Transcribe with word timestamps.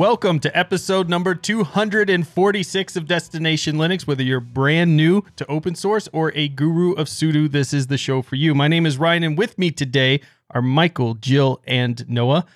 Welcome 0.00 0.40
to 0.40 0.58
episode 0.58 1.10
number 1.10 1.34
246 1.34 2.96
of 2.96 3.06
Destination 3.06 3.76
Linux. 3.76 4.06
Whether 4.06 4.22
you're 4.22 4.40
brand 4.40 4.96
new 4.96 5.22
to 5.36 5.46
open 5.46 5.74
source 5.74 6.08
or 6.10 6.32
a 6.34 6.48
guru 6.48 6.92
of 6.92 7.06
sudo, 7.06 7.52
this 7.52 7.74
is 7.74 7.88
the 7.88 7.98
show 7.98 8.22
for 8.22 8.36
you. 8.36 8.54
My 8.54 8.66
name 8.66 8.86
is 8.86 8.96
Ryan, 8.96 9.24
and 9.24 9.36
with 9.36 9.58
me 9.58 9.70
today 9.70 10.22
are 10.52 10.62
Michael, 10.62 11.16
Jill, 11.16 11.60
and 11.66 12.08
Noah. 12.08 12.46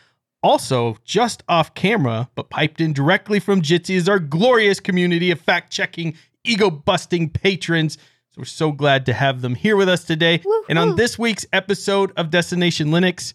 Also, 0.43 0.97
just 1.05 1.43
off 1.47 1.75
camera, 1.75 2.31
but 2.35 2.49
piped 2.49 2.81
in 2.81 2.95
directly 2.95 3.41
from 3.41 3.61
Jitsi, 3.61 3.95
is 3.95 4.09
our 4.09 4.19
glorious 4.19 4.81
community 4.81 5.31
of 5.31 5.39
fact 5.39 5.71
checking, 5.71 6.17
ego 6.45 6.71
busting 6.71 7.29
patrons. 7.29 7.99
So 8.31 8.39
we're 8.39 8.47
so 8.47 8.73
glad 8.73 9.05
to 9.05 9.13
have 9.13 9.43
them 9.43 9.55
here 9.55 9.77
with 9.77 9.91
us 9.91 10.05
today. 10.05 10.41
And 10.71 10.79
on 10.79 10.97
this 10.97 11.19
week's 11.19 11.45
episode 11.53 12.11
of 12.17 12.31
Destination 12.31 12.89
Linux, 12.89 13.35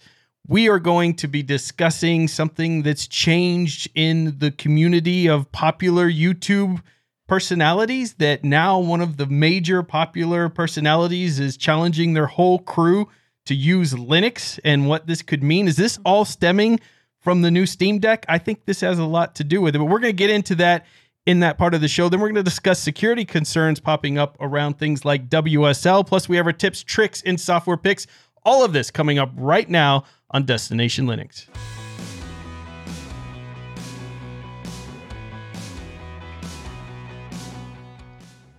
we 0.49 0.67
are 0.67 0.79
going 0.79 1.13
to 1.13 1.27
be 1.27 1.43
discussing 1.43 2.27
something 2.27 2.81
that's 2.81 3.07
changed 3.07 3.87
in 3.93 4.39
the 4.39 4.49
community 4.49 5.29
of 5.29 5.51
popular 5.51 6.09
YouTube 6.09 6.81
personalities. 7.27 8.15
That 8.15 8.43
now 8.43 8.79
one 8.79 8.99
of 8.99 9.17
the 9.17 9.27
major 9.27 9.83
popular 9.83 10.49
personalities 10.49 11.39
is 11.39 11.55
challenging 11.55 12.13
their 12.13 12.25
whole 12.25 12.57
crew 12.57 13.09
to 13.45 13.53
use 13.53 13.93
Linux 13.93 14.59
and 14.65 14.87
what 14.87 15.05
this 15.05 15.21
could 15.21 15.43
mean. 15.43 15.67
Is 15.67 15.77
this 15.77 15.99
all 16.03 16.25
stemming 16.25 16.79
from 17.19 17.43
the 17.43 17.51
new 17.51 17.67
Steam 17.67 17.99
Deck? 17.99 18.25
I 18.27 18.39
think 18.39 18.65
this 18.65 18.81
has 18.81 18.97
a 18.97 19.05
lot 19.05 19.35
to 19.35 19.43
do 19.43 19.61
with 19.61 19.75
it, 19.75 19.77
but 19.77 19.85
we're 19.85 19.99
going 19.99 20.13
to 20.13 20.17
get 20.17 20.31
into 20.31 20.55
that 20.55 20.87
in 21.27 21.41
that 21.41 21.59
part 21.59 21.75
of 21.75 21.81
the 21.81 21.87
show. 21.87 22.09
Then 22.09 22.21
we're 22.21 22.29
going 22.29 22.35
to 22.35 22.43
discuss 22.43 22.79
security 22.79 23.23
concerns 23.23 23.79
popping 23.79 24.17
up 24.17 24.35
around 24.39 24.79
things 24.79 25.05
like 25.05 25.29
WSL. 25.29 26.07
Plus, 26.07 26.27
we 26.27 26.37
have 26.37 26.47
our 26.47 26.53
tips, 26.53 26.81
tricks, 26.81 27.21
and 27.23 27.39
software 27.39 27.77
picks. 27.77 28.07
All 28.43 28.65
of 28.65 28.73
this 28.73 28.89
coming 28.89 29.19
up 29.19 29.29
right 29.35 29.69
now 29.69 30.05
on 30.31 30.45
Destination 30.45 31.05
Linux. 31.05 31.47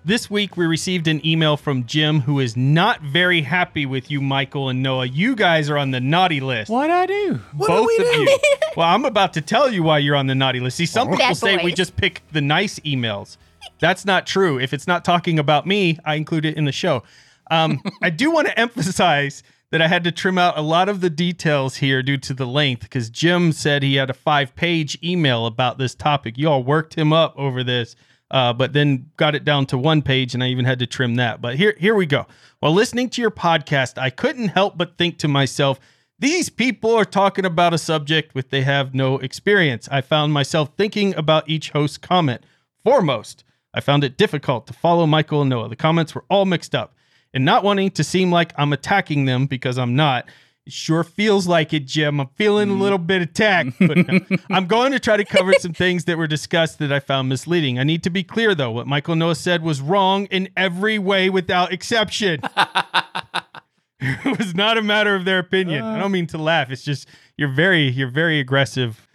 This 0.02 0.30
week, 0.30 0.56
we 0.56 0.64
received 0.66 1.06
an 1.08 1.24
email 1.26 1.58
from 1.58 1.84
Jim 1.84 2.20
who 2.20 2.40
is 2.40 2.56
not 2.56 3.02
very 3.02 3.42
happy 3.42 3.84
with 3.84 4.10
you, 4.10 4.22
Michael 4.22 4.70
and 4.70 4.82
Noah. 4.82 5.04
You 5.04 5.36
guys 5.36 5.68
are 5.68 5.76
on 5.76 5.90
the 5.90 6.00
naughty 6.00 6.40
list. 6.40 6.70
What'd 6.70 6.90
I 6.90 7.04
do? 7.04 7.38
What 7.54 7.68
Both 7.68 7.82
do 7.82 7.96
we 7.98 8.04
of 8.08 8.12
do? 8.14 8.20
you. 8.22 8.38
Well, 8.76 8.88
I'm 8.88 9.04
about 9.04 9.34
to 9.34 9.42
tell 9.42 9.70
you 9.70 9.82
why 9.82 9.98
you're 9.98 10.16
on 10.16 10.26
the 10.26 10.34
naughty 10.34 10.58
list. 10.58 10.78
See, 10.78 10.86
some 10.86 11.10
people 11.10 11.34
say 11.34 11.62
we 11.62 11.72
just 11.72 11.96
pick 11.96 12.22
the 12.32 12.40
nice 12.40 12.78
emails. 12.80 13.36
That's 13.78 14.06
not 14.06 14.26
true. 14.26 14.58
If 14.58 14.72
it's 14.72 14.86
not 14.86 15.04
talking 15.04 15.38
about 15.38 15.66
me, 15.66 15.98
I 16.04 16.14
include 16.14 16.46
it 16.46 16.56
in 16.56 16.64
the 16.64 16.72
show. 16.72 17.02
Um, 17.50 17.82
I 18.02 18.08
do 18.08 18.30
want 18.30 18.46
to 18.46 18.58
emphasize 18.58 19.42
that 19.70 19.80
I 19.80 19.88
had 19.88 20.04
to 20.04 20.12
trim 20.12 20.38
out 20.38 20.58
a 20.58 20.62
lot 20.62 20.88
of 20.88 21.00
the 21.00 21.10
details 21.10 21.76
here 21.76 22.02
due 22.02 22.16
to 22.18 22.34
the 22.34 22.46
length 22.46 22.82
because 22.82 23.08
Jim 23.08 23.52
said 23.52 23.82
he 23.82 23.94
had 23.94 24.10
a 24.10 24.14
five 24.14 24.54
page 24.56 24.98
email 25.02 25.46
about 25.46 25.78
this 25.78 25.94
topic. 25.94 26.36
You 26.36 26.48
all 26.48 26.64
worked 26.64 26.94
him 26.94 27.12
up 27.12 27.34
over 27.36 27.62
this, 27.62 27.94
uh, 28.30 28.52
but 28.52 28.72
then 28.72 29.10
got 29.16 29.34
it 29.34 29.44
down 29.44 29.66
to 29.66 29.78
one 29.78 30.02
page, 30.02 30.34
and 30.34 30.42
I 30.42 30.48
even 30.48 30.64
had 30.64 30.80
to 30.80 30.86
trim 30.86 31.16
that. 31.16 31.40
But 31.40 31.56
here, 31.56 31.74
here 31.78 31.94
we 31.94 32.06
go. 32.06 32.26
While 32.58 32.74
listening 32.74 33.10
to 33.10 33.20
your 33.20 33.30
podcast, 33.30 33.96
I 33.96 34.10
couldn't 34.10 34.48
help 34.48 34.76
but 34.76 34.98
think 34.98 35.18
to 35.18 35.28
myself, 35.28 35.78
these 36.18 36.50
people 36.50 36.94
are 36.94 37.04
talking 37.04 37.46
about 37.46 37.72
a 37.72 37.78
subject 37.78 38.34
with 38.34 38.50
they 38.50 38.62
have 38.62 38.94
no 38.94 39.18
experience. 39.18 39.88
I 39.90 40.02
found 40.02 40.32
myself 40.32 40.70
thinking 40.76 41.14
about 41.14 41.48
each 41.48 41.70
host's 41.70 41.96
comment. 41.96 42.44
Foremost, 42.84 43.44
I 43.72 43.80
found 43.80 44.04
it 44.04 44.18
difficult 44.18 44.66
to 44.66 44.72
follow 44.72 45.06
Michael 45.06 45.40
and 45.40 45.50
Noah. 45.50 45.68
The 45.68 45.76
comments 45.76 46.14
were 46.14 46.24
all 46.28 46.44
mixed 46.44 46.74
up. 46.74 46.94
And 47.32 47.44
not 47.44 47.62
wanting 47.62 47.90
to 47.92 48.04
seem 48.04 48.32
like 48.32 48.52
I'm 48.56 48.72
attacking 48.72 49.24
them 49.24 49.46
because 49.46 49.78
I'm 49.78 49.94
not. 49.94 50.26
It 50.66 50.72
sure 50.72 51.04
feels 51.04 51.46
like 51.46 51.72
it, 51.72 51.86
Jim. 51.86 52.20
I'm 52.20 52.28
feeling 52.34 52.70
a 52.70 52.74
mm. 52.74 52.80
little 52.80 52.98
bit 52.98 53.22
attacked, 53.22 53.72
but 53.78 53.96
no. 53.96 54.20
I'm 54.50 54.66
going 54.66 54.92
to 54.92 54.98
try 54.98 55.16
to 55.16 55.24
cover 55.24 55.52
some 55.54 55.72
things 55.72 56.04
that 56.04 56.18
were 56.18 56.26
discussed 56.26 56.78
that 56.80 56.92
I 56.92 57.00
found 57.00 57.28
misleading. 57.28 57.78
I 57.78 57.84
need 57.84 58.02
to 58.02 58.10
be 58.10 58.24
clear, 58.24 58.54
though. 58.54 58.70
What 58.72 58.86
Michael 58.86 59.14
Noah 59.14 59.36
said 59.36 59.62
was 59.62 59.80
wrong 59.80 60.26
in 60.26 60.48
every 60.56 60.98
way 60.98 61.30
without 61.30 61.72
exception. 61.72 62.40
it 64.00 64.38
was 64.38 64.54
not 64.54 64.78
a 64.78 64.82
matter 64.82 65.14
of 65.14 65.24
their 65.24 65.38
opinion. 65.38 65.84
I 65.84 65.96
uh. 65.96 66.00
don't 66.00 66.12
mean 66.12 66.26
to 66.28 66.38
laugh. 66.38 66.70
It's 66.70 66.82
just 66.82 67.06
you're 67.36 67.52
very 67.52 67.88
you're 67.88 68.10
very 68.10 68.40
aggressive. 68.40 69.06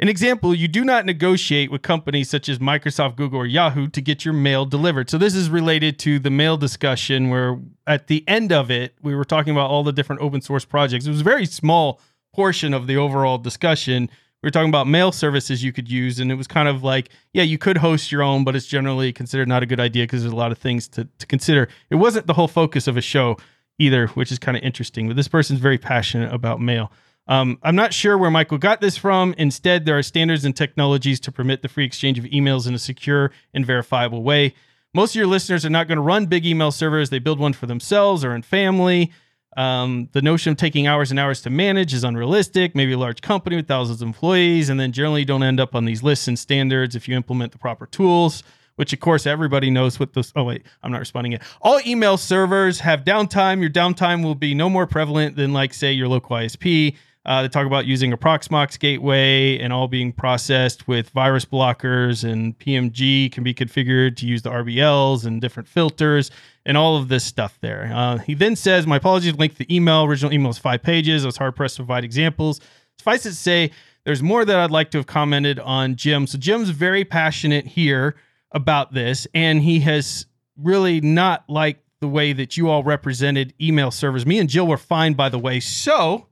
An 0.00 0.08
example, 0.08 0.54
you 0.54 0.66
do 0.66 0.82
not 0.82 1.04
negotiate 1.04 1.70
with 1.70 1.82
companies 1.82 2.30
such 2.30 2.48
as 2.48 2.58
Microsoft, 2.58 3.16
Google, 3.16 3.40
or 3.40 3.46
Yahoo 3.46 3.86
to 3.88 4.00
get 4.00 4.24
your 4.24 4.32
mail 4.32 4.64
delivered. 4.64 5.10
So 5.10 5.18
this 5.18 5.34
is 5.34 5.50
related 5.50 5.98
to 6.00 6.18
the 6.18 6.30
mail 6.30 6.56
discussion 6.56 7.28
where 7.28 7.58
at 7.86 8.06
the 8.06 8.26
end 8.26 8.50
of 8.50 8.70
it, 8.70 8.94
we 9.02 9.14
were 9.14 9.26
talking 9.26 9.52
about 9.52 9.68
all 9.68 9.84
the 9.84 9.92
different 9.92 10.22
open 10.22 10.40
source 10.40 10.64
projects. 10.64 11.04
It 11.04 11.10
was 11.10 11.20
a 11.20 11.24
very 11.24 11.44
small 11.44 12.00
portion 12.34 12.72
of 12.72 12.86
the 12.86 12.96
overall 12.96 13.36
discussion. 13.36 14.08
We 14.42 14.46
were 14.46 14.50
talking 14.50 14.70
about 14.70 14.88
mail 14.88 15.12
services 15.12 15.62
you 15.62 15.70
could 15.70 15.90
use, 15.90 16.18
and 16.18 16.32
it 16.32 16.36
was 16.36 16.46
kind 16.46 16.66
of 16.66 16.82
like, 16.82 17.10
yeah, 17.34 17.42
you 17.42 17.58
could 17.58 17.76
host 17.76 18.10
your 18.10 18.22
own, 18.22 18.42
but 18.42 18.56
it's 18.56 18.66
generally 18.66 19.12
considered 19.12 19.48
not 19.48 19.62
a 19.62 19.66
good 19.66 19.80
idea 19.80 20.04
because 20.04 20.22
there's 20.22 20.32
a 20.32 20.36
lot 20.36 20.50
of 20.50 20.56
things 20.56 20.88
to, 20.88 21.06
to 21.18 21.26
consider. 21.26 21.68
It 21.90 21.96
wasn't 21.96 22.26
the 22.26 22.32
whole 22.32 22.48
focus 22.48 22.86
of 22.86 22.96
a 22.96 23.02
show 23.02 23.36
either, 23.78 24.06
which 24.08 24.32
is 24.32 24.38
kind 24.38 24.56
of 24.56 24.62
interesting. 24.62 25.08
But 25.08 25.16
this 25.16 25.28
person's 25.28 25.60
very 25.60 25.76
passionate 25.76 26.32
about 26.32 26.58
mail. 26.58 26.90
Um, 27.30 27.58
I'm 27.62 27.76
not 27.76 27.94
sure 27.94 28.18
where 28.18 28.30
Michael 28.30 28.58
got 28.58 28.80
this 28.80 28.96
from. 28.96 29.34
Instead, 29.38 29.86
there 29.86 29.96
are 29.96 30.02
standards 30.02 30.44
and 30.44 30.54
technologies 30.54 31.20
to 31.20 31.32
permit 31.32 31.62
the 31.62 31.68
free 31.68 31.84
exchange 31.84 32.18
of 32.18 32.24
emails 32.24 32.66
in 32.66 32.74
a 32.74 32.78
secure 32.78 33.30
and 33.54 33.64
verifiable 33.64 34.24
way. 34.24 34.52
Most 34.92 35.12
of 35.12 35.16
your 35.16 35.28
listeners 35.28 35.64
are 35.64 35.70
not 35.70 35.86
going 35.86 35.96
to 35.96 36.02
run 36.02 36.26
big 36.26 36.44
email 36.44 36.72
servers. 36.72 37.10
They 37.10 37.20
build 37.20 37.38
one 37.38 37.52
for 37.52 37.66
themselves 37.66 38.24
or 38.24 38.34
in 38.34 38.42
family. 38.42 39.12
Um, 39.56 40.08
the 40.10 40.22
notion 40.22 40.50
of 40.50 40.56
taking 40.58 40.88
hours 40.88 41.12
and 41.12 41.20
hours 41.20 41.40
to 41.42 41.50
manage 41.50 41.94
is 41.94 42.02
unrealistic. 42.02 42.74
Maybe 42.74 42.92
a 42.92 42.98
large 42.98 43.20
company 43.20 43.54
with 43.54 43.68
thousands 43.68 44.02
of 44.02 44.06
employees, 44.06 44.68
and 44.68 44.80
then 44.80 44.90
generally 44.90 45.24
don't 45.24 45.44
end 45.44 45.60
up 45.60 45.76
on 45.76 45.84
these 45.84 46.02
lists 46.02 46.26
and 46.26 46.36
standards 46.36 46.96
if 46.96 47.08
you 47.08 47.14
implement 47.14 47.52
the 47.52 47.58
proper 47.58 47.86
tools. 47.86 48.42
Which 48.74 48.92
of 48.92 49.00
course 49.00 49.26
everybody 49.26 49.70
knows 49.70 50.00
what 50.00 50.14
those. 50.14 50.32
Oh 50.34 50.44
wait, 50.44 50.62
I'm 50.82 50.90
not 50.90 51.00
responding 51.00 51.32
yet. 51.32 51.42
All 51.60 51.78
email 51.86 52.16
servers 52.16 52.80
have 52.80 53.04
downtime. 53.04 53.60
Your 53.60 53.70
downtime 53.70 54.24
will 54.24 54.34
be 54.34 54.54
no 54.54 54.70
more 54.70 54.86
prevalent 54.86 55.36
than 55.36 55.52
like 55.52 55.74
say 55.74 55.92
your 55.92 56.08
local 56.08 56.36
ISP. 56.36 56.96
Uh, 57.26 57.42
they 57.42 57.48
talk 57.48 57.66
about 57.66 57.86
using 57.86 58.12
a 58.12 58.16
Proxmox 58.16 58.78
gateway 58.78 59.58
and 59.58 59.72
all 59.72 59.88
being 59.88 60.10
processed 60.10 60.88
with 60.88 61.10
virus 61.10 61.44
blockers, 61.44 62.24
and 62.24 62.58
PMG 62.58 63.30
can 63.30 63.44
be 63.44 63.52
configured 63.52 64.16
to 64.16 64.26
use 64.26 64.40
the 64.42 64.50
RBLs 64.50 65.26
and 65.26 65.40
different 65.40 65.68
filters 65.68 66.30
and 66.64 66.78
all 66.78 66.96
of 66.96 67.08
this 67.08 67.24
stuff 67.24 67.58
there. 67.60 67.90
Uh, 67.94 68.18
he 68.18 68.32
then 68.32 68.56
says, 68.56 68.86
My 68.86 68.96
apologies, 68.96 69.34
link 69.34 69.56
the 69.56 69.74
email. 69.74 70.04
Original 70.04 70.32
email 70.32 70.50
is 70.50 70.58
five 70.58 70.82
pages. 70.82 71.24
I 71.24 71.26
was 71.26 71.36
hard 71.36 71.56
pressed 71.56 71.76
to 71.76 71.82
provide 71.82 72.04
examples. 72.04 72.60
Suffice 72.98 73.26
it 73.26 73.30
to 73.30 73.34
say, 73.34 73.70
there's 74.04 74.22
more 74.22 74.44
that 74.44 74.58
I'd 74.58 74.70
like 74.70 74.90
to 74.92 74.98
have 74.98 75.06
commented 75.06 75.58
on 75.58 75.96
Jim. 75.96 76.26
So 76.26 76.38
Jim's 76.38 76.70
very 76.70 77.04
passionate 77.04 77.66
here 77.66 78.16
about 78.52 78.92
this, 78.94 79.26
and 79.34 79.62
he 79.62 79.80
has 79.80 80.26
really 80.56 81.00
not 81.00 81.48
liked 81.48 81.84
the 82.00 82.08
way 82.08 82.32
that 82.32 82.56
you 82.56 82.70
all 82.70 82.82
represented 82.82 83.52
email 83.60 83.90
servers. 83.90 84.24
Me 84.24 84.38
and 84.38 84.48
Jill 84.48 84.66
were 84.66 84.78
fine, 84.78 85.12
by 85.12 85.28
the 85.28 85.38
way. 85.38 85.60
So 85.60 86.26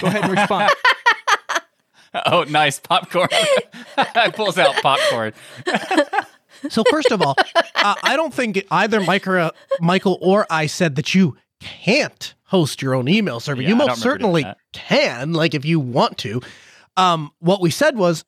go 0.00 0.06
ahead 0.06 0.24
and 0.24 0.32
respond. 0.32 0.72
Oh, 2.26 2.42
nice 2.42 2.80
popcorn. 2.80 3.28
I 3.96 4.32
pulls 4.34 4.58
out 4.58 4.74
popcorn. 4.82 5.32
So 6.68 6.84
first 6.90 7.10
of 7.10 7.22
all, 7.22 7.36
uh, 7.74 7.94
I 8.02 8.16
don't 8.16 8.34
think 8.34 8.62
either 8.70 9.00
Micro, 9.00 9.50
Michael 9.80 10.18
or 10.20 10.46
I 10.50 10.66
said 10.66 10.94
that 10.96 11.14
you 11.14 11.38
can't 11.60 12.34
host 12.44 12.82
your 12.82 12.94
own 12.94 13.08
email 13.08 13.40
server. 13.40 13.62
Yeah, 13.62 13.70
you 13.70 13.76
most 13.76 14.02
certainly 14.02 14.44
can, 14.74 15.32
like 15.32 15.54
if 15.54 15.64
you 15.64 15.80
want 15.80 16.18
to. 16.18 16.42
Um, 16.98 17.30
what 17.38 17.62
we 17.62 17.70
said 17.70 17.96
was 17.96 18.26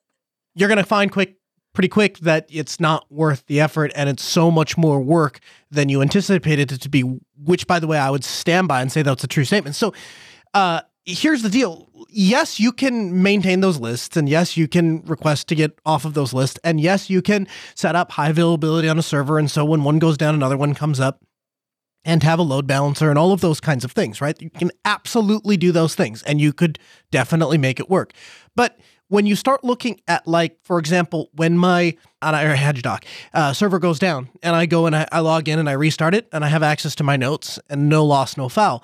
you're 0.55 0.67
going 0.67 0.79
to 0.79 0.83
find 0.83 1.11
quick, 1.11 1.35
pretty 1.73 1.89
quick 1.89 2.17
that 2.19 2.47
it's 2.49 2.79
not 2.79 3.05
worth 3.11 3.45
the 3.45 3.59
effort, 3.59 3.91
and 3.95 4.09
it's 4.09 4.23
so 4.23 4.49
much 4.49 4.77
more 4.77 4.99
work 4.99 5.39
than 5.69 5.89
you 5.89 6.01
anticipated 6.01 6.71
it 6.71 6.81
to 6.81 6.89
be. 6.89 7.01
Which, 7.37 7.67
by 7.67 7.79
the 7.79 7.85
way, 7.85 7.99
I 7.99 8.09
would 8.09 8.23
stand 8.23 8.67
by 8.67 8.81
and 8.81 8.91
say 8.91 9.03
that's 9.03 9.23
a 9.23 9.27
true 9.27 9.45
statement. 9.45 9.75
So, 9.75 9.93
uh, 10.55 10.81
here's 11.05 11.41
the 11.41 11.49
deal. 11.49 11.89
Yes, 12.09 12.59
you 12.59 12.71
can 12.71 13.21
maintain 13.23 13.59
those 13.61 13.79
lists, 13.79 14.15
and 14.15 14.29
yes, 14.29 14.55
you 14.55 14.67
can 14.67 15.01
request 15.03 15.47
to 15.49 15.55
get 15.55 15.79
off 15.85 16.05
of 16.05 16.13
those 16.13 16.33
lists, 16.33 16.59
and 16.63 16.79
yes, 16.79 17.09
you 17.09 17.21
can 17.21 17.47
set 17.75 17.95
up 17.95 18.11
high 18.11 18.29
availability 18.29 18.87
on 18.87 18.99
a 18.99 19.03
server, 19.03 19.37
and 19.37 19.49
so 19.49 19.65
when 19.65 19.83
one 19.83 19.99
goes 19.99 20.17
down, 20.17 20.35
another 20.35 20.57
one 20.57 20.73
comes 20.73 20.99
up, 20.99 21.21
and 22.05 22.21
have 22.23 22.39
a 22.39 22.43
load 22.43 22.67
balancer 22.67 23.09
and 23.09 23.17
all 23.17 23.31
of 23.31 23.41
those 23.41 23.59
kinds 23.59 23.85
of 23.85 23.91
things, 23.91 24.19
right? 24.19 24.41
You 24.41 24.49
can 24.49 24.71
absolutely 24.83 25.57
do 25.57 25.71
those 25.71 25.95
things, 25.95 26.21
and 26.23 26.39
you 26.39 26.51
could 26.53 26.77
definitely 27.11 27.57
make 27.57 27.79
it 27.79 27.89
work. 27.89 28.13
But 28.55 28.77
when 29.07 29.25
you 29.25 29.35
start 29.35 29.63
looking 29.63 30.01
at, 30.07 30.27
like, 30.27 30.57
for 30.63 30.79
example, 30.79 31.29
when 31.33 31.57
my 31.57 31.95
on 32.21 32.35
our 32.35 32.55
HedgeDoc 32.55 33.03
uh, 33.33 33.53
server 33.53 33.79
goes 33.79 33.99
down, 33.99 34.29
and 34.41 34.55
I 34.55 34.65
go 34.65 34.85
and 34.85 34.95
I, 34.95 35.07
I 35.11 35.19
log 35.19 35.47
in 35.47 35.59
and 35.59 35.69
I 35.69 35.73
restart 35.73 36.13
it, 36.13 36.27
and 36.31 36.43
I 36.43 36.49
have 36.49 36.63
access 36.63 36.95
to 36.95 37.03
my 37.03 37.15
notes, 37.15 37.59
and 37.69 37.89
no 37.89 38.05
loss, 38.05 38.37
no 38.37 38.49
foul. 38.49 38.83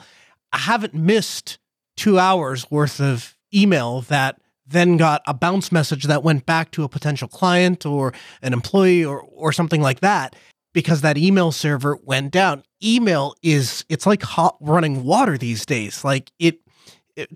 I 0.53 0.59
haven't 0.59 0.93
missed 0.93 1.59
two 1.99 2.17
hours 2.17 2.71
worth 2.71 3.01
of 3.01 3.35
email 3.53 4.01
that 4.01 4.39
then 4.65 4.95
got 4.95 5.21
a 5.27 5.33
bounce 5.33 5.71
message 5.71 6.05
that 6.05 6.23
went 6.23 6.45
back 6.45 6.71
to 6.71 6.83
a 6.83 6.89
potential 6.89 7.27
client 7.27 7.85
or 7.85 8.13
an 8.41 8.53
employee 8.53 9.03
or 9.03 9.21
or 9.21 9.51
something 9.51 9.81
like 9.81 9.99
that 9.99 10.35
because 10.73 11.01
that 11.01 11.17
email 11.17 11.51
server 11.51 11.97
went 12.03 12.31
down. 12.31 12.63
Email 12.81 13.35
is 13.43 13.83
it's 13.89 14.05
like 14.05 14.23
hot 14.23 14.55
running 14.61 15.03
water 15.03 15.37
these 15.37 15.65
days. 15.65 16.05
Like 16.05 16.31
it 16.39 16.59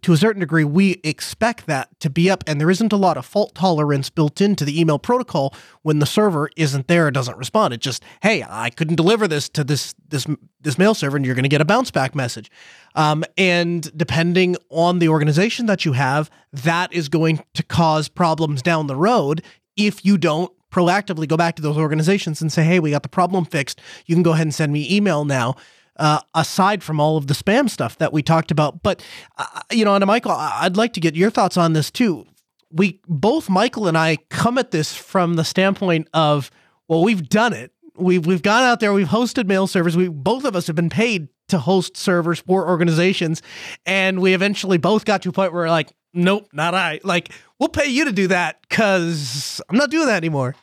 to 0.01 0.13
a 0.13 0.17
certain 0.17 0.39
degree, 0.39 0.63
we 0.63 1.01
expect 1.03 1.65
that 1.67 1.99
to 1.99 2.09
be 2.09 2.29
up, 2.29 2.43
and 2.47 2.59
there 2.59 2.69
isn't 2.69 2.93
a 2.93 2.97
lot 2.97 3.17
of 3.17 3.25
fault 3.25 3.55
tolerance 3.55 4.09
built 4.09 4.41
into 4.41 4.65
the 4.65 4.79
email 4.79 4.99
protocol 4.99 5.53
when 5.81 5.99
the 5.99 6.05
server 6.05 6.49
isn't 6.55 6.87
there 6.87 7.07
or 7.07 7.11
doesn't 7.11 7.37
respond. 7.37 7.73
It 7.73 7.81
just, 7.81 8.03
hey, 8.21 8.45
I 8.47 8.69
couldn't 8.69 8.95
deliver 8.95 9.27
this 9.27 9.49
to 9.49 9.63
this 9.63 9.95
this 10.07 10.27
this 10.61 10.77
mail 10.77 10.93
server, 10.93 11.17
and 11.17 11.25
you're 11.25 11.35
going 11.35 11.43
to 11.43 11.49
get 11.49 11.61
a 11.61 11.65
bounce 11.65 11.91
back 11.91 12.15
message. 12.15 12.49
Um, 12.95 13.23
and 13.37 13.95
depending 13.97 14.55
on 14.69 14.99
the 14.99 15.09
organization 15.09 15.65
that 15.65 15.85
you 15.85 15.93
have, 15.93 16.29
that 16.51 16.93
is 16.93 17.09
going 17.09 17.43
to 17.53 17.63
cause 17.63 18.07
problems 18.07 18.61
down 18.61 18.87
the 18.87 18.95
road 18.95 19.43
if 19.75 20.05
you 20.05 20.17
don't 20.17 20.51
proactively 20.71 21.27
go 21.27 21.37
back 21.37 21.55
to 21.55 21.61
those 21.61 21.77
organizations 21.77 22.41
and 22.41 22.51
say, 22.51 22.63
hey, 22.63 22.79
we 22.79 22.89
got 22.91 23.03
the 23.03 23.09
problem 23.09 23.45
fixed. 23.45 23.79
You 24.05 24.15
can 24.15 24.23
go 24.23 24.31
ahead 24.33 24.47
and 24.47 24.53
send 24.53 24.73
me 24.73 24.91
email 24.93 25.23
now. 25.23 25.55
Uh, 25.95 26.19
aside 26.33 26.83
from 26.83 26.99
all 26.99 27.17
of 27.17 27.27
the 27.27 27.35
spam 27.35 27.69
stuff 27.69 27.99
that 27.99 28.11
we 28.11 28.23
talked 28.23 28.49
about, 28.49 28.81
but 28.81 29.05
uh, 29.37 29.45
you 29.71 29.85
know, 29.85 29.93
and 29.93 30.03
Michael, 30.07 30.31
I'd 30.31 30.75
like 30.75 30.93
to 30.93 30.99
get 30.99 31.15
your 31.15 31.29
thoughts 31.29 31.55
on 31.55 31.73
this 31.73 31.91
too. 31.91 32.25
We 32.71 32.99
both 33.07 33.47
Michael 33.47 33.87
and 33.87 33.95
I 33.95 34.17
come 34.29 34.57
at 34.57 34.71
this 34.71 34.95
from 34.95 35.35
the 35.35 35.43
standpoint 35.43 36.07
of, 36.11 36.49
well, 36.87 37.03
we've 37.03 37.29
done 37.29 37.53
it. 37.53 37.71
We've 37.95 38.25
we've 38.25 38.41
gone 38.41 38.63
out 38.63 38.79
there, 38.79 38.91
we've 38.91 39.07
hosted 39.07 39.45
mail 39.45 39.67
servers. 39.67 39.95
We 39.95 40.07
both 40.07 40.45
of 40.45 40.55
us 40.55 40.65
have 40.65 40.75
been 40.75 40.89
paid 40.89 41.27
to 41.49 41.59
host 41.59 41.95
servers 41.95 42.39
for 42.39 42.67
organizations, 42.67 43.43
and 43.85 44.19
we 44.19 44.33
eventually 44.33 44.79
both 44.79 45.05
got 45.05 45.21
to 45.21 45.29
a 45.29 45.31
point 45.31 45.53
where 45.53 45.69
like, 45.69 45.93
nope, 46.13 46.47
not 46.53 46.73
I. 46.73 47.01
Like, 47.03 47.29
we'll 47.59 47.69
pay 47.69 47.87
you 47.87 48.05
to 48.05 48.11
do 48.11 48.27
that 48.29 48.61
because 48.67 49.61
I'm 49.69 49.77
not 49.77 49.91
doing 49.91 50.07
that 50.07 50.17
anymore. 50.17 50.55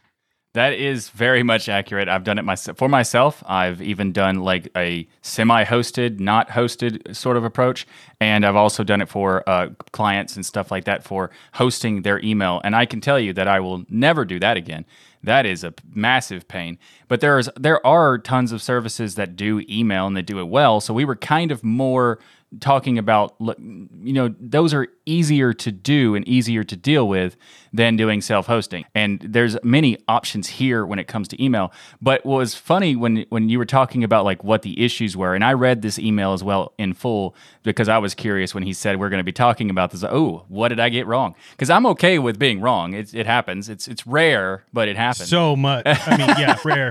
That 0.53 0.73
is 0.73 1.11
very 1.11 1.45
much 1.45 1.69
accurate. 1.69 2.09
I've 2.09 2.25
done 2.25 2.37
it 2.37 2.45
myself 2.45 2.77
for 2.77 2.89
myself. 2.89 3.41
I've 3.47 3.81
even 3.81 4.11
done 4.11 4.41
like 4.41 4.69
a 4.77 5.07
semi-hosted, 5.23 6.19
not 6.19 6.49
hosted 6.49 7.15
sort 7.15 7.37
of 7.37 7.45
approach, 7.45 7.87
and 8.21 8.45
I've 8.45 8.57
also 8.57 8.83
done 8.83 9.01
it 9.01 9.09
for 9.09 9.49
uh, 9.49 9.69
clients 9.93 10.35
and 10.35 10.45
stuff 10.45 10.73
like 10.73 10.87
that 10.87 11.05
for 11.05 11.31
hosting 11.55 12.03
their 12.03 12.19
email. 12.25 12.61
And 12.65 12.75
I 12.75 12.85
can 12.85 13.01
tell 13.01 13.21
you 13.21 13.33
that 13.35 13.47
I 13.47 13.61
will 13.61 13.85
never 13.89 14.25
do 14.25 14.41
that 14.41 14.57
again. 14.57 14.87
That 15.23 15.47
is 15.47 15.63
a 15.63 15.73
massive 15.95 16.49
pain. 16.49 16.79
But 17.07 17.21
there 17.21 17.39
is 17.39 17.49
there 17.55 17.85
are 17.87 18.19
tons 18.19 18.51
of 18.51 18.61
services 18.61 19.15
that 19.15 19.37
do 19.37 19.63
email 19.69 20.07
and 20.09 20.17
they 20.17 20.23
do 20.23 20.41
it 20.41 20.49
well. 20.49 20.81
So 20.81 20.93
we 20.95 21.05
were 21.05 21.17
kind 21.17 21.53
of 21.53 21.63
more 21.63 22.19
talking 22.59 22.99
about 22.99 23.37
you 23.39 24.13
know 24.13 24.35
those 24.41 24.75
are 24.75 24.89
easier 25.07 25.53
to 25.53 25.71
do 25.71 26.17
and 26.17 26.27
easier 26.27 26.65
to 26.65 26.77
deal 26.77 27.07
with 27.07 27.37
than 27.73 27.97
doing 27.97 28.21
self-hosting. 28.21 28.85
And 28.95 29.21
there's 29.21 29.57
many 29.63 29.99
options 30.09 30.49
here 30.49 30.85
when 30.85 30.99
it 30.99 31.07
comes 31.07 31.29
to 31.29 31.43
email. 31.43 31.73
But 32.03 32.27
what 32.27 32.39
was 32.39 32.55
funny 32.57 32.97
when 32.97 33.25
when 33.29 33.49
you 33.49 33.59
were 33.59 33.65
talking 33.65 34.03
about 34.03 34.25
like 34.25 34.43
what 34.43 34.63
the 34.63 34.83
issues 34.83 35.17
were 35.17 35.35
and 35.35 35.45
i 35.45 35.53
read 35.53 35.83
this 35.83 35.99
email 35.99 36.33
as 36.33 36.43
well 36.43 36.73
in 36.79 36.93
full 36.93 37.37
because 37.63 37.89
i 37.89 37.99
was 37.99 38.15
curious 38.15 38.55
when 38.55 38.65
he 38.65 38.73
said 38.73 38.99
we're 38.99 39.09
going 39.09 39.21
to 39.21 39.25
be 39.25 39.33
talking 39.33 39.71
about 39.71 39.91
this. 39.93 40.03
Oh 40.03 40.45
what 40.49 40.69
did 40.69 40.81
i 40.81 40.89
get 40.89 41.07
wrong? 41.07 41.35
Because 41.53 41.71
i'm 41.71 41.87
okay 41.87 42.19
with 42.19 42.39
being 42.39 42.61
wrong. 42.61 42.95
It, 42.95 43.15
it 43.15 43.27
happens. 43.27 43.69
It's 43.69 43.87
it's 43.87 44.07
rare 44.07 44.65
but 44.73 44.89
it 44.89 44.97
happens. 44.97 45.29
So 45.29 45.55
much. 45.55 45.85
I 45.87 46.17
mean 46.17 46.29
yeah 46.39 46.59
rare. 46.65 46.91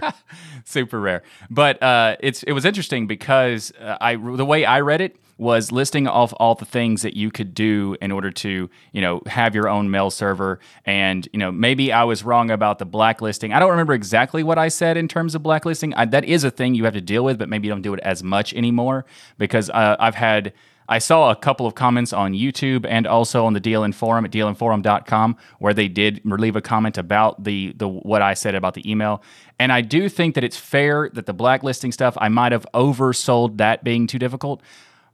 Super 0.63 0.99
rare. 0.99 1.23
But 1.49 1.81
uh 1.83 2.15
it's 2.21 2.43
it 2.43 2.53
was 2.53 2.63
interesting 2.63 3.07
because 3.07 3.73
uh, 3.79 3.97
i 3.99 4.15
the 4.15 4.45
way 4.45 4.63
i 4.63 4.79
read 4.79 5.01
it 5.01 5.17
was 5.39 5.71
listing 5.71 6.05
off 6.05 6.33
all 6.37 6.53
the 6.53 6.65
things 6.65 7.01
that 7.01 7.15
you 7.15 7.31
could 7.31 7.53
do 7.53 7.95
in 8.01 8.11
order 8.11 8.29
to, 8.29 8.69
you 8.91 9.01
know, 9.01 9.21
have 9.25 9.55
your 9.55 9.69
own 9.69 9.89
mail 9.89 10.11
server. 10.11 10.59
And, 10.85 11.27
you 11.31 11.39
know, 11.39 11.49
maybe 11.49 11.93
I 11.93 12.03
was 12.03 12.23
wrong 12.23 12.51
about 12.51 12.77
the 12.77 12.85
blacklisting. 12.85 13.53
I 13.53 13.59
don't 13.59 13.71
remember 13.71 13.93
exactly 13.93 14.43
what 14.43 14.57
I 14.57 14.67
said 14.67 14.97
in 14.97 15.07
terms 15.07 15.35
of 15.35 15.41
blacklisting. 15.41 15.93
I, 15.93 16.05
that 16.05 16.25
is 16.25 16.43
a 16.43 16.51
thing 16.51 16.75
you 16.75 16.83
have 16.83 16.93
to 16.93 17.01
deal 17.01 17.23
with, 17.23 17.39
but 17.39 17.47
maybe 17.47 17.67
you 17.67 17.73
don't 17.73 17.81
do 17.81 17.93
it 17.93 18.01
as 18.01 18.21
much 18.21 18.53
anymore 18.53 19.05
because 19.37 19.69
uh, 19.69 19.95
I've 19.99 20.15
had. 20.15 20.53
I 20.91 20.97
saw 20.97 21.29
a 21.29 21.35
couple 21.35 21.67
of 21.67 21.75
comments 21.75 22.13
on 22.13 22.33
YouTube 22.33 22.83
and 22.89 23.05
also 23.05 23.45
on 23.45 23.53
the 23.53 23.61
DLN 23.61 23.93
forum 23.93 24.25
at 24.25 24.31
dlnforum.com 24.31 25.37
where 25.59 25.71
they 25.71 25.87
did 25.87 26.19
leave 26.25 26.55
a 26.55 26.61
comment 26.61 26.97
about 26.97 27.43
the 27.43 27.73
the 27.77 27.87
what 27.87 28.23
I 28.23 28.33
said 28.33 28.55
about 28.55 28.73
the 28.73 28.89
email. 28.89 29.21
And 29.59 29.71
I 29.71 29.81
do 29.81 30.09
think 30.09 30.33
that 30.33 30.43
it's 30.43 30.57
fair 30.57 31.11
that 31.13 31.27
the 31.27 31.33
blacklisting 31.33 31.91
stuff 31.91 32.17
I 32.19 32.29
might 32.29 32.53
have 32.53 32.65
oversold 32.73 33.57
that 33.57 33.83
being 33.83 34.07
too 34.07 34.17
difficult. 34.17 34.63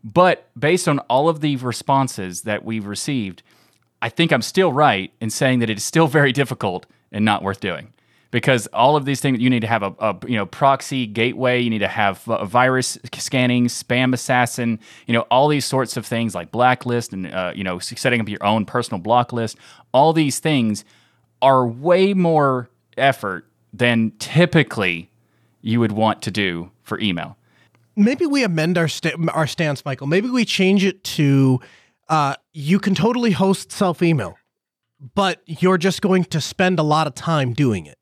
But 0.05 0.47
based 0.57 0.87
on 0.87 0.99
all 0.99 1.27
of 1.27 1.41
the 1.41 1.55
responses 1.55 2.43
that 2.43 2.63
we've 2.63 2.85
received, 2.85 3.41
I 4.03 4.09
think 4.09 4.31
I'm 4.31 4.43
still 4.43 4.71
right 4.71 5.11
in 5.19 5.31
saying 5.31 5.59
that 5.59 5.69
it 5.69 5.77
is 5.77 5.83
still 5.83 6.05
very 6.05 6.31
difficult 6.31 6.85
and 7.11 7.25
not 7.25 7.41
worth 7.41 7.59
doing. 7.59 7.91
Because 8.29 8.67
all 8.67 8.95
of 8.97 9.05
these 9.05 9.19
things, 9.19 9.39
you 9.39 9.49
need 9.49 9.61
to 9.61 9.67
have 9.67 9.81
a, 9.81 9.95
a 9.99 10.15
you 10.27 10.35
know 10.35 10.45
proxy 10.45 11.07
gateway, 11.07 11.59
you 11.59 11.69
need 11.69 11.79
to 11.79 11.87
have 11.87 12.19
virus 12.19 12.99
scanning, 13.15 13.67
spam 13.67 14.13
assassin, 14.13 14.79
you 15.07 15.13
know 15.13 15.21
all 15.31 15.47
these 15.47 15.65
sorts 15.65 15.97
of 15.97 16.05
things 16.05 16.35
like 16.35 16.51
blacklist 16.51 17.13
and 17.13 17.27
uh, 17.27 17.53
you 17.55 17.63
know 17.63 17.79
setting 17.79 18.19
up 18.19 18.27
your 18.27 18.45
own 18.45 18.65
personal 18.65 18.99
block 18.99 19.31
list. 19.31 19.57
All 19.93 20.11
these 20.11 20.39
things 20.39 20.83
are 21.41 21.65
way 21.65 22.13
more 22.13 22.69
effort 22.97 23.47
than 23.73 24.11
typically 24.19 25.09
you 25.61 25.79
would 25.79 25.93
want 25.93 26.21
to 26.23 26.31
do 26.31 26.71
for 26.83 26.99
email 26.99 27.37
maybe 27.95 28.25
we 28.25 28.43
amend 28.43 28.77
our 28.77 28.87
sta- 28.87 29.15
our 29.33 29.47
stance, 29.47 29.83
Michael. 29.85 30.07
Maybe 30.07 30.29
we 30.29 30.45
change 30.45 30.83
it 30.83 31.03
to 31.03 31.59
uh, 32.09 32.35
you 32.53 32.79
can 32.79 32.95
totally 32.95 33.31
host 33.31 33.71
self 33.71 34.01
email, 34.01 34.37
but 35.13 35.41
you're 35.45 35.77
just 35.77 36.01
going 36.01 36.25
to 36.25 36.41
spend 36.41 36.79
a 36.79 36.83
lot 36.83 37.07
of 37.07 37.15
time 37.15 37.53
doing 37.53 37.85
it. 37.85 37.97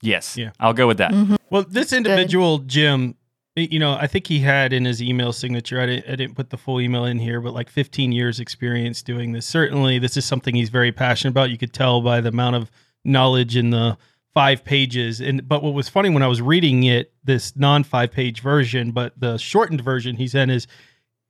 Yes, 0.00 0.36
yeah, 0.36 0.50
I'll 0.60 0.74
go 0.74 0.86
with 0.86 0.98
that. 0.98 1.12
Mm-hmm. 1.12 1.36
Well, 1.50 1.64
this 1.66 1.92
individual 1.92 2.58
Jim, 2.58 3.14
you 3.56 3.78
know, 3.78 3.94
I 3.94 4.06
think 4.06 4.26
he 4.26 4.40
had 4.40 4.72
in 4.72 4.84
his 4.84 5.00
email 5.00 5.32
signature. 5.32 5.80
I 5.80 5.86
didn't, 5.86 6.12
I 6.12 6.16
didn't 6.16 6.34
put 6.34 6.50
the 6.50 6.58
full 6.58 6.80
email 6.80 7.04
in 7.04 7.18
here, 7.18 7.40
but 7.40 7.54
like 7.54 7.70
15 7.70 8.12
years 8.12 8.40
experience 8.40 9.02
doing 9.02 9.32
this. 9.32 9.46
Certainly, 9.46 10.00
this 10.00 10.16
is 10.16 10.24
something 10.24 10.54
he's 10.54 10.68
very 10.68 10.92
passionate 10.92 11.30
about. 11.30 11.50
You 11.50 11.58
could 11.58 11.72
tell 11.72 12.02
by 12.02 12.20
the 12.20 12.30
amount 12.30 12.56
of 12.56 12.70
knowledge 13.04 13.56
in 13.56 13.70
the 13.70 13.96
five 14.34 14.64
pages. 14.64 15.20
And 15.20 15.48
but 15.48 15.62
what 15.62 15.74
was 15.74 15.88
funny 15.88 16.10
when 16.10 16.22
I 16.22 16.26
was 16.26 16.42
reading 16.42 16.82
it, 16.84 17.12
this 17.22 17.56
non 17.56 17.84
five 17.84 18.12
page 18.12 18.40
version, 18.40 18.90
but 18.90 19.18
the 19.18 19.38
shortened 19.38 19.80
version 19.80 20.16
he 20.16 20.28
sent 20.28 20.50
is 20.50 20.66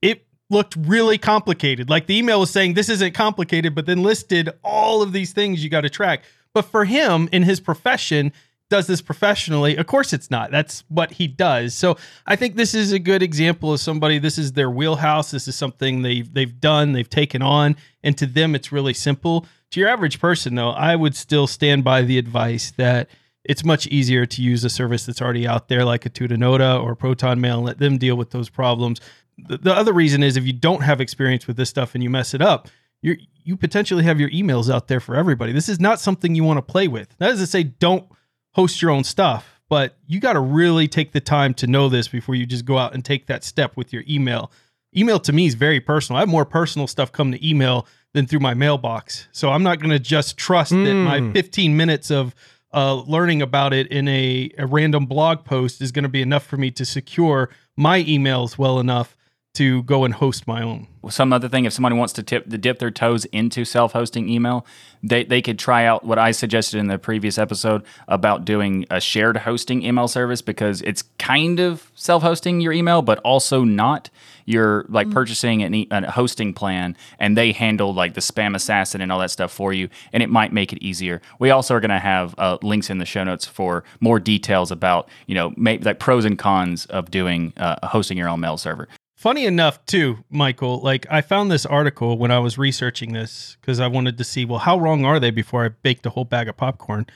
it 0.02 0.26
looked 0.50 0.74
really 0.76 1.18
complicated. 1.18 1.90
Like 1.90 2.06
the 2.06 2.16
email 2.16 2.40
was 2.40 2.50
saying 2.50 2.74
this 2.74 2.88
isn't 2.88 3.14
complicated, 3.14 3.74
but 3.74 3.86
then 3.86 4.02
listed 4.02 4.50
all 4.64 5.02
of 5.02 5.12
these 5.12 5.32
things 5.32 5.62
you 5.62 5.70
got 5.70 5.82
to 5.82 5.90
track. 5.90 6.24
But 6.54 6.62
for 6.62 6.84
him 6.84 7.28
in 7.32 7.42
his 7.42 7.60
profession, 7.60 8.32
does 8.70 8.86
this 8.86 9.02
professionally, 9.02 9.76
of 9.76 9.86
course 9.86 10.12
it's 10.12 10.30
not. 10.30 10.50
That's 10.50 10.84
what 10.88 11.12
he 11.12 11.26
does. 11.26 11.74
So 11.74 11.96
I 12.26 12.36
think 12.36 12.56
this 12.56 12.74
is 12.74 12.92
a 12.92 12.98
good 12.98 13.22
example 13.22 13.72
of 13.72 13.80
somebody. 13.80 14.18
This 14.18 14.38
is 14.38 14.52
their 14.52 14.70
wheelhouse. 14.70 15.30
This 15.30 15.46
is 15.46 15.56
something 15.56 16.02
they've 16.02 16.32
they've 16.32 16.60
done, 16.60 16.92
they've 16.92 17.08
taken 17.08 17.43
on, 17.43 17.76
and 18.02 18.17
to 18.19 18.26
them 18.26 18.55
it's 18.55 18.72
really 18.72 18.94
simple. 18.94 19.46
To 19.74 19.81
your 19.81 19.88
average 19.88 20.20
person, 20.20 20.54
though, 20.54 20.70
I 20.70 20.94
would 20.94 21.16
still 21.16 21.48
stand 21.48 21.82
by 21.82 22.02
the 22.02 22.16
advice 22.16 22.70
that 22.76 23.08
it's 23.43 23.64
much 23.64 23.88
easier 23.88 24.24
to 24.24 24.40
use 24.40 24.62
a 24.62 24.70
service 24.70 25.04
that's 25.04 25.20
already 25.20 25.48
out 25.48 25.66
there, 25.66 25.84
like 25.84 26.06
a 26.06 26.10
Tutanota 26.10 26.81
or 26.81 26.94
Proton 26.94 27.40
Mail, 27.40 27.56
and 27.56 27.66
let 27.66 27.78
them 27.78 27.98
deal 27.98 28.14
with 28.14 28.31
those 28.31 28.48
problems. 28.48 29.00
The, 29.36 29.58
the 29.58 29.74
other 29.74 29.93
reason 29.93 30.22
is 30.22 30.36
if 30.36 30.46
you 30.46 30.52
don't 30.52 30.82
have 30.84 31.00
experience 31.00 31.48
with 31.48 31.56
this 31.56 31.70
stuff 31.70 31.96
and 31.96 32.04
you 32.04 32.08
mess 32.08 32.34
it 32.34 32.40
up, 32.40 32.69
you 33.02 33.16
you 33.43 33.56
potentially 33.56 34.04
have 34.04 34.20
your 34.20 34.31
emails 34.31 34.72
out 34.72 34.86
there 34.86 35.00
for 35.00 35.16
everybody. 35.16 35.50
This 35.50 35.69
is 35.69 35.81
not 35.81 35.98
something 35.98 36.36
you 36.36 36.44
want 36.44 36.58
to 36.58 36.62
play 36.62 36.86
with. 36.86 37.08
That 37.19 37.32
is 37.32 37.40
to 37.40 37.46
say, 37.48 37.64
don't 37.64 38.06
host 38.52 38.81
your 38.81 38.93
own 38.93 39.02
stuff, 39.02 39.60
but 39.69 39.96
you 40.06 40.20
got 40.20 40.34
to 40.34 40.40
really 40.40 40.86
take 40.86 41.10
the 41.10 41.20
time 41.20 41.52
to 41.54 41.66
know 41.66 41.88
this 41.88 42.06
before 42.06 42.36
you 42.36 42.46
just 42.46 42.64
go 42.64 42.78
out 42.78 42.94
and 42.94 43.04
take 43.04 43.26
that 43.26 43.43
step 43.43 43.76
with 43.76 43.93
your 43.93 44.04
email. 44.08 44.52
Email 44.96 45.19
to 45.19 45.32
me 45.32 45.46
is 45.46 45.54
very 45.54 45.81
personal. 45.81 46.19
I 46.19 46.20
have 46.20 46.28
more 46.28 46.44
personal 46.44 46.86
stuff 46.86 47.10
come 47.10 47.32
to 47.32 47.44
email 47.44 47.88
than 48.14 48.26
through 48.26 48.40
my 48.40 48.54
mailbox. 48.54 49.28
So 49.32 49.50
I'm 49.50 49.62
not 49.62 49.78
going 49.78 49.90
to 49.90 49.98
just 49.98 50.38
trust 50.38 50.72
mm. 50.72 50.84
that 50.86 50.94
my 50.94 51.18
hmm. 51.18 51.32
15 51.32 51.76
minutes 51.76 52.10
of 52.10 52.34
uh, 52.72 52.94
learning 53.02 53.42
about 53.42 53.72
it 53.74 53.88
in 53.88 54.08
a, 54.08 54.50
a 54.56 54.66
random 54.66 55.04
blog 55.06 55.44
post 55.44 55.82
is 55.82 55.92
going 55.92 56.04
to 56.04 56.08
be 56.08 56.22
enough 56.22 56.44
for 56.46 56.56
me 56.56 56.70
to 56.72 56.84
secure 56.84 57.50
my 57.76 58.02
emails 58.04 58.56
well 58.56 58.80
enough 58.80 59.16
to 59.55 59.84
go 59.84 60.05
and 60.05 60.15
host 60.15 60.46
my 60.46 60.63
own. 60.63 60.89
Some 61.11 61.32
other 61.32 61.49
thing, 61.49 61.65
if 61.65 61.73
somebody 61.73 61.94
wants 61.94 62.13
to 62.15 62.23
tip 62.23 62.49
to 62.49 62.58
dip 62.58 62.79
their 62.79 62.91
toes 62.91 63.25
into 63.27 63.65
self-hosting 63.65 64.29
email, 64.29 64.67
they, 65.03 65.23
they 65.23 65.43
could 65.43 65.58
try 65.58 65.84
out 65.84 66.05
what 66.05 66.19
I 66.19 66.31
suggested 66.31 66.79
in 66.79 66.87
the 66.89 66.99
previous 66.99 67.39
episode 67.39 67.84
about 68.08 68.44
doing 68.44 68.87
a 68.91 69.01
shared 69.01 69.39
hosting 69.39 69.84
email 69.84 70.08
service 70.08 70.41
because 70.43 70.81
it's 70.82 71.03
kind 71.19 71.61
of 71.61 71.91
self-hosting 71.94 72.61
your 72.61 72.73
email, 72.73 73.03
but 73.03 73.19
also 73.19 73.65
not. 73.65 74.11
You're 74.46 74.87
like 74.89 75.06
mm-hmm. 75.06 75.15
purchasing 75.15 75.63
an 75.63 75.75
e- 75.75 75.89
a 75.91 76.11
hosting 76.11 76.53
plan, 76.53 76.96
and 77.19 77.37
they 77.37 77.53
handle 77.53 77.94
like 77.94 78.15
the 78.15 78.20
spam 78.20 78.55
assassin 78.55 79.01
and 79.01 79.13
all 79.13 79.19
that 79.20 79.31
stuff 79.31 79.53
for 79.53 79.73
you, 79.73 79.89
and 80.13 80.23
it 80.23 80.29
might 80.29 80.53
make 80.53 80.73
it 80.73 80.82
easier. 80.82 81.23
We 81.39 81.51
also 81.51 81.75
are 81.75 81.81
going 81.81 81.91
to 81.91 81.99
have 81.99 82.34
uh, 82.39 82.58
links 82.63 82.91
in 82.91 82.99
the 82.99 83.06
show 83.06 83.25
notes 83.25 83.46
for 83.46 83.84
more 84.01 84.19
details 84.20 84.70
about 84.70 85.08
you 85.27 85.34
know 85.34 85.55
maybe 85.56 85.84
like 85.84 85.99
pros 85.99 86.25
and 86.25 86.39
cons 86.39 86.87
of 86.87 87.11
doing 87.11 87.53
uh, 87.56 87.87
hosting 87.87 88.19
your 88.19 88.29
own 88.29 88.41
mail 88.41 88.58
server. 88.58 88.89
Funny 89.24 89.46
enough, 89.46 89.82
too, 89.86 90.22
Michael, 90.28 90.81
like 90.81 91.06
I 91.10 91.22
found 91.22 91.50
this 91.50 91.64
article 91.64 92.19
when 92.19 92.31
I 92.31 92.40
was 92.40 92.58
researching 92.58 93.14
this 93.14 93.56
because 93.58 93.81
I 93.81 93.86
wanted 93.86 94.19
to 94.19 94.22
see, 94.24 94.44
well, 94.44 94.58
how 94.58 94.78
wrong 94.78 95.06
are 95.06 95.19
they 95.19 95.31
before 95.31 95.64
I 95.64 95.69
baked 95.70 96.04
a 96.04 96.10
whole 96.10 96.26
bag 96.26 96.46
of 96.46 96.58
popcorn? 96.58 97.06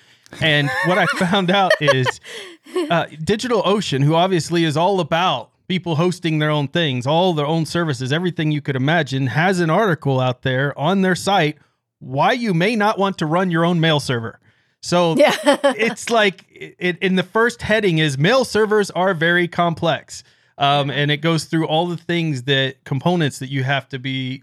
And 0.41 0.71
what 0.87 0.97
I 0.97 1.05
found 1.19 1.51
out 1.51 1.73
is 1.83 2.07
uh, 2.89 3.05
DigitalOcean, 3.13 4.05
who 4.05 4.15
obviously 4.15 4.65
is 4.65 4.75
all 4.75 5.01
about 5.01 5.51
people 5.69 5.97
hosting 5.97 6.39
their 6.39 6.49
own 6.49 6.69
things, 6.69 7.07
all 7.07 7.35
their 7.35 7.45
own 7.45 7.67
services, 7.67 8.11
everything 8.11 8.53
you 8.53 8.63
could 8.63 8.75
imagine, 8.75 9.27
has 9.27 9.61
an 9.61 9.69
article 9.69 10.19
out 10.19 10.41
there 10.41 10.73
on 10.79 11.03
their 11.03 11.15
site 11.15 11.59
why 11.99 12.33
you 12.33 12.55
may 12.55 12.75
not 12.75 12.99
want 12.99 13.19
to 13.19 13.27
run 13.27 13.51
your 13.51 13.67
own 13.67 13.81
mail 13.81 14.01
server. 14.01 14.41
So 14.81 15.15
Yeah. 15.19 15.37
it's 15.45 16.09
like 16.09 16.47
it, 16.49 16.97
in 17.03 17.17
the 17.17 17.23
first 17.23 17.61
heading 17.61 17.99
is 17.99 18.17
mail 18.17 18.47
servers 18.47 18.91
are 18.93 19.13
very 19.13 19.47
complex. 19.47 20.25
Um, 20.59 20.91
and 20.91 21.11
it 21.11 21.19
goes 21.19 21.45
through 21.45 21.67
all 21.67 21.87
the 21.87 21.97
things 21.97 22.43
that 22.43 22.85
components 22.85 23.39
that 23.39 23.49
you 23.49 23.63
have 23.63 23.89
to 23.91 23.99
be 23.99 24.43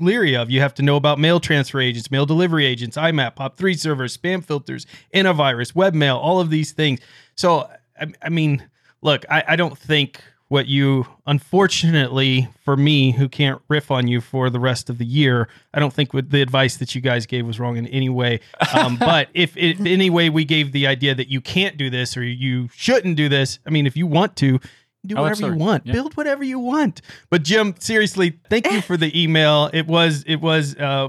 leery 0.00 0.36
of. 0.36 0.50
You 0.50 0.60
have 0.60 0.74
to 0.74 0.82
know 0.82 0.96
about 0.96 1.18
mail 1.18 1.40
transfer 1.40 1.80
agents, 1.80 2.10
mail 2.10 2.26
delivery 2.26 2.64
agents, 2.64 2.96
IMAP, 2.96 3.36
POP3 3.36 3.78
servers, 3.78 4.16
spam 4.16 4.44
filters, 4.44 4.86
antivirus, 5.14 5.72
webmail, 5.74 6.16
all 6.16 6.40
of 6.40 6.50
these 6.50 6.72
things. 6.72 7.00
So, 7.34 7.68
I, 8.00 8.06
I 8.22 8.28
mean, 8.28 8.66
look, 9.02 9.24
I, 9.30 9.44
I 9.48 9.56
don't 9.56 9.76
think 9.76 10.22
what 10.48 10.66
you, 10.66 11.06
unfortunately 11.26 12.48
for 12.64 12.76
me, 12.76 13.10
who 13.10 13.28
can't 13.28 13.60
riff 13.68 13.90
on 13.90 14.06
you 14.06 14.20
for 14.20 14.48
the 14.48 14.60
rest 14.60 14.88
of 14.88 14.98
the 14.98 15.04
year, 15.04 15.48
I 15.74 15.80
don't 15.80 15.92
think 15.92 16.14
what 16.14 16.30
the 16.30 16.40
advice 16.40 16.76
that 16.76 16.94
you 16.94 17.00
guys 17.00 17.26
gave 17.26 17.44
was 17.46 17.58
wrong 17.58 17.76
in 17.76 17.86
any 17.88 18.08
way. 18.08 18.40
Um, 18.72 18.96
but 19.00 19.28
if, 19.34 19.56
if 19.56 19.80
any 19.80 20.08
way 20.08 20.30
we 20.30 20.44
gave 20.44 20.70
the 20.70 20.86
idea 20.86 21.14
that 21.16 21.28
you 21.28 21.40
can't 21.40 21.76
do 21.76 21.90
this 21.90 22.16
or 22.16 22.22
you 22.22 22.68
shouldn't 22.72 23.16
do 23.16 23.28
this, 23.28 23.58
I 23.66 23.70
mean, 23.70 23.86
if 23.86 23.96
you 23.96 24.06
want 24.06 24.36
to, 24.36 24.60
do 25.06 25.16
Oh, 25.16 25.22
whatever 25.22 25.46
you 25.46 25.54
want. 25.56 25.86
Yeah. 25.86 25.92
build 25.94 26.16
whatever 26.16 26.44
you 26.44 26.58
want. 26.58 27.02
But 27.30 27.42
jim 27.42 27.74
seriously 27.78 28.38
thank 28.50 28.70
you 28.70 28.80
for 28.80 28.96
the 28.96 29.10
email. 29.20 29.70
It 29.72 29.86
was 29.86 30.24
it 30.26 30.36
was 30.36 30.76
uh 30.76 31.08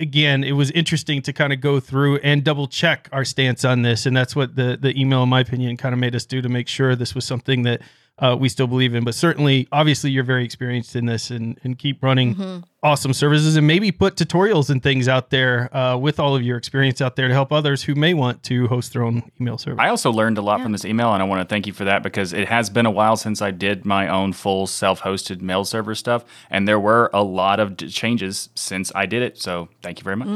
again 0.00 0.44
it 0.44 0.52
was 0.52 0.70
interesting 0.72 1.22
to 1.22 1.32
kind 1.32 1.52
of 1.52 1.60
go 1.60 1.80
through 1.80 2.18
and 2.18 2.44
double 2.44 2.66
check 2.68 3.08
our 3.12 3.24
stance 3.24 3.64
on 3.64 3.82
this. 3.82 4.06
And 4.06 4.16
that's 4.16 4.36
what 4.36 4.56
the 4.56 4.78
the 4.80 4.98
email 5.00 5.22
in 5.22 5.28
my 5.28 5.40
opinion 5.40 5.76
kind 5.76 5.92
of 5.92 5.98
made 5.98 6.14
us 6.14 6.24
do 6.26 6.40
to 6.42 6.48
make 6.48 6.68
sure 6.68 6.94
this 6.94 7.14
was 7.14 7.24
something 7.24 7.62
that 7.62 7.82
uh, 8.20 8.36
we 8.38 8.48
still 8.48 8.66
believe 8.66 8.94
in 8.94 9.04
but 9.04 9.14
certainly 9.14 9.66
obviously 9.72 10.10
you're 10.10 10.24
very 10.24 10.44
experienced 10.44 10.96
in 10.96 11.06
this 11.06 11.30
and 11.30 11.58
and 11.64 11.78
keep 11.78 12.02
running 12.02 12.64
awesome 12.82 13.12
services 13.12 13.56
and 13.56 13.66
maybe 13.66 13.90
put 13.90 14.14
tutorials 14.16 14.70
and 14.70 14.82
things 14.82 15.08
out 15.08 15.30
there 15.30 15.74
uh, 15.76 15.96
with 15.96 16.20
all 16.20 16.34
of 16.36 16.42
your 16.42 16.56
experience 16.56 17.00
out 17.00 17.16
there 17.16 17.28
to 17.28 17.34
help 17.34 17.52
others 17.52 17.82
who 17.82 17.94
may 17.94 18.14
want 18.14 18.42
to 18.44 18.66
host 18.68 18.92
their 18.92 19.02
own 19.02 19.22
email 19.40 19.58
server 19.58 19.80
I 19.80 19.88
also 19.88 20.10
learned 20.12 20.38
a 20.38 20.42
lot 20.42 20.60
from 20.62 20.72
this 20.72 20.84
email, 20.84 21.12
and 21.12 21.22
I 21.22 21.26
want 21.26 21.40
to 21.40 21.44
thank 21.52 21.66
you 21.66 21.72
for 21.72 21.84
that 21.84 22.02
because 22.02 22.32
it 22.32 22.48
has 22.48 22.70
been 22.70 22.86
a 22.86 22.90
while 22.90 23.16
since 23.16 23.40
I 23.42 23.50
did 23.50 23.84
my 23.84 24.08
own 24.08 24.32
full 24.32 24.66
self-hosted 24.66 25.40
mail 25.40 25.64
server 25.64 25.94
stuff, 25.94 26.24
and 26.50 26.66
there 26.68 26.78
were 26.80 27.10
a 27.12 27.22
lot 27.22 27.60
of 27.60 27.76
d- 27.76 27.88
changes 27.88 28.48
since 28.54 28.90
I 28.94 29.06
did 29.06 29.22
it. 29.22 29.38
So 29.38 29.68
thank 29.82 29.98
you 30.00 30.04
very 30.04 30.16
much. 30.16 30.28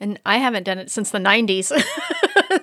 and 0.00 0.20
I 0.26 0.38
haven't 0.38 0.64
done 0.64 0.78
it 0.78 0.90
since 0.90 1.10
the 1.10 1.18
90s. 1.18 1.72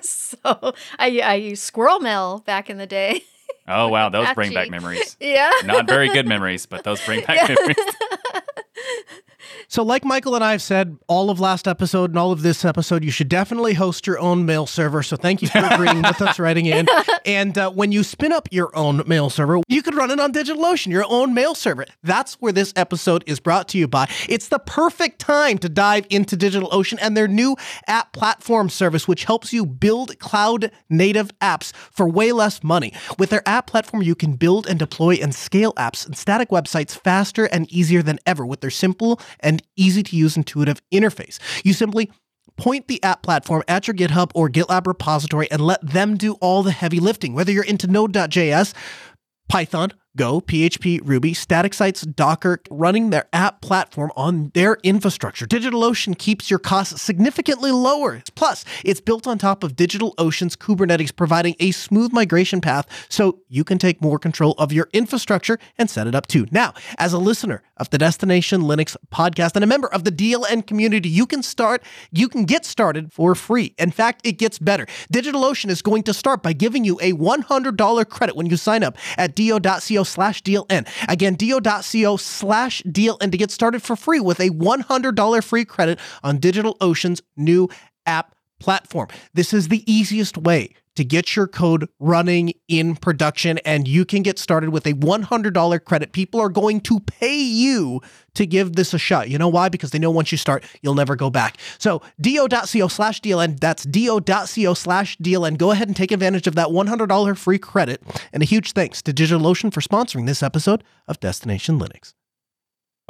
so 0.02 0.74
I, 0.98 1.20
I 1.20 1.34
used 1.34 1.72
SquirrelMail 1.72 2.44
back 2.44 2.68
in 2.70 2.78
the 2.78 2.86
day. 2.86 3.22
Oh 3.66 3.88
wow, 3.88 4.08
those 4.10 4.32
bring 4.34 4.52
back 4.52 4.70
memories. 4.70 5.16
Yeah. 5.20 5.50
Not 5.64 5.86
very 5.86 6.08
good 6.08 6.26
memories, 6.26 6.66
but 6.66 6.84
those 6.84 7.04
bring 7.04 7.24
back 7.24 7.48
memories. 7.56 7.76
So, 9.68 9.82
like 9.82 10.04
Michael 10.04 10.34
and 10.34 10.44
I 10.44 10.52
have 10.52 10.62
said 10.62 10.96
all 11.08 11.30
of 11.30 11.40
last 11.40 11.66
episode 11.66 12.10
and 12.10 12.18
all 12.18 12.32
of 12.32 12.42
this 12.42 12.64
episode, 12.64 13.04
you 13.04 13.10
should 13.10 13.28
definitely 13.28 13.74
host 13.74 14.06
your 14.06 14.18
own 14.18 14.46
mail 14.46 14.66
server. 14.66 15.02
So, 15.02 15.16
thank 15.16 15.42
you 15.42 15.48
for 15.48 15.58
agreeing 15.58 16.02
with 16.02 16.20
us 16.20 16.38
writing 16.38 16.66
in. 16.66 16.86
And 17.26 17.56
uh, 17.56 17.70
when 17.70 17.90
you 17.90 18.02
spin 18.02 18.32
up 18.32 18.48
your 18.50 18.74
own 18.76 19.02
mail 19.06 19.30
server, 19.30 19.60
you 19.66 19.80
could 19.82 19.94
run 19.94 20.10
it 20.10 20.20
on 20.20 20.30
DigitalOcean, 20.30 20.88
your 20.88 21.06
own 21.08 21.32
mail 21.32 21.54
server. 21.54 21.86
That's 22.02 22.34
where 22.34 22.52
this 22.52 22.72
episode 22.76 23.24
is 23.26 23.40
brought 23.40 23.66
to 23.68 23.78
you 23.78 23.88
by. 23.88 24.10
It's 24.28 24.48
the 24.48 24.58
perfect 24.58 25.20
time 25.20 25.56
to 25.58 25.70
dive 25.70 26.06
into 26.10 26.36
DigitalOcean 26.36 26.98
and 27.00 27.16
their 27.16 27.26
new 27.26 27.56
app 27.86 28.12
platform 28.12 28.68
service, 28.68 29.08
which 29.08 29.24
helps 29.24 29.54
you 29.54 29.64
build 29.64 30.18
cloud 30.18 30.70
native 30.90 31.30
apps 31.40 31.74
for 31.74 32.06
way 32.06 32.30
less 32.32 32.62
money. 32.62 32.92
With 33.18 33.30
their 33.30 33.46
app 33.48 33.68
platform, 33.68 34.02
you 34.02 34.14
can 34.14 34.34
build 34.36 34.66
and 34.66 34.78
deploy 34.78 35.14
and 35.14 35.34
scale 35.34 35.72
apps 35.74 36.04
and 36.04 36.18
static 36.18 36.50
websites 36.50 36.90
faster 36.90 37.46
and 37.46 37.70
easier 37.72 38.02
than 38.02 38.18
ever 38.26 38.44
with 38.44 38.60
their 38.60 38.70
simple 38.70 39.18
and 39.40 39.53
easy 39.76 40.02
to 40.02 40.16
use 40.16 40.36
intuitive 40.36 40.80
interface. 40.92 41.38
You 41.64 41.72
simply 41.72 42.10
point 42.56 42.88
the 42.88 43.02
app 43.02 43.22
platform 43.22 43.62
at 43.66 43.86
your 43.86 43.94
GitHub 43.94 44.30
or 44.34 44.48
GitLab 44.48 44.86
repository 44.86 45.50
and 45.50 45.60
let 45.60 45.84
them 45.86 46.16
do 46.16 46.34
all 46.34 46.62
the 46.62 46.72
heavy 46.72 47.00
lifting. 47.00 47.34
Whether 47.34 47.52
you're 47.52 47.64
into 47.64 47.86
Node.js, 47.86 48.74
Python, 49.48 49.92
Go, 50.16 50.40
PHP, 50.40 51.00
Ruby, 51.02 51.34
static 51.34 51.74
sites, 51.74 52.02
Docker, 52.02 52.60
running 52.70 53.10
their 53.10 53.26
app 53.32 53.60
platform 53.60 54.12
on 54.14 54.52
their 54.54 54.78
infrastructure. 54.84 55.44
DigitalOcean 55.44 56.16
keeps 56.16 56.48
your 56.48 56.60
costs 56.60 57.02
significantly 57.02 57.72
lower. 57.72 58.22
Plus, 58.36 58.64
it's 58.84 59.00
built 59.00 59.26
on 59.26 59.38
top 59.38 59.64
of 59.64 59.74
DigitalOcean's 59.74 60.54
Kubernetes, 60.54 61.14
providing 61.14 61.56
a 61.58 61.72
smooth 61.72 62.12
migration 62.12 62.60
path 62.60 62.86
so 63.08 63.40
you 63.48 63.64
can 63.64 63.76
take 63.76 64.00
more 64.00 64.20
control 64.20 64.52
of 64.52 64.72
your 64.72 64.88
infrastructure 64.92 65.58
and 65.76 65.90
set 65.90 66.06
it 66.06 66.14
up 66.14 66.28
too. 66.28 66.46
Now, 66.52 66.74
as 66.96 67.12
a 67.12 67.18
listener 67.18 67.64
of 67.76 67.90
the 67.90 67.98
Destination 67.98 68.62
Linux 68.62 68.96
podcast 69.12 69.56
and 69.56 69.64
a 69.64 69.66
member 69.66 69.88
of 69.88 70.04
the 70.04 70.12
DLN 70.12 70.64
community, 70.64 71.08
you 71.08 71.26
can 71.26 71.42
start, 71.42 71.82
you 72.12 72.28
can 72.28 72.44
get 72.44 72.64
started 72.64 73.12
for 73.12 73.34
free. 73.34 73.74
In 73.78 73.90
fact, 73.90 74.24
it 74.24 74.38
gets 74.38 74.60
better. 74.60 74.86
DigitalOcean 75.12 75.70
is 75.70 75.82
going 75.82 76.04
to 76.04 76.14
start 76.14 76.40
by 76.40 76.52
giving 76.52 76.84
you 76.84 77.00
a 77.02 77.14
$100 77.14 78.08
credit 78.08 78.36
when 78.36 78.46
you 78.46 78.56
sign 78.56 78.84
up 78.84 78.96
at 79.18 79.34
do.co 79.34 80.03
slash 80.04 80.42
DLN. 80.42 80.86
Again, 81.08 81.34
do.co 81.34 82.16
slash 82.16 82.82
DLN 82.82 83.32
to 83.32 83.38
get 83.38 83.50
started 83.50 83.82
for 83.82 83.96
free 83.96 84.20
with 84.20 84.40
a 84.40 84.50
$100 84.50 85.44
free 85.44 85.64
credit 85.64 85.98
on 86.22 86.38
DigitalOcean's 86.38 87.22
new 87.36 87.68
app 88.06 88.33
platform. 88.64 89.08
This 89.34 89.52
is 89.52 89.68
the 89.68 89.84
easiest 89.90 90.38
way 90.38 90.70
to 90.96 91.04
get 91.04 91.36
your 91.36 91.46
code 91.46 91.86
running 91.98 92.54
in 92.66 92.96
production, 92.96 93.58
and 93.58 93.86
you 93.86 94.06
can 94.06 94.22
get 94.22 94.38
started 94.38 94.70
with 94.70 94.86
a 94.86 94.94
$100 94.94 95.84
credit. 95.84 96.12
People 96.12 96.40
are 96.40 96.48
going 96.48 96.80
to 96.80 97.00
pay 97.00 97.36
you 97.36 98.00
to 98.32 98.46
give 98.46 98.72
this 98.72 98.94
a 98.94 98.98
shot. 98.98 99.28
You 99.28 99.36
know 99.36 99.48
why? 99.48 99.68
Because 99.68 99.90
they 99.90 99.98
know 99.98 100.10
once 100.10 100.32
you 100.32 100.38
start, 100.38 100.64
you'll 100.80 100.94
never 100.94 101.14
go 101.14 101.28
back. 101.28 101.58
So, 101.78 102.00
do.co 102.18 102.88
slash 102.88 103.20
DLN, 103.20 103.60
that's 103.60 103.84
do.co 103.84 104.74
slash 104.74 105.18
DLN. 105.18 105.58
Go 105.58 105.72
ahead 105.72 105.88
and 105.88 105.96
take 105.96 106.10
advantage 106.10 106.46
of 106.46 106.54
that 106.54 106.68
$100 106.68 107.36
free 107.36 107.58
credit. 107.58 108.02
And 108.32 108.42
a 108.42 108.46
huge 108.46 108.72
thanks 108.72 109.02
to 109.02 109.12
DigitalOcean 109.12 109.74
for 109.74 109.82
sponsoring 109.82 110.26
this 110.26 110.42
episode 110.42 110.82
of 111.06 111.20
Destination 111.20 111.78
Linux. 111.78 112.14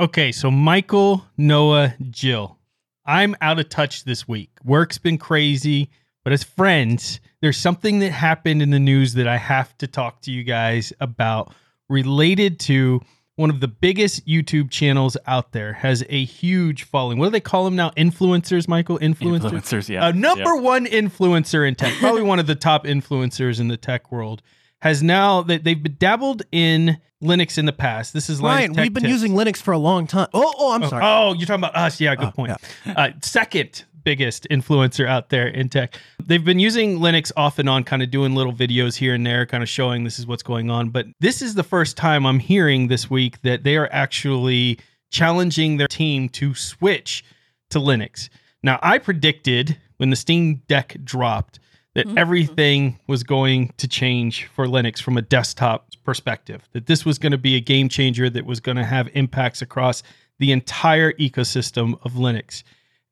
Okay, 0.01 0.33
so 0.33 0.51
Michael, 0.51 1.27
Noah, 1.37 1.95
Jill. 2.11 2.59
I'm 3.07 3.37
out 3.41 3.59
of 3.59 3.69
touch 3.69 4.05
this 4.05 4.27
week. 4.27 4.51
Work's 4.65 4.99
been 4.99 5.19
crazy, 5.19 5.91
but 6.23 6.33
as 6.33 6.43
friends, 6.43 7.21
there's 7.43 7.57
something 7.59 7.99
that 8.01 8.11
happened 8.13 8.63
in 8.63 8.71
the 8.71 8.79
news 8.79 9.15
that 9.15 9.29
I 9.29 9.37
have 9.37 9.77
to 9.79 9.87
talk 9.87 10.23
to 10.23 10.31
you 10.31 10.43
guys 10.45 10.93
about 11.01 11.53
related 11.89 12.59
to 12.61 13.01
one 13.37 13.51
of 13.51 13.61
the 13.61 13.69
biggest 13.69 14.25
YouTube 14.27 14.71
channels 14.71 15.17
out 15.27 15.51
there 15.53 15.73
has 15.73 16.05
a 16.09 16.25
huge 16.25 16.85
following. 16.85 17.19
What 17.19 17.27
do 17.27 17.31
they 17.33 17.41
call 17.41 17.65
them 17.65 17.75
now? 17.75 17.91
Influencers, 17.91 18.69
Michael? 18.69 18.99
Influencers? 19.01 19.51
Influencers, 19.51 19.89
yeah. 19.89 20.09
A 20.09 20.13
number 20.13 20.55
Yeah. 20.55 20.61
one 20.61 20.87
influencer 20.87 21.67
in 21.67 21.75
tech, 21.75 21.93
probably 21.99 22.23
one 22.23 22.39
of 22.39 22.47
the 22.47 22.55
top 22.55 22.85
influencers 22.87 23.59
in 23.61 23.67
the 23.69 23.77
tech 23.77 24.13
world, 24.13 24.41
has 24.85 25.03
now 25.03 25.43
that 25.43 25.65
they've 25.65 25.83
been 25.83 25.97
dabbled 25.99 26.43
in 26.53 26.99
Linux 27.23 27.57
in 27.59 27.65
the 27.65 27.73
past. 27.73 28.13
This 28.13 28.29
is 28.29 28.39
Ryan, 28.41 28.75
Tech 28.75 28.83
we've 28.85 28.93
been 28.95 29.03
Tips. 29.05 29.13
using 29.13 29.33
Linux 29.33 29.57
for 29.57 29.73
a 29.73 29.79
long 29.79 30.07
time. 30.07 30.29
Oh, 30.35 30.53
oh, 30.59 30.73
I'm 30.75 30.83
Oh, 30.83 30.89
sorry. 30.89 31.03
Oh, 31.05 31.33
you're 31.33 31.47
talking 31.47 31.65
about 31.65 31.75
us. 31.75 32.01
Yeah, 32.01 32.15
good 32.15 32.29
Oh, 32.29 32.31
point. 32.33 32.53
Uh, 32.87 33.09
second 33.23 33.85
biggest 34.05 34.47
influencer 34.51 35.07
out 35.09 35.31
there 35.31 35.49
in 35.49 35.71
tech. 35.71 35.99
They've 36.23 36.45
been 36.45 36.59
using 36.59 36.99
Linux 36.99 37.33
off 37.39 37.59
and 37.59 37.67
on, 37.71 37.85
kind 37.85 38.03
of 38.03 38.11
doing 38.11 38.35
little 38.35 38.53
videos 38.53 38.97
here 38.97 39.15
and 39.15 39.25
there, 39.27 39.47
kind 39.47 39.63
of 39.63 39.69
showing 39.71 40.05
this 40.05 40.19
is 40.19 40.27
what's 40.27 40.43
going 40.43 40.69
on. 40.71 40.91
But 40.91 41.07
this 41.21 41.41
is 41.41 41.55
the 41.55 41.63
first 41.63 41.97
time 41.97 42.27
I'm 42.27 42.39
hearing 42.39 42.89
this 42.89 43.09
week 43.09 43.41
that 43.41 43.65
they 43.65 43.79
are 43.79 43.89
actually 43.91 44.79
challenging 45.11 45.79
their 45.79 45.89
team 45.89 46.29
to 46.29 46.55
switch 46.55 47.25
to 47.71 47.79
Linux. 47.79 48.29
Now, 48.63 48.79
I 48.83 48.99
predicted 48.99 49.79
when 49.97 50.11
the 50.11 50.17
Steam 50.17 50.57
Deck 50.69 50.99
dropped 51.03 51.59
that 51.95 52.07
mm-hmm. 52.07 52.19
everything 52.19 52.99
was 53.07 53.23
going 53.23 53.73
to 53.77 53.89
change 53.89 54.47
for 54.47 54.67
Linux 54.67 55.01
from 55.01 55.17
a 55.17 55.23
desktop 55.23 55.89
perspective, 56.05 56.69
that 56.73 56.87
this 56.87 57.05
was 57.05 57.19
going 57.19 57.33
to 57.33 57.39
be 57.39 57.57
a 57.57 57.61
game 57.61 57.89
changer 57.89 58.29
that 58.31 58.45
was 58.45 58.61
going 58.61 58.77
to 58.77 58.85
have 58.85 59.09
impacts 59.15 59.63
across 59.63 60.03
the 60.39 60.53
entire 60.53 61.13
ecosystem 61.15 61.95
of 62.05 62.13
Linux. 62.13 62.63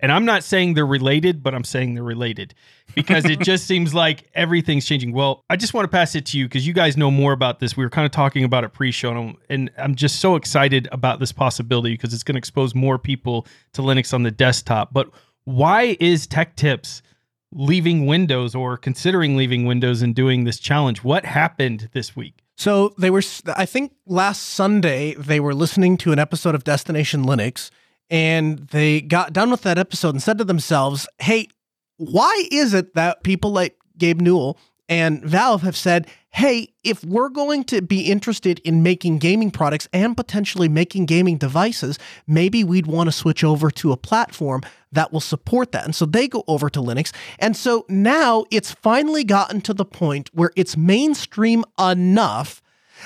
And 0.01 0.11
I'm 0.11 0.25
not 0.25 0.43
saying 0.43 0.75
they're 0.75 0.85
related, 0.85 1.45
but 1.45 1.55
I'm 1.55 1.63
saying 1.63 1.95
they're 1.95 2.03
related 2.03 2.55
because 2.97 3.25
it 3.25 3.39
just 3.39 3.67
seems 3.69 3.95
like 3.95 4.29
everything's 4.35 4.85
changing. 4.85 5.13
Well, 5.13 5.45
I 5.49 5.55
just 5.55 5.75
want 5.75 5.85
to 5.85 5.89
pass 5.89 6.17
it 6.17 6.27
to 6.27 6.39
you 6.39 6.47
because 6.47 6.67
you 6.67 6.73
guys 6.73 6.97
know 6.97 7.11
more 7.11 7.33
about 7.33 7.61
this. 7.61 7.77
We 7.77 7.85
were 7.85 7.91
kind 7.91 8.05
of 8.05 8.11
talking 8.11 8.43
about 8.43 8.65
it 8.65 8.71
pre-show, 8.71 9.11
and 9.11 9.19
I'm- 9.19 9.37
and 9.49 9.71
I'm 9.79 9.95
just 9.95 10.19
so 10.19 10.35
excited 10.35 10.89
about 10.91 11.21
this 11.21 11.31
possibility 11.31 11.95
because 11.95 12.13
it's 12.13 12.25
going 12.25 12.35
to 12.35 12.39
expose 12.39 12.75
more 12.75 12.99
people 12.99 13.47
to 13.75 13.83
Linux 13.83 14.13
on 14.13 14.25
the 14.25 14.33
desktop. 14.33 14.93
But 14.93 15.09
why 15.45 15.97
is 16.01 16.27
Tech 16.27 16.57
Tips 16.57 17.03
leaving 17.53 18.07
Windows 18.07 18.55
or 18.55 18.77
considering 18.77 19.37
leaving 19.37 19.67
Windows 19.67 20.03
and 20.03 20.15
doing 20.15 20.45
this 20.45 20.59
challenge? 20.59 21.05
What 21.05 21.25
happened 21.25 21.89
this 21.93 22.17
week? 22.17 22.43
So 22.57 22.95
they 22.99 23.11
were, 23.11 23.23
I 23.57 23.67
think 23.67 23.93
last 24.07 24.43
Sunday, 24.43 25.15
they 25.15 25.41
were 25.41 25.55
listening 25.55 25.97
to 25.99 26.13
an 26.13 26.19
episode 26.19 26.55
of 26.55 26.65
Destination 26.65 27.25
Linux 27.25 27.71
and 28.11 28.59
they 28.69 29.01
got 29.01 29.33
done 29.33 29.51
with 29.51 29.63
that 29.63 29.79
episode 29.79 30.11
and 30.11 30.23
said 30.23 30.39
to 30.39 30.45
themselves, 30.45 31.09
hey, 31.19 31.49
why 31.97 32.47
is 32.51 32.75
it 32.75 32.95
that 32.95 33.23
people 33.23 33.51
like 33.51 33.77
Gabe 33.97 34.21
Newell 34.21 34.59
and 34.89 35.23
Valve 35.23 35.63
have 35.63 35.77
said, 35.77 36.07
hey, 36.31 36.69
if 36.83 37.05
we're 37.05 37.29
going 37.29 37.63
to 37.65 37.83
be 37.83 38.11
interested 38.11 38.59
in 38.61 38.83
making 38.83 39.19
gaming 39.19 39.51
products 39.51 39.87
and 39.93 40.17
potentially 40.17 40.69
making 40.69 41.07
gaming 41.07 41.37
devices, 41.37 41.99
maybe 42.27 42.65
we'd 42.65 42.87
want 42.87 43.07
to 43.09 43.13
switch 43.13 43.45
over 43.45 43.71
to 43.71 43.93
a 43.93 43.97
platform 43.97 44.63
that 44.91 45.13
will 45.13 45.21
support 45.21 45.73
that. 45.73 45.85
And 45.85 45.95
so 45.95 46.07
they 46.07 46.29
go 46.29 46.43
over 46.49 46.71
to 46.71 46.81
Linux. 46.81 47.13
And 47.39 47.57
so 47.57 47.85
now 47.89 48.45
it's 48.51 48.73
finally 48.73 49.25
gotten 49.25 49.61
to 49.63 49.75
the 49.75 49.85
point 49.85 50.31
where 50.33 50.53
it's 50.57 50.77
mainstream 50.77 51.65
enough 51.79 52.62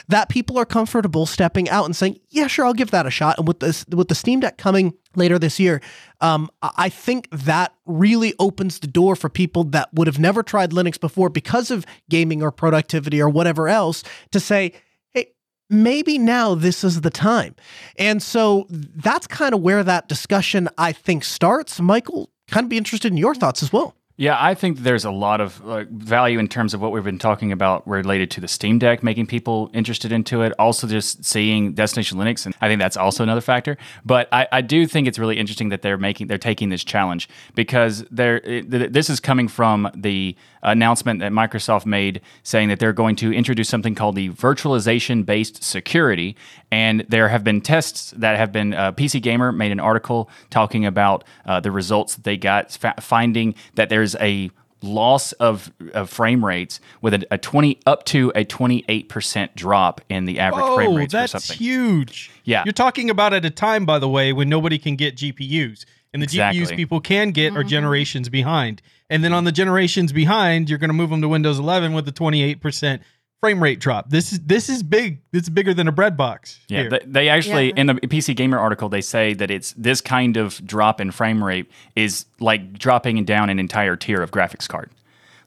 that 0.08 0.28
people 0.28 0.58
are 0.58 0.64
comfortable 0.64 1.26
stepping 1.26 1.68
out 1.68 1.84
and 1.84 1.96
saying, 1.96 2.18
"Yeah, 2.30 2.46
sure, 2.46 2.64
I'll 2.64 2.74
give 2.74 2.90
that 2.90 3.06
a 3.06 3.10
shot." 3.10 3.38
And 3.38 3.48
with 3.48 3.60
this, 3.60 3.84
with 3.88 4.08
the 4.08 4.14
Steam 4.14 4.40
Deck 4.40 4.58
coming 4.58 4.94
later 5.14 5.38
this 5.38 5.58
year, 5.58 5.80
um, 6.20 6.50
I 6.62 6.88
think 6.88 7.28
that 7.30 7.74
really 7.86 8.34
opens 8.38 8.78
the 8.78 8.86
door 8.86 9.16
for 9.16 9.28
people 9.28 9.64
that 9.64 9.92
would 9.94 10.06
have 10.06 10.18
never 10.18 10.42
tried 10.42 10.70
Linux 10.70 11.00
before 11.00 11.28
because 11.28 11.70
of 11.70 11.84
gaming 12.08 12.42
or 12.42 12.50
productivity 12.52 13.20
or 13.20 13.28
whatever 13.28 13.68
else 13.68 14.04
to 14.30 14.38
say, 14.38 14.72
"Hey, 15.12 15.32
maybe 15.68 16.18
now 16.18 16.54
this 16.54 16.84
is 16.84 17.00
the 17.00 17.10
time." 17.10 17.56
And 17.98 18.22
so 18.22 18.66
that's 18.70 19.26
kind 19.26 19.54
of 19.54 19.60
where 19.60 19.82
that 19.82 20.08
discussion 20.08 20.68
I 20.78 20.92
think 20.92 21.24
starts. 21.24 21.80
Michael, 21.80 22.30
kind 22.48 22.64
of 22.64 22.68
be 22.68 22.76
interested 22.76 23.10
in 23.10 23.18
your 23.18 23.34
thoughts 23.34 23.62
as 23.62 23.72
well. 23.72 23.95
Yeah, 24.18 24.38
I 24.40 24.54
think 24.54 24.78
there's 24.78 25.04
a 25.04 25.10
lot 25.10 25.42
of 25.42 25.62
like, 25.62 25.90
value 25.90 26.38
in 26.38 26.48
terms 26.48 26.72
of 26.72 26.80
what 26.80 26.90
we've 26.90 27.04
been 27.04 27.18
talking 27.18 27.52
about 27.52 27.86
related 27.86 28.30
to 28.32 28.40
the 28.40 28.48
Steam 28.48 28.78
Deck, 28.78 29.02
making 29.02 29.26
people 29.26 29.70
interested 29.74 30.10
into 30.10 30.40
it. 30.40 30.54
Also, 30.58 30.86
just 30.86 31.22
seeing 31.22 31.74
Destination 31.74 32.16
Linux, 32.16 32.46
and 32.46 32.54
I 32.62 32.68
think 32.68 32.80
that's 32.80 32.96
also 32.96 33.22
another 33.22 33.42
factor. 33.42 33.76
But 34.06 34.28
I, 34.32 34.48
I 34.50 34.60
do 34.62 34.86
think 34.86 35.06
it's 35.06 35.18
really 35.18 35.36
interesting 35.36 35.68
that 35.68 35.82
they're 35.82 35.98
making 35.98 36.28
they're 36.28 36.38
taking 36.38 36.70
this 36.70 36.82
challenge 36.82 37.28
because 37.54 38.06
they're 38.10 38.38
it, 38.38 38.92
this 38.94 39.10
is 39.10 39.20
coming 39.20 39.48
from 39.48 39.90
the 39.94 40.34
announcement 40.66 41.20
that 41.20 41.32
Microsoft 41.32 41.86
made 41.86 42.20
saying 42.42 42.68
that 42.68 42.78
they're 42.78 42.92
going 42.92 43.16
to 43.16 43.32
introduce 43.32 43.68
something 43.68 43.94
called 43.94 44.16
the 44.16 44.28
virtualization 44.30 45.24
based 45.24 45.62
security, 45.62 46.36
and 46.70 47.06
there 47.08 47.28
have 47.28 47.42
been 47.44 47.60
tests 47.60 48.10
that 48.16 48.36
have 48.36 48.52
been 48.52 48.74
uh, 48.74 48.92
PC 48.92 49.22
Gamer 49.22 49.52
made 49.52 49.72
an 49.72 49.80
article 49.80 50.28
talking 50.50 50.84
about 50.84 51.24
uh, 51.46 51.60
the 51.60 51.70
results 51.70 52.16
that 52.16 52.24
they 52.24 52.36
got, 52.36 52.72
fa- 52.72 52.94
finding 53.00 53.54
that 53.76 53.88
there's 53.88 54.14
a 54.16 54.50
loss 54.82 55.32
of, 55.32 55.72
of 55.94 56.10
frame 56.10 56.44
rates 56.44 56.80
with 57.00 57.14
a, 57.14 57.26
a 57.30 57.38
20 57.38 57.80
up 57.86 58.04
to 58.04 58.30
a 58.34 58.44
28% 58.44 59.54
drop 59.54 60.00
in 60.08 60.26
the 60.26 60.38
average 60.38 60.74
frame 60.74 60.90
Oh, 60.90 60.96
rates 60.98 61.12
that's 61.12 61.34
or 61.34 61.38
something. 61.40 61.56
huge. 61.64 62.30
Yeah. 62.44 62.62
You're 62.64 62.72
talking 62.72 63.08
about 63.10 63.32
at 63.32 63.44
a 63.44 63.50
time, 63.50 63.86
by 63.86 63.98
the 63.98 64.08
way, 64.08 64.32
when 64.32 64.48
nobody 64.48 64.78
can 64.78 64.94
get 64.96 65.16
GPUs. 65.16 65.86
And 66.16 66.22
the 66.22 66.24
Exactly. 66.24 66.62
GPUs 66.62 66.74
people 66.76 67.00
can 67.00 67.30
get 67.30 67.52
are 67.52 67.60
mm-hmm. 67.60 67.68
generations 67.68 68.28
behind. 68.30 68.80
And 69.10 69.22
then 69.22 69.32
on 69.34 69.44
the 69.44 69.52
generations 69.52 70.12
behind, 70.12 70.70
you're 70.70 70.78
going 70.78 70.88
to 70.88 70.94
move 70.94 71.10
them 71.10 71.20
to 71.20 71.28
Windows 71.28 71.58
11 71.58 71.92
with 71.92 72.06
the 72.06 72.12
28% 72.12 73.00
frame 73.40 73.62
rate 73.62 73.78
drop. 73.80 74.08
This 74.08 74.32
is 74.32 74.40
this 74.40 74.70
is 74.70 74.82
big. 74.82 75.20
It's 75.34 75.50
bigger 75.50 75.74
than 75.74 75.86
a 75.88 75.92
bread 75.92 76.16
box. 76.16 76.58
Yeah, 76.68 76.80
here. 76.80 76.90
they, 76.90 77.00
they 77.06 77.28
actually 77.28 77.68
Yeah. 77.68 77.74
in 77.76 77.86
the 77.88 77.94
PC 77.94 78.34
Gamer 78.34 78.58
article 78.58 78.88
they 78.88 79.02
say 79.02 79.34
that 79.34 79.50
it's 79.50 79.72
this 79.74 80.00
kind 80.00 80.38
of 80.38 80.66
drop 80.66 81.00
in 81.02 81.10
frame 81.10 81.44
rate 81.44 81.70
is 81.94 82.24
like 82.40 82.78
dropping 82.78 83.22
down 83.26 83.50
an 83.50 83.58
entire 83.58 83.94
tier 83.94 84.22
of 84.22 84.30
graphics 84.30 84.66
card. 84.66 84.90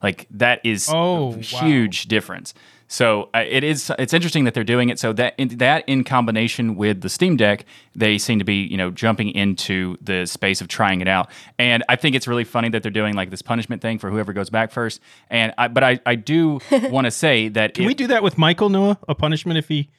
Like 0.03 0.27
that 0.29 0.61
is 0.63 0.87
Oh, 0.93 1.33
a 1.33 1.37
wow. 1.37 1.41
huge 1.41 2.05
difference. 2.05 2.53
So 2.91 3.29
uh, 3.35 3.43
it 3.47 3.63
is 3.63 3.91
it's 3.99 4.13
interesting 4.15 4.45
that 4.45 4.55
they're 4.55 4.63
doing 4.63 4.89
it. 4.89 4.97
So 4.97 5.13
that 5.13 5.35
in, 5.37 5.49
that 5.59 5.87
in 5.87 6.03
combination 6.03 6.75
with 6.75 7.01
the 7.01 7.09
Steam 7.09 7.37
Deck, 7.37 7.65
they 7.95 8.17
seem 8.17 8.39
to 8.39 8.45
be 8.45 8.63
you 8.63 8.77
know 8.77 8.89
jumping 8.89 9.29
into 9.29 9.95
the 10.01 10.25
space 10.25 10.59
of 10.59 10.67
trying 10.67 10.99
it 10.99 11.07
out. 11.07 11.29
And 11.59 11.83
I 11.87 11.95
think 11.95 12.15
it's 12.15 12.27
really 12.27 12.43
funny 12.43 12.67
that 12.69 12.81
they're 12.81 12.91
doing 12.91 13.13
like 13.13 13.29
this 13.29 13.43
punishment 13.43 13.83
thing 13.83 13.99
for 13.99 14.09
whoever 14.09 14.33
goes 14.33 14.49
back 14.49 14.71
first. 14.71 14.99
And 15.29 15.53
I, 15.57 15.67
but 15.67 15.83
I 15.83 15.99
I 16.05 16.15
do 16.15 16.59
want 16.71 17.05
to 17.05 17.11
say 17.11 17.47
that 17.49 17.75
Can 17.75 17.85
we 17.85 17.93
do 17.93 18.07
that 18.07 18.23
with 18.23 18.39
Michael 18.39 18.69
Noah? 18.69 18.97
A 19.07 19.13
punishment 19.13 19.59
if 19.59 19.67
he 19.67 19.89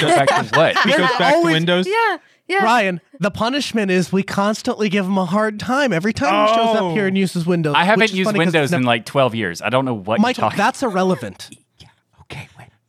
goes 0.00 0.10
back 0.12 0.28
to 0.28 0.58
what? 0.58 0.76
he 0.78 0.90
goes 0.90 1.08
back 1.18 1.34
to 1.34 1.42
Windows? 1.44 1.86
Yeah. 1.86 2.16
Yeah. 2.48 2.64
Ryan, 2.64 3.00
the 3.20 3.30
punishment 3.30 3.92
is 3.92 4.10
we 4.12 4.24
constantly 4.24 4.88
give 4.88 5.06
him 5.06 5.16
a 5.18 5.24
hard 5.24 5.60
time 5.60 5.92
every 5.92 6.12
time 6.12 6.48
he 6.48 6.54
shows 6.56 6.76
Oh. 6.80 6.88
up 6.88 6.94
here 6.96 7.06
and 7.06 7.16
uses 7.16 7.46
Windows. 7.46 7.74
I 7.76 7.84
haven't 7.84 8.06
is 8.06 8.12
used 8.18 8.36
Windows 8.36 8.72
in 8.72 8.80
never- 8.80 8.86
like 8.88 9.06
12 9.06 9.36
years. 9.36 9.62
I 9.62 9.68
don't 9.70 9.84
know 9.84 9.94
what 9.94 10.18
you're 10.18 10.22
Michael, 10.22 10.40
talking 10.42 10.56
that's 10.58 10.82
irrelevant. 10.82 11.48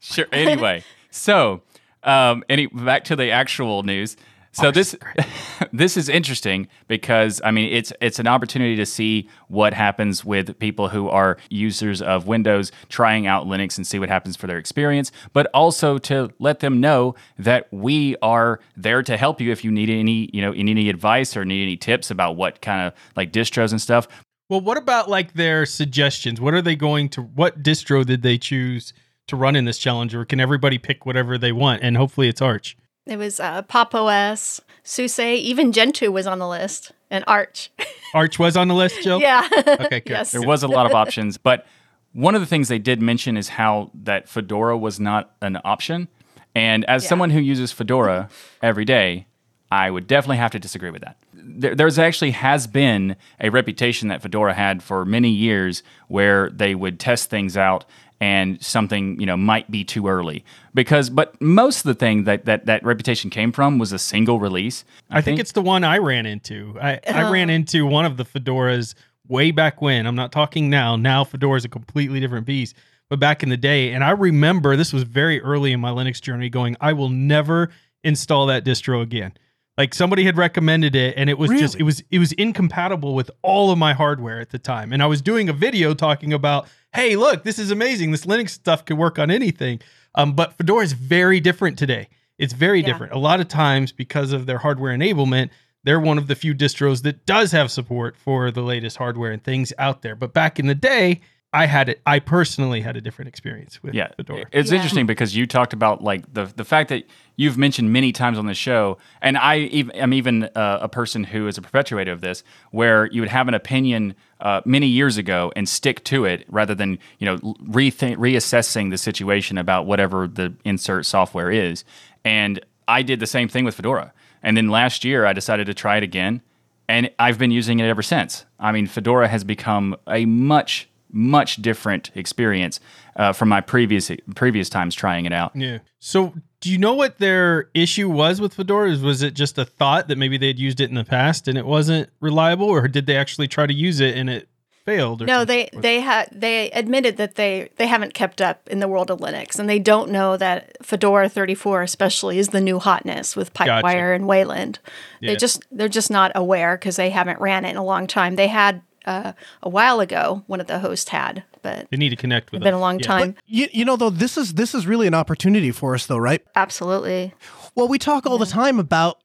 Sure. 0.02 0.26
Anyway, 0.32 0.84
so 1.12 1.62
um, 2.04 2.44
any 2.50 2.68
back 2.68 3.06
to 3.06 3.16
the 3.16 3.32
actual 3.32 3.84
news. 3.84 4.18
So 4.54 4.70
this 4.70 4.98
this 5.74 5.96
is 5.96 6.10
interesting 6.10 6.68
because 6.90 7.40
I 7.44 7.52
mean 7.52 7.72
it's 7.72 7.94
it's 8.02 8.20
an 8.20 8.28
opportunity 8.28 8.76
to 8.76 8.86
see 8.86 9.30
what 9.48 9.74
happens 9.74 10.26
with 10.26 10.60
people 10.60 10.90
who 10.90 11.08
are 11.08 11.38
users 11.50 12.02
of 12.02 12.28
Windows 12.28 12.72
trying 12.90 13.28
out 13.28 13.48
Linux 13.48 13.78
and 13.78 13.88
see 13.88 13.98
what 13.98 14.10
happens 14.10 14.36
for 14.36 14.48
their 14.48 14.58
experience, 14.58 15.12
but 15.32 15.48
also 15.54 15.98
to 16.00 16.32
let 16.40 16.60
them 16.60 16.82
know 16.82 17.16
that 17.38 17.70
we 17.72 18.18
are 18.22 18.60
there 18.76 19.02
to 19.04 19.16
help 19.16 19.40
you 19.40 19.52
if 19.52 19.64
you 19.64 19.72
need 19.72 19.90
any 19.90 20.30
you 20.34 20.42
know 20.42 20.52
any 20.52 20.90
advice 20.90 21.38
or 21.38 21.46
need 21.46 21.64
any 21.64 21.78
tips 21.78 22.12
about 22.12 22.36
what 22.36 22.62
kind 22.62 22.86
of 22.86 22.94
like 23.16 23.32
distros 23.32 23.72
and 23.72 23.82
stuff. 23.82 24.08
Well, 24.50 24.60
what 24.60 24.76
about 24.78 25.10
like 25.10 25.34
their 25.34 25.66
suggestions? 25.66 26.42
What 26.42 26.54
are 26.54 26.62
they 26.62 26.76
going 26.76 27.08
to 27.10 27.22
what 27.22 27.64
distro 27.64 28.06
did 28.06 28.22
they 28.22 28.38
choose 28.38 28.92
to 29.32 29.36
run 29.36 29.56
in 29.56 29.66
this 29.66 29.78
challenge 29.78 30.14
or 30.16 30.24
can 30.26 30.40
everybody 30.40 30.78
pick 30.78 31.06
whatever 31.06 31.38
they 31.38 31.52
want 31.52 31.82
and 31.84 31.98
hopefully 31.98 32.28
it's 32.30 32.42
Arch? 32.42 32.78
It 33.08 33.18
was 33.18 33.40
uh, 33.40 33.64
Pop 33.64 33.96
OS, 33.96 34.62
SUSE, 34.84 35.20
even 35.20 35.72
Gentoo 35.72 36.12
was 36.12 36.28
on 36.28 36.38
the 36.40 36.48
list, 36.48 36.92
and 37.10 37.24
Arch. 37.28 37.72
Arch 38.14 38.38
was 38.38 38.56
on 38.56 38.68
the 38.68 38.76
list, 38.76 39.02
Jill? 39.02 39.20
yeah. 39.20 39.48
Okay, 39.58 40.00
good. 40.02 40.10
yes. 40.10 40.32
There 40.32 40.42
was 40.44 40.62
a 40.64 40.68
lot 40.68 40.86
of 40.86 40.94
options, 40.94 41.38
but 41.38 41.66
one 42.14 42.36
of 42.36 42.42
the 42.42 42.48
things 42.48 42.68
they 42.68 42.78
did 42.80 43.02
mention 43.02 43.38
is 43.38 43.50
how 43.50 43.90
that 44.04 44.30
Fedora 44.30 44.78
was 44.78 45.00
not 45.00 45.34
an 45.42 45.58
option. 45.66 46.10
And 46.54 46.86
as 46.86 47.04
Yeah. 47.04 47.10
someone 47.10 47.32
who 47.32 47.40
uses 47.40 47.72
Fedora 47.72 48.30
every 48.62 48.86
day, 48.86 49.26
I 49.72 49.90
would 49.90 50.06
definitely 50.06 50.38
have 50.38 50.52
to 50.52 50.60
disagree 50.60 50.92
with 50.92 51.02
that. 51.02 51.18
There, 51.34 51.74
there's 51.74 51.98
actually 51.98 52.32
has 52.32 52.68
been 52.68 53.16
a 53.40 53.50
reputation 53.50 54.10
that 54.10 54.22
Fedora 54.22 54.54
had 54.54 54.84
for 54.84 55.06
many 55.06 55.30
years 55.30 55.82
where 56.08 56.50
they 56.50 56.76
would 56.76 57.00
test 57.00 57.30
things 57.30 57.56
out 57.58 57.86
and 58.22 58.62
something 58.64 59.20
you 59.20 59.26
know 59.26 59.36
might 59.36 59.70
be 59.70 59.84
too 59.84 60.08
early 60.08 60.46
because 60.74 61.10
but 61.10 61.40
most 61.42 61.80
of 61.80 61.84
the 61.84 61.96
thing 61.96 62.24
that 62.26 62.46
that, 62.46 62.66
that 62.68 62.82
reputation 62.86 63.30
came 63.30 63.52
from 63.52 63.80
was 63.80 63.92
a 63.92 64.00
single 64.00 64.40
release 64.40 64.86
I 65.10 65.20
think 65.22 65.40
it's 65.40 65.52
the 65.52 65.62
one 65.62 65.84
I 65.84 65.98
ran 65.98 66.26
into. 66.26 66.78
I, 66.80 66.92
I 66.94 67.00
Uh-huh. 67.08 67.34
ran 67.34 67.50
into 67.50 67.86
one 67.86 68.06
of 68.06 68.16
the 68.18 68.24
fedoras 68.24 68.94
way 69.28 69.52
back 69.52 69.82
when. 69.82 70.06
I'm 70.06 70.16
not 70.16 70.32
talking 70.32 70.70
now. 70.70 70.96
Now 70.96 71.24
fedora 71.26 71.58
is 71.58 71.66
a 71.66 71.70
completely 71.70 72.20
different 72.22 72.46
beast. 72.46 72.76
But 73.10 73.20
back 73.20 73.44
in 73.44 73.50
the 73.50 73.58
day, 73.58 73.92
and 73.92 74.06
I 74.06 74.12
remember 74.12 74.78
this 74.78 74.94
was 74.94 75.04
very 75.04 75.42
early 75.42 75.74
in 75.74 75.82
my 75.82 75.90
Linux 75.90 76.22
journey 76.22 76.48
going, 76.50 76.78
I 76.80 76.94
will 76.94 77.10
never 77.10 77.70
install 78.06 78.46
that 78.46 78.64
distro 78.64 79.02
again. 79.02 79.34
Like 79.78 79.94
somebody 79.94 80.24
had 80.24 80.38
recommended 80.38 80.96
it 80.96 81.16
and 81.18 81.30
it 81.30 81.38
was 81.38 81.50
just 81.52 81.76
it 81.80 81.84
was 81.84 82.04
it 82.12 82.20
was 82.20 82.32
incompatible 82.34 83.14
with 83.16 83.30
all 83.42 83.72
of 83.72 83.78
my 83.78 83.94
hardware 83.94 84.40
at 84.40 84.52
the 84.52 84.60
time. 84.60 84.94
And 84.94 85.02
I 85.04 85.08
was 85.08 85.22
doing 85.22 85.50
a 85.50 85.54
video 85.54 85.94
talking 85.94 86.32
about, 86.34 86.68
hey, 86.94 87.16
look, 87.16 87.44
this 87.44 87.58
is 87.60 87.72
amazing. 87.72 88.12
This 88.12 88.26
Linux 88.26 88.50
stuff 88.50 88.86
can 88.86 88.98
work 88.98 89.18
on 89.20 89.32
anything. 89.32 89.80
Um, 90.16 90.34
but 90.34 90.54
Fedora 90.58 90.84
is 90.84 90.94
very 90.94 91.40
different 91.40 91.78
today. 91.78 92.10
It's 92.38 92.54
very 92.54 92.80
Yeah. 92.80 92.88
different. 92.88 93.14
A 93.14 93.18
lot 93.20 93.40
of 93.40 93.48
times, 93.48 93.92
because 93.92 94.34
of 94.34 94.46
their 94.46 94.58
hardware 94.58 94.96
enablement, 94.96 95.50
they're 95.84 96.00
one 96.00 96.18
of 96.18 96.28
the 96.28 96.36
few 96.36 96.54
distros 96.54 97.02
that 97.04 97.26
does 97.26 97.52
have 97.54 97.72
support 97.72 98.16
for 98.18 98.52
the 98.52 98.62
latest 98.62 98.98
hardware 98.98 99.32
and 99.32 99.44
things 99.44 99.74
out 99.80 100.02
there. 100.02 100.16
But 100.16 100.34
back 100.34 100.60
in 100.60 100.68
the 100.68 100.76
day, 100.76 101.22
I 101.54 101.66
had 101.66 101.90
it. 101.90 102.02
I 102.06 102.20
personally 102.20 102.80
had 102.80 102.96
a 102.96 103.02
different 103.02 103.28
experience 103.28 103.84
with 103.84 103.94
yeah, 103.94 104.08
Fedora. 104.16 104.46
It's 104.54 104.72
Yeah. 104.72 104.78
interesting 104.78 105.06
because 105.06 105.36
you 105.36 105.46
talked 105.46 105.74
about 105.74 106.02
like 106.02 106.34
the 106.34 106.46
the 106.56 106.64
fact 106.64 106.88
that 106.90 107.04
you've 107.36 107.58
mentioned 107.58 107.92
many 107.92 108.14
times 108.14 108.38
on 108.38 108.46
the 108.46 108.54
show, 108.54 108.98
and 109.22 109.38
I 109.38 109.58
even 109.58 109.94
am 109.96 110.14
even 110.14 110.44
uh, 110.56 110.80
a 110.82 110.88
person 110.88 111.26
who 111.26 111.48
is 111.48 111.58
a 111.58 111.62
perpetuator 111.62 112.12
of 112.12 112.22
this, 112.22 112.44
where 112.72 113.08
you 113.08 113.22
would 113.22 113.30
have 113.30 113.50
an 113.50 113.54
opinion 113.54 114.16
uh, 114.40 114.62
many 114.64 114.88
years 114.88 115.18
ago 115.18 115.52
and 115.56 115.68
stick 115.68 116.04
to 116.06 116.24
it 116.24 116.46
rather 116.48 116.74
than 116.74 116.98
you 117.20 117.26
know 117.26 117.38
rethink 117.70 118.16
reassessing 118.16 118.90
the 118.90 118.98
situation 118.98 119.58
about 119.58 119.86
whatever 119.86 120.28
the 120.28 120.54
insert 120.64 121.06
software 121.06 121.52
is. 121.52 121.84
And 122.24 122.64
I 122.88 123.02
did 123.02 123.20
the 123.20 123.28
same 123.28 123.50
thing 123.50 123.66
with 123.66 123.76
Fedora, 123.76 124.14
and 124.42 124.56
then 124.56 124.70
last 124.70 125.04
year 125.04 125.26
I 125.26 125.34
decided 125.34 125.66
to 125.66 125.74
try 125.74 125.98
it 125.98 126.04
again, 126.04 126.42
and 126.88 127.10
I've 127.20 127.38
been 127.38 127.52
using 127.52 127.80
it 127.82 127.88
ever 127.90 128.02
since. 128.02 128.46
I 128.58 128.72
mean, 128.72 128.88
Fedora 128.88 129.28
has 129.28 129.44
become 129.44 129.98
a 130.08 130.26
much 130.26 130.88
much 131.12 131.58
different 131.58 132.12
experience 132.16 132.80
uh, 133.16 133.34
from 133.34 133.50
my 133.50 133.62
previous 133.62 134.12
previous 134.36 134.70
times 134.70 134.96
trying 134.96 135.26
it 135.26 135.34
out. 135.34 135.56
Yeah. 135.56 135.80
So, 136.00 136.34
do 136.62 136.72
you 136.72 136.78
know 136.78 136.94
what 136.94 137.18
their 137.20 137.70
issue 137.74 138.10
was 138.10 138.40
with 138.40 138.54
Fedora? 138.54 138.98
Was 138.98 139.22
it 139.22 139.34
just 139.34 139.58
a 139.58 139.66
thought 139.66 140.08
that 140.08 140.18
maybe 140.18 140.38
they'd 140.38 140.60
used 140.60 140.80
it 140.80 140.90
in 140.90 140.96
the 140.96 141.04
past 141.04 141.48
and 141.48 141.58
it 141.58 141.66
wasn't 141.66 142.10
reliable, 142.20 142.68
or 142.68 142.88
did 142.88 143.06
they 143.06 143.18
actually 143.18 143.48
try 143.48 143.66
to 143.66 143.74
use 143.74 144.00
it 144.00 144.16
and 144.16 144.30
it 144.30 144.48
failed? 144.86 145.22
Or 145.22 145.26
No, 145.26 145.40
something? 145.40 145.70
they 145.74 145.80
they 145.80 146.00
had 146.00 146.30
they 146.32 146.72
admitted 146.72 147.18
that 147.18 147.36
they 147.36 147.70
they 147.78 147.88
haven't 147.88 148.14
kept 148.14 148.42
up 148.42 148.68
in 148.70 148.80
the 148.80 148.88
world 148.88 149.12
of 149.12 149.20
Linux, 149.20 149.60
and 149.60 149.70
they 149.70 149.80
don't 149.80 150.10
know 150.12 150.38
that 150.38 150.78
Fedora 150.86 151.30
34 151.30 151.82
especially 151.84 152.40
is 152.40 152.50
the 152.50 152.62
new 152.62 152.80
hotness 152.80 153.36
with 153.36 153.54
Pipewire 153.54 154.16
and 154.16 154.28
Wayland. 154.28 154.80
Yeah. 155.20 155.32
They 155.32 155.36
just 155.38 155.64
they're 155.72 155.88
just 155.90 156.10
not 156.12 156.32
aware 156.36 156.78
because 156.78 156.96
they 156.96 157.10
haven't 157.10 157.40
ran 157.42 157.66
it 157.66 157.72
in 157.72 157.78
a 157.78 157.84
long 157.84 158.08
time. 158.08 158.36
They 158.36 158.48
had 158.48 158.82
uh, 159.06 159.34
a 159.64 159.70
while 159.70 160.00
ago. 160.00 160.44
One 160.48 160.60
of 160.62 160.68
the 160.68 160.80
hosts 160.80 161.10
had, 161.10 161.44
but 161.62 161.88
They 161.92 161.98
need 161.98 162.10
to 162.10 162.16
connect 162.16 162.52
with 162.52 162.62
it's 162.62 162.64
been 162.66 162.74
us. 162.74 162.78
a 162.78 162.82
long 162.82 163.00
Yeah. 163.00 163.08
time. 163.08 163.36
You, 163.46 163.68
you 163.72 163.86
know 163.86 163.96
though 163.96 164.10
this 164.10 164.38
is 164.38 164.54
this 164.54 164.74
is 164.76 164.86
really 164.88 165.08
an 165.08 165.14
opportunity 165.14 165.72
for 165.72 165.94
us 165.96 166.06
though, 166.06 166.18
right? 166.18 166.42
Absolutely. 166.56 167.34
Well, 167.76 167.88
we 167.88 167.98
talk 168.00 168.26
all 168.26 168.38
the 168.38 168.46
time 168.46 168.80
about 168.80 169.20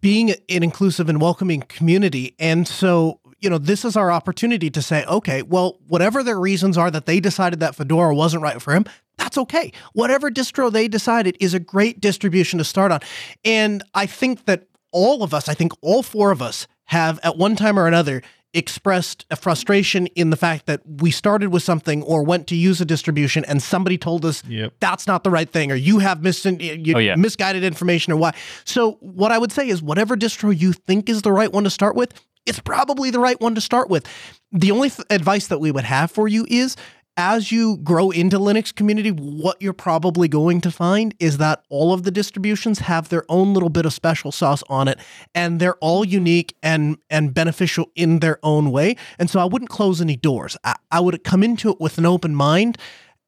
being 0.00 0.30
an 0.30 0.62
inclusive 0.62 1.08
and 1.08 1.20
welcoming 1.20 1.62
community. 1.62 2.34
And 2.38 2.68
so, 2.68 3.18
you 3.40 3.50
know, 3.50 3.58
this 3.58 3.84
is 3.84 3.96
our 3.96 4.12
opportunity 4.12 4.70
to 4.70 4.80
say, 4.80 5.04
okay, 5.06 5.42
well, 5.42 5.78
whatever 5.88 6.22
their 6.22 6.38
reasons 6.38 6.78
are 6.78 6.90
that 6.92 7.06
they 7.06 7.18
decided 7.18 7.58
that 7.60 7.74
Fedora 7.74 8.14
wasn't 8.14 8.42
right 8.44 8.62
for 8.62 8.72
him, 8.72 8.84
that's 9.16 9.36
okay. 9.36 9.72
Whatever 9.92 10.30
distro 10.30 10.70
they 10.70 10.86
decided 10.86 11.36
is 11.40 11.54
a 11.54 11.58
great 11.60 12.00
distribution 12.00 12.58
to 12.58 12.64
start 12.64 12.92
on. 12.92 13.00
And 13.44 13.82
I 13.92 14.06
think 14.06 14.44
that 14.44 14.68
all 14.92 15.22
of 15.24 15.34
us, 15.34 15.48
I 15.48 15.54
think 15.54 15.72
all 15.82 16.02
four 16.04 16.30
of 16.30 16.40
us 16.40 16.68
have 16.84 17.18
at 17.24 17.36
one 17.36 17.56
time 17.56 17.76
or 17.78 17.86
another 17.88 18.22
expressed 18.52 19.24
a 19.30 19.36
frustration 19.36 20.06
in 20.08 20.30
the 20.30 20.36
fact 20.36 20.66
that 20.66 20.80
we 20.84 21.10
started 21.10 21.50
with 21.50 21.62
something 21.62 22.02
or 22.02 22.24
went 22.24 22.46
to 22.48 22.56
use 22.56 22.80
a 22.80 22.84
distribution 22.84 23.44
and 23.44 23.62
somebody 23.62 23.96
told 23.96 24.24
us 24.24 24.42
Yep. 24.48 24.72
that's 24.80 25.06
not 25.06 25.22
the 25.24 25.30
right 25.30 25.48
thing 25.48 25.70
or 25.70 25.76
you 25.76 26.00
have 26.00 26.22
mis- 26.22 26.44
you 26.44 26.94
Oh, 26.96 26.98
yeah. 26.98 27.14
misguided 27.14 27.62
information 27.62 28.12
or 28.12 28.16
why. 28.16 28.34
So 28.64 28.92
what 29.00 29.30
I 29.30 29.38
would 29.38 29.52
say 29.52 29.68
is 29.68 29.80
whatever 29.82 30.16
distro 30.16 30.56
you 30.58 30.72
think 30.72 31.08
is 31.08 31.22
the 31.22 31.32
right 31.32 31.52
one 31.52 31.64
to 31.64 31.70
start 31.70 31.94
with, 31.94 32.12
it's 32.46 32.58
probably 32.58 33.10
the 33.10 33.20
right 33.20 33.40
one 33.40 33.54
to 33.54 33.60
start 33.60 33.88
with. 33.88 34.04
The 34.50 34.72
only 34.72 34.90
th- 34.90 35.06
advice 35.10 35.46
that 35.46 35.60
we 35.60 35.70
would 35.70 35.84
have 35.84 36.10
for 36.10 36.26
you 36.26 36.44
is 36.48 36.74
as 37.16 37.52
you 37.52 37.76
grow 37.78 38.10
into 38.10 38.38
Linux 38.38 38.74
community, 38.74 39.10
what 39.10 39.60
you're 39.60 39.72
probably 39.72 40.28
going 40.28 40.60
to 40.62 40.70
find 40.70 41.14
is 41.18 41.38
that 41.38 41.64
all 41.68 41.92
of 41.92 42.04
the 42.04 42.10
distributions 42.10 42.80
have 42.80 43.08
their 43.08 43.24
own 43.28 43.52
little 43.52 43.68
bit 43.68 43.84
of 43.84 43.92
special 43.92 44.32
sauce 44.32 44.62
on 44.68 44.88
it, 44.88 44.98
and 45.34 45.60
they're 45.60 45.76
all 45.76 46.04
unique 46.04 46.56
and 46.62 46.96
and 47.10 47.34
beneficial 47.34 47.90
in 47.94 48.20
their 48.20 48.38
own 48.42 48.70
way. 48.70 48.96
And 49.18 49.28
so 49.28 49.40
I 49.40 49.44
wouldn't 49.44 49.70
close 49.70 50.00
any 50.00 50.16
doors. 50.16 50.56
I, 50.64 50.76
I 50.90 51.00
would 51.00 51.22
come 51.24 51.42
into 51.42 51.70
it 51.70 51.80
with 51.80 51.98
an 51.98 52.06
open 52.06 52.34
mind 52.34 52.78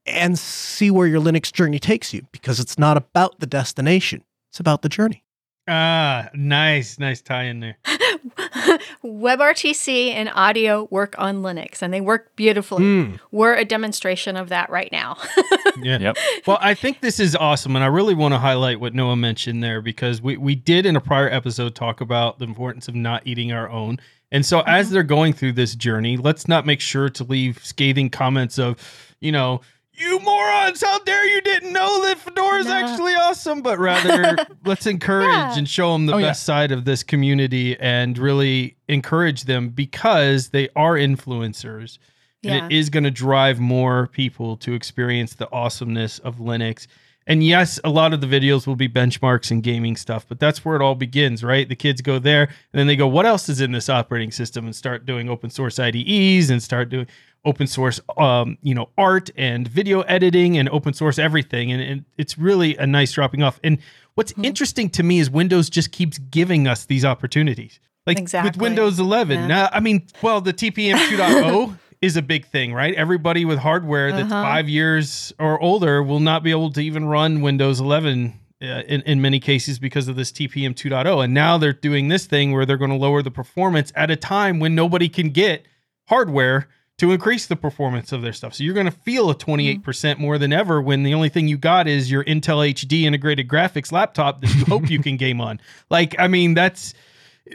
and 0.06 0.38
see 0.38 0.90
where 0.90 1.06
your 1.06 1.20
Linux 1.20 1.52
journey 1.52 1.78
takes 1.78 2.12
you 2.12 2.26
because 2.32 2.60
it's 2.60 2.78
not 2.78 2.96
about 2.96 3.40
the 3.40 3.46
destination. 3.46 4.24
It's 4.50 4.60
about 4.60 4.82
the 4.82 4.88
journey. 4.88 5.24
Ah, 5.68 6.28
nice, 6.34 6.98
nice 6.98 7.20
tie 7.20 7.44
in 7.44 7.60
there. 7.60 7.78
WebRTC 9.04 10.12
and 10.12 10.28
audio 10.34 10.88
work 10.90 11.14
on 11.18 11.42
Linux 11.42 11.82
and 11.82 11.94
they 11.94 12.00
work 12.00 12.34
beautifully. 12.34 12.82
Mm. 12.82 13.20
We're 13.30 13.54
a 13.54 13.64
demonstration 13.64 14.36
of 14.36 14.48
that 14.48 14.70
right 14.70 14.90
now. 14.92 15.16
Yeah. 15.80 15.98
Yep. 15.98 16.16
Well, 16.46 16.58
I 16.60 16.74
think 16.74 17.00
this 17.00 17.18
is 17.18 17.34
awesome, 17.34 17.74
and 17.74 17.84
I 17.84 17.88
really 17.88 18.14
want 18.14 18.34
to 18.34 18.38
highlight 18.38 18.78
what 18.78 18.94
Noah 18.94 19.16
mentioned 19.16 19.64
there 19.64 19.80
because 19.80 20.20
we, 20.20 20.36
we 20.36 20.54
did 20.54 20.84
in 20.84 20.96
a 20.96 21.00
prior 21.00 21.30
episode 21.30 21.74
talk 21.74 22.00
about 22.00 22.38
the 22.38 22.44
importance 22.44 22.88
of 22.88 22.94
not 22.94 23.26
eating 23.26 23.52
our 23.52 23.68
own. 23.70 23.98
And 24.30 24.44
so, 24.44 24.60
as 24.60 24.90
they're 24.90 25.02
going 25.02 25.32
through 25.32 25.52
this 25.52 25.74
journey, 25.74 26.18
let's 26.18 26.46
not 26.46 26.66
make 26.66 26.80
sure 26.80 27.08
to 27.08 27.24
leave 27.24 27.64
scathing 27.64 28.10
comments 28.10 28.58
of, 28.58 28.76
you 29.20 29.32
know, 29.32 29.62
you 29.94 30.18
morons, 30.20 30.82
how 30.82 30.98
dare 31.00 31.26
you 31.28 31.40
didn't 31.42 31.72
know 31.72 32.02
that 32.06 32.18
Fedora 32.18 32.58
is 32.60 32.66
Nah. 32.66 32.72
actually 32.74 33.12
awesome, 33.14 33.62
but 33.62 33.78
rather 33.78 34.36
let's 34.64 34.86
encourage 34.86 35.26
Yeah. 35.28 35.56
and 35.58 35.68
show 35.68 35.92
them 35.92 36.06
the 36.06 36.14
Oh, 36.14 36.18
yeah. 36.18 36.28
best 36.28 36.44
side 36.44 36.72
of 36.72 36.84
this 36.84 37.02
community 37.02 37.78
and 37.78 38.16
really 38.18 38.76
encourage 38.88 39.44
them 39.44 39.68
because 39.68 40.48
they 40.48 40.68
are 40.76 40.94
influencers 40.94 41.98
and 42.44 42.72
it 42.72 42.76
is 42.76 42.90
going 42.90 43.04
to 43.04 43.10
drive 43.10 43.60
more 43.60 44.08
people 44.08 44.56
to 44.56 44.72
experience 44.74 45.34
the 45.34 45.48
awesomeness 45.52 46.18
of 46.20 46.38
Linux. 46.38 46.88
And 47.24 47.44
yes, 47.44 47.78
a 47.84 47.88
lot 47.88 48.12
of 48.12 48.20
the 48.20 48.26
videos 48.26 48.66
will 48.66 48.74
be 48.74 48.88
benchmarks 48.88 49.52
and 49.52 49.62
gaming 49.62 49.94
stuff, 49.94 50.26
but 50.28 50.40
that's 50.40 50.64
where 50.64 50.74
it 50.74 50.82
all 50.82 50.96
begins, 50.96 51.44
right? 51.44 51.68
The 51.68 51.76
kids 51.76 52.00
go 52.00 52.18
there 52.18 52.42
and 52.42 52.50
then 52.80 52.88
they 52.88 52.96
go, 52.96 53.06
what 53.06 53.26
else 53.26 53.48
is 53.48 53.60
in 53.60 53.70
this 53.70 53.88
operating 53.88 54.32
system? 54.32 54.64
And 54.64 54.74
start 54.74 55.06
doing 55.06 55.28
open 55.30 55.50
source 55.50 55.78
IDEs 55.78 56.50
and 56.50 56.60
start 56.60 56.88
doing 56.88 57.06
open 57.44 57.66
source, 57.66 58.00
um, 58.16 58.56
you 58.62 58.74
know, 58.74 58.88
art 58.96 59.30
and 59.36 59.66
video 59.66 60.02
editing 60.02 60.56
and 60.58 60.68
open 60.68 60.92
source 60.94 61.18
everything. 61.18 61.72
And, 61.72 61.82
and 61.82 62.04
it's 62.16 62.38
really 62.38 62.76
a 62.76 62.86
nice 62.86 63.12
dropping 63.12 63.42
off. 63.42 63.58
And 63.64 63.78
what's 64.14 64.32
interesting 64.42 64.88
to 64.90 65.02
me 65.02 65.18
is 65.18 65.28
Windows 65.30 65.68
just 65.68 65.90
keeps 65.92 66.18
giving 66.18 66.68
us 66.68 66.84
these 66.84 67.04
opportunities. 67.04 67.80
Like 68.06 68.18
with 68.44 68.56
Windows 68.62 68.98
11. 69.00 69.40
Yeah. 69.40 69.46
Now, 69.46 69.68
I 69.72 69.80
mean, 69.80 70.06
well, 70.22 70.40
the 70.40 70.52
TPM 70.52 70.94
2.0 71.08 71.78
is 72.00 72.16
a 72.16 72.22
big 72.22 72.46
thing, 72.46 72.72
right? 72.74 72.94
Everybody 72.94 73.44
with 73.44 73.58
hardware 73.58 74.10
that's 74.12 74.30
Uh-huh. 74.32 74.42
five 74.42 74.68
years 74.68 75.32
or 75.38 75.60
older 75.60 76.02
will 76.02 76.20
not 76.20 76.42
be 76.42 76.50
able 76.50 76.70
to 76.72 76.80
even 76.80 77.04
run 77.04 77.40
Windows 77.42 77.80
11 77.80 78.32
uh, 78.60 78.64
in, 78.86 79.02
in 79.02 79.20
many 79.20 79.38
cases 79.40 79.78
because 79.80 80.06
of 80.08 80.14
this 80.16 80.30
TPM 80.32 80.74
2.0. 80.74 81.24
And 81.24 81.34
now 81.34 81.58
they're 81.58 81.72
doing 81.72 82.08
this 82.08 82.26
thing 82.26 82.52
where 82.52 82.64
they're 82.66 82.76
going 82.76 82.90
to 82.90 82.96
lower 82.96 83.22
the 83.22 83.30
performance 83.30 83.92
at 83.96 84.10
a 84.10 84.16
time 84.16 84.58
when 84.60 84.74
nobody 84.74 85.08
can 85.08 85.30
get 85.30 85.64
hardware 86.08 86.68
to 87.02 87.10
increase 87.10 87.46
the 87.46 87.56
performance 87.56 88.12
of 88.12 88.22
their 88.22 88.32
stuff. 88.32 88.54
So 88.54 88.62
you're 88.62 88.74
going 88.74 88.86
to 88.86 88.92
feel 88.92 89.28
a 89.28 89.34
28% 89.34 90.18
more 90.18 90.38
than 90.38 90.52
ever 90.52 90.80
when 90.80 91.02
the 91.02 91.14
only 91.14 91.30
thing 91.30 91.48
you 91.48 91.58
got 91.58 91.88
is 91.88 92.08
your 92.08 92.22
Intel 92.22 92.64
HD 92.72 93.02
integrated 93.02 93.48
graphics 93.48 93.90
laptop 93.90 94.40
that 94.40 94.54
you 94.54 94.64
hope 94.66 94.88
you 94.88 95.00
can 95.00 95.16
game 95.16 95.40
on. 95.40 95.60
Like, 95.90 96.14
I 96.18 96.28
mean, 96.28 96.54
that's 96.54 96.94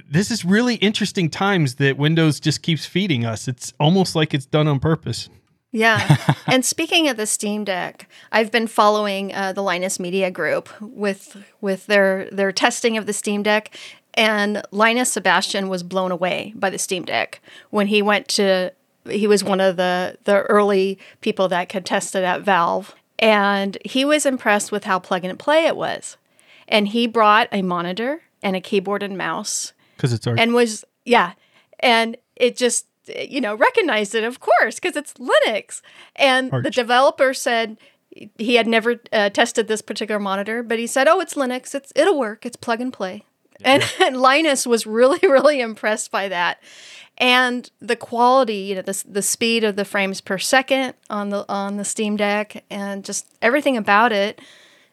this 0.10 0.32
is 0.32 0.44
really 0.44 0.76
interesting 0.76 1.30
times 1.30 1.76
that 1.76 1.98
Windows 1.98 2.40
just 2.40 2.62
keeps 2.62 2.86
feeding 2.86 3.26
us. 3.26 3.48
It's 3.48 3.74
almost 3.80 4.16
like 4.16 4.34
it's 4.34 4.46
done 4.46 4.68
on 4.68 4.80
purpose. 4.80 5.30
Yeah. 5.72 6.18
and 6.48 6.66
speaking 6.66 7.08
of 7.08 7.16
the 7.16 7.26
Steam 7.26 7.64
Deck, 7.64 8.10
I've 8.32 8.52
been 8.52 8.68
following 8.68 9.34
uh, 9.34 9.54
the 9.54 9.64
Linus 9.64 10.00
Media 10.00 10.30
Group 10.30 10.70
with 10.82 11.38
with 11.62 11.88
their 11.88 12.30
their 12.32 12.52
testing 12.52 12.98
of 12.98 13.06
the 13.06 13.14
Steam 13.14 13.44
Deck, 13.44 13.76
and 14.14 14.62
Linus 14.72 15.14
Sebastian 15.14 15.70
was 15.70 15.84
blown 15.84 16.12
away 16.12 16.54
by 16.56 16.70
the 16.70 16.78
Steam 16.78 17.06
Deck 17.06 17.40
when 17.70 17.88
he 17.88 18.02
went 18.02 18.28
to. 18.30 18.74
He 19.10 19.28
was 19.28 19.44
one 19.44 19.60
of 19.60 19.78
the 19.78 20.18
the 20.24 20.44
early 20.44 21.00
people 21.22 21.48
that 21.50 21.70
could 21.70 21.86
test 21.86 22.16
it 22.16 22.24
at 22.24 22.42
Valve, 22.42 22.96
and 23.20 23.78
he 23.84 24.06
was 24.06 24.26
impressed 24.26 24.72
with 24.72 24.84
how 24.84 25.00
plug 25.00 25.24
and 25.24 25.38
play 25.38 25.66
it 25.66 25.76
was. 25.76 26.18
And 26.68 26.90
he 26.90 27.08
brought 27.08 27.48
a 27.52 27.62
monitor 27.62 28.22
and 28.44 28.56
a 28.56 28.62
keyboard 28.62 29.04
and 29.04 29.18
mouse. 29.18 29.74
Because 29.96 30.14
it's 30.14 30.28
our 30.28 30.36
and 30.38 30.54
was 30.54 30.84
yeah. 31.06 31.34
And 31.80 32.18
it 32.36 32.58
just 32.58 32.86
you 33.08 33.40
know 33.40 33.56
recognized 33.56 34.14
it 34.16 34.24
of 34.24 34.40
course 34.40 34.76
because 34.76 34.96
it's 34.96 35.14
linux. 35.14 35.82
And 36.16 36.52
the 36.52 36.72
developer 36.72 37.34
said 37.34 37.78
he 38.38 38.56
had 38.56 38.68
never 38.68 39.00
uh, 39.14 39.30
tested 39.30 39.68
this 39.68 39.82
particular 39.82 40.20
monitor 40.20 40.64
but 40.64 40.80
he 40.80 40.88
said 40.88 41.08
oh 41.08 41.20
it's 41.20 41.34
linux. 41.36 41.74
It's 41.74 41.92
it'll 41.96 42.20
work. 42.20 42.46
It's 42.46 42.58
plug 42.58 42.82
and 42.82 42.92
play 42.92 43.24
and, 43.64 43.84
and 44.02 44.18
linus 44.18 44.66
was 44.68 44.86
really 44.86 45.20
really 45.24 45.60
impressed 45.62 46.12
by 46.12 46.28
that 46.28 46.62
and 47.18 47.72
the 47.80 47.96
quality 47.96 48.56
you 48.58 48.76
know 48.76 48.82
the, 48.82 49.04
the 49.08 49.22
speed 49.22 49.64
of 49.64 49.76
the 49.76 49.86
frames 49.86 50.22
per 50.22 50.38
second 50.38 50.94
on 51.10 51.30
the 51.30 51.46
on 51.50 51.78
the 51.78 51.86
steam 51.86 52.16
deck 52.18 52.64
and 52.70 53.04
just 53.06 53.26
everything 53.42 53.78
about 53.78 54.12
it 54.12 54.40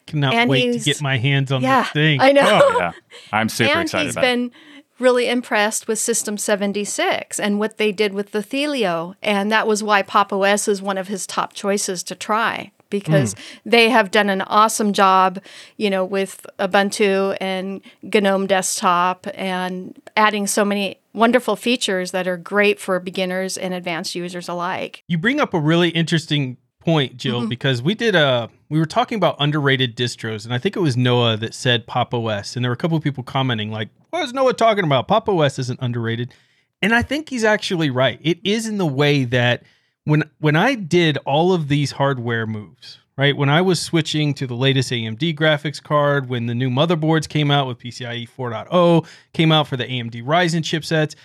cannot 0.07 0.33
and 0.33 0.49
wait 0.49 0.73
to 0.73 0.79
get 0.79 1.01
my 1.01 1.17
hands 1.17 1.51
on 1.51 1.61
yeah 1.61 1.83
this 1.83 1.91
thing. 1.91 2.21
i 2.21 2.31
know 2.31 2.59
Oh, 2.63 2.77
yeah. 2.79 2.91
I'm 3.31 3.49
super 3.49 3.71
and 3.71 3.81
excited 3.83 4.05
he's 4.05 4.13
about 4.15 4.23
it. 4.25 4.27
been 4.27 4.51
really 4.97 5.27
impressed 5.27 5.87
with 5.89 5.99
System 5.99 6.37
76 6.37 7.37
and 7.39 7.59
what 7.59 7.77
they 7.77 7.91
did 7.91 8.13
with 8.13 8.31
the 8.31 8.39
Thelio. 8.39 9.15
And 9.21 9.51
that 9.51 9.67
was 9.67 9.83
why 9.83 10.01
Pop 10.03 10.31
OS 10.31 10.69
is 10.69 10.81
one 10.81 10.97
of 10.97 11.09
his 11.09 11.27
top 11.27 11.51
choices 11.53 12.01
to 12.03 12.15
try 12.15 12.71
because 12.99 13.33
Hmm. 13.33 13.39
they 13.69 13.89
have 13.89 14.11
done 14.11 14.29
an 14.29 14.41
awesome 14.43 14.93
job, 14.93 15.39
you 15.77 15.89
know, 15.89 16.03
with 16.05 16.45
Ubuntu 16.59 17.35
and 17.41 17.81
GNOME 18.03 18.47
Desktop 18.47 19.27
and 19.33 19.97
adding 20.15 20.47
so 20.47 20.63
many 20.65 20.97
wonderful 21.13 21.55
features 21.55 22.11
that 22.11 22.27
are 22.27 22.37
great 22.37 22.79
for 22.79 22.99
beginners 22.99 23.57
and 23.57 23.73
advanced 23.73 24.15
users 24.15 24.47
alike. 24.49 25.03
You 25.07 25.17
bring 25.17 25.39
up 25.39 25.53
a 25.53 25.59
really 25.59 25.89
interesting 25.89 26.57
point, 26.83 27.17
Jill, 27.17 27.39
Mm-hmm. 27.41 27.49
because 27.49 27.81
we 27.81 27.95
did 27.95 28.15
a 28.15 28.49
we 28.69 28.79
were 28.79 28.85
talking 28.85 29.15
about 29.17 29.35
underrated 29.39 29.95
distros, 29.95 30.43
and 30.43 30.53
I 30.53 30.57
think 30.57 30.75
it 30.75 30.79
was 30.79 30.97
Noah 30.97 31.37
that 31.37 31.53
said 31.53 31.85
Pop 31.85 32.13
OS, 32.15 32.55
and 32.55 32.65
there 32.65 32.69
were 32.71 32.73
a 32.73 32.77
couple 32.77 32.97
of 32.97 33.03
people 33.03 33.23
commenting 33.23 33.71
like, 33.71 33.89
"What 34.09 34.23
is 34.23 34.33
Noah 34.33 34.53
talking 34.53 34.83
about? 34.83 35.07
Pop 35.07 35.29
OS 35.29 35.59
isn't 35.59 35.79
underrated," 35.81 36.33
and 36.81 36.93
I 36.93 37.01
think 37.03 37.29
he's 37.29 37.43
actually 37.43 37.89
right. 37.91 38.19
It 38.23 38.39
is 38.43 38.67
in 38.67 38.77
the 38.77 38.85
way 38.85 39.23
that 39.25 39.63
when 40.05 40.23
when 40.39 40.55
I 40.55 40.75
did 40.75 41.17
all 41.25 41.53
of 41.53 41.67
these 41.67 41.91
hardware 41.91 42.47
moves, 42.47 42.99
right? 43.17 43.35
When 43.35 43.49
I 43.49 43.61
was 43.61 43.81
switching 43.81 44.33
to 44.35 44.47
the 44.47 44.55
latest 44.55 44.91
AMD 44.91 45.35
graphics 45.35 45.81
card, 45.81 46.29
when 46.29 46.45
the 46.45 46.55
new 46.55 46.69
motherboards 46.69 47.27
came 47.27 47.51
out 47.51 47.67
with 47.67 47.79
PCIe 47.79 48.27
4.0, 48.29 49.05
came 49.33 49.51
out 49.51 49.67
for 49.67 49.77
the 49.77 49.85
AMD 49.85 50.23
Ryzen 50.23 50.61
chipsets, 50.61 51.15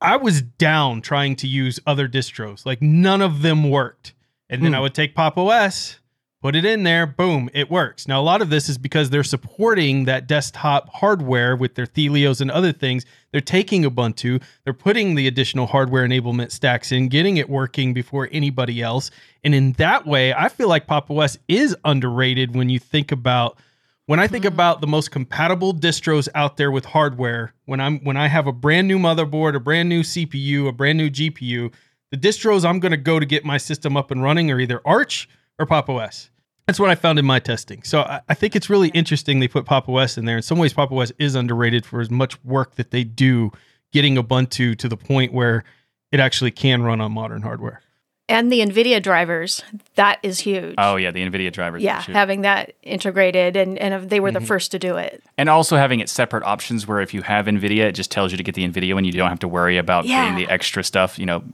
I 0.00 0.16
was 0.16 0.42
down 0.42 1.00
trying 1.00 1.36
to 1.36 1.46
use 1.46 1.80
other 1.86 2.08
distros. 2.08 2.66
Like 2.66 2.82
none 2.82 3.22
of 3.22 3.42
them 3.42 3.70
worked. 3.70 4.12
And 4.48 4.62
then 4.62 4.72
Hmm. 4.72 4.76
I 4.76 4.80
would 4.80 4.94
take 4.94 5.14
Pop 5.14 5.36
OS, 5.38 5.98
put 6.46 6.54
it 6.54 6.64
in 6.64 6.84
there, 6.84 7.08
boom, 7.08 7.50
it 7.54 7.68
works. 7.72 8.06
Now, 8.06 8.20
a 8.20 8.22
lot 8.22 8.40
of 8.40 8.50
this 8.50 8.68
is 8.68 8.78
because 8.78 9.10
they're 9.10 9.24
supporting 9.24 10.04
that 10.04 10.28
desktop 10.28 10.88
hardware 10.94 11.56
with 11.56 11.74
their 11.74 11.86
Thelios 11.86 12.40
and 12.40 12.52
other 12.52 12.70
things. 12.70 13.04
They're 13.32 13.40
taking 13.40 13.82
Ubuntu, 13.82 14.40
they're 14.62 14.72
putting 14.72 15.16
the 15.16 15.26
additional 15.26 15.66
hardware 15.66 16.06
enablement 16.06 16.52
stacks 16.52 16.92
in, 16.92 17.08
getting 17.08 17.38
it 17.38 17.50
working 17.50 17.92
before 17.92 18.28
anybody 18.30 18.80
else. 18.80 19.10
And 19.42 19.56
in 19.56 19.72
that 19.72 20.06
way, 20.06 20.34
I 20.34 20.48
feel 20.48 20.68
like 20.68 20.86
Pop 20.86 21.10
OS 21.10 21.36
is 21.48 21.74
underrated 21.84 22.54
when 22.54 22.70
you 22.70 22.78
think 22.78 23.10
about 23.10 23.58
When 24.06 24.20
I 24.20 24.28
think 24.28 24.44
mm. 24.44 24.52
about 24.52 24.80
the 24.80 24.86
most 24.86 25.10
compatible 25.10 25.74
distros 25.74 26.28
out 26.36 26.58
there 26.58 26.70
with 26.70 26.84
hardware, 26.84 27.54
when 27.64 27.80
I'm 27.80 27.98
when 28.04 28.16
I 28.16 28.28
have 28.28 28.46
a 28.46 28.52
brand 28.52 28.86
new 28.86 29.00
motherboard, 29.00 29.56
a 29.56 29.60
brand 29.60 29.88
new 29.88 30.04
CPU, 30.04 30.68
a 30.68 30.72
brand 30.72 30.96
new 30.96 31.10
GPU, 31.10 31.72
the 32.12 32.16
distros 32.16 32.64
I'm 32.64 32.78
going 32.78 32.92
to 32.92 32.96
go 32.96 33.18
to 33.18 33.26
get 33.26 33.44
my 33.44 33.58
system 33.58 33.96
up 33.96 34.12
and 34.12 34.22
running 34.22 34.48
are 34.52 34.60
either 34.60 34.80
Arch 34.84 35.28
or 35.58 35.66
Pop 35.66 35.90
OS. 35.90 36.30
That's 36.66 36.80
what 36.80 36.90
I 36.90 36.96
found 36.96 37.18
in 37.18 37.24
my 37.24 37.38
testing. 37.38 37.82
So 37.84 38.00
I, 38.00 38.20
I 38.28 38.34
think 38.34 38.56
it's 38.56 38.68
really 38.68 38.88
interesting 38.88 39.38
they 39.38 39.48
put 39.48 39.64
Pop 39.64 39.88
OS 39.88 40.18
in 40.18 40.24
there. 40.24 40.36
In 40.36 40.42
some 40.42 40.58
ways, 40.58 40.72
Pop 40.72 40.90
OS 40.90 41.12
is 41.18 41.34
underrated 41.34 41.86
for 41.86 42.00
as 42.00 42.10
much 42.10 42.42
work 42.44 42.74
that 42.74 42.90
they 42.90 43.04
do 43.04 43.52
getting 43.92 44.16
Ubuntu 44.16 44.76
to 44.76 44.88
the 44.88 44.96
point 44.96 45.32
where 45.32 45.62
it 46.10 46.18
actually 46.18 46.50
can 46.50 46.82
run 46.82 47.00
on 47.00 47.12
modern 47.12 47.42
hardware. 47.42 47.82
And 48.28 48.50
the 48.50 48.58
NVIDIA 48.60 49.00
drivers, 49.00 49.62
that 49.94 50.18
is 50.24 50.40
huge. 50.40 50.74
Oh 50.78 50.96
yeah, 50.96 51.12
the 51.12 51.20
NVIDIA 51.24 51.52
drivers. 51.52 51.80
yeah, 51.82 52.00
having 52.02 52.40
that 52.40 52.72
integrated, 52.82 53.56
and, 53.56 53.78
and 53.78 54.10
they 54.10 54.18
were 54.18 54.30
Mm-hmm. 54.30 54.40
the 54.40 54.46
first 54.46 54.72
to 54.72 54.80
do 54.80 54.96
it. 54.96 55.22
and 55.38 55.48
also 55.48 55.76
having 55.76 56.00
it 56.00 56.08
separate 56.08 56.42
options 56.42 56.88
where 56.88 57.00
if 57.00 57.14
you 57.14 57.22
have 57.22 57.46
NVIDIA, 57.46 57.82
it 57.84 57.92
just 57.92 58.10
tells 58.10 58.32
you 58.32 58.36
to 58.36 58.42
get 58.42 58.56
the 58.56 58.66
NVIDIA 58.68 58.96
and 58.96 59.06
you 59.06 59.12
don't 59.12 59.28
have 59.28 59.38
to 59.38 59.48
worry 59.48 59.78
about 59.78 60.06
Yeah. 60.06 60.24
getting 60.24 60.44
the 60.44 60.52
extra 60.52 60.82
stuff, 60.82 61.20
you 61.20 61.26
know, 61.26 61.44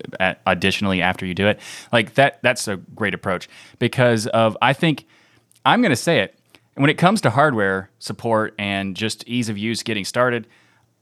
additionally 0.46 1.02
after 1.02 1.26
you 1.26 1.34
do 1.34 1.46
it. 1.46 1.60
Like 1.92 2.14
that, 2.14 2.38
that's 2.42 2.66
a 2.68 2.76
great 2.76 3.12
approach 3.12 3.50
because 3.78 4.26
of 4.28 4.56
I 4.62 4.72
think 4.72 5.04
I'm 5.66 5.82
going 5.82 5.90
to 5.90 5.96
say 5.96 6.20
it 6.20 6.38
when 6.76 6.88
it 6.88 6.96
comes 6.96 7.20
to 7.20 7.30
hardware 7.30 7.90
support 7.98 8.54
and 8.58 8.96
just 8.96 9.28
ease 9.28 9.50
of 9.50 9.58
use 9.58 9.82
getting 9.82 10.06
started. 10.06 10.46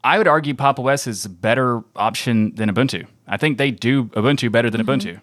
I 0.02 0.18
would 0.18 0.26
argue 0.26 0.54
Pop 0.54 0.80
OS 0.80 1.06
is 1.06 1.26
a 1.26 1.28
better 1.28 1.82
option 1.94 2.54
than 2.56 2.68
Ubuntu. 2.74 3.06
I 3.28 3.36
think 3.36 3.58
they 3.58 3.70
do 3.70 4.04
Ubuntu 4.06 4.50
better 4.50 4.68
than 4.70 4.84
Ubuntu. 4.84 5.20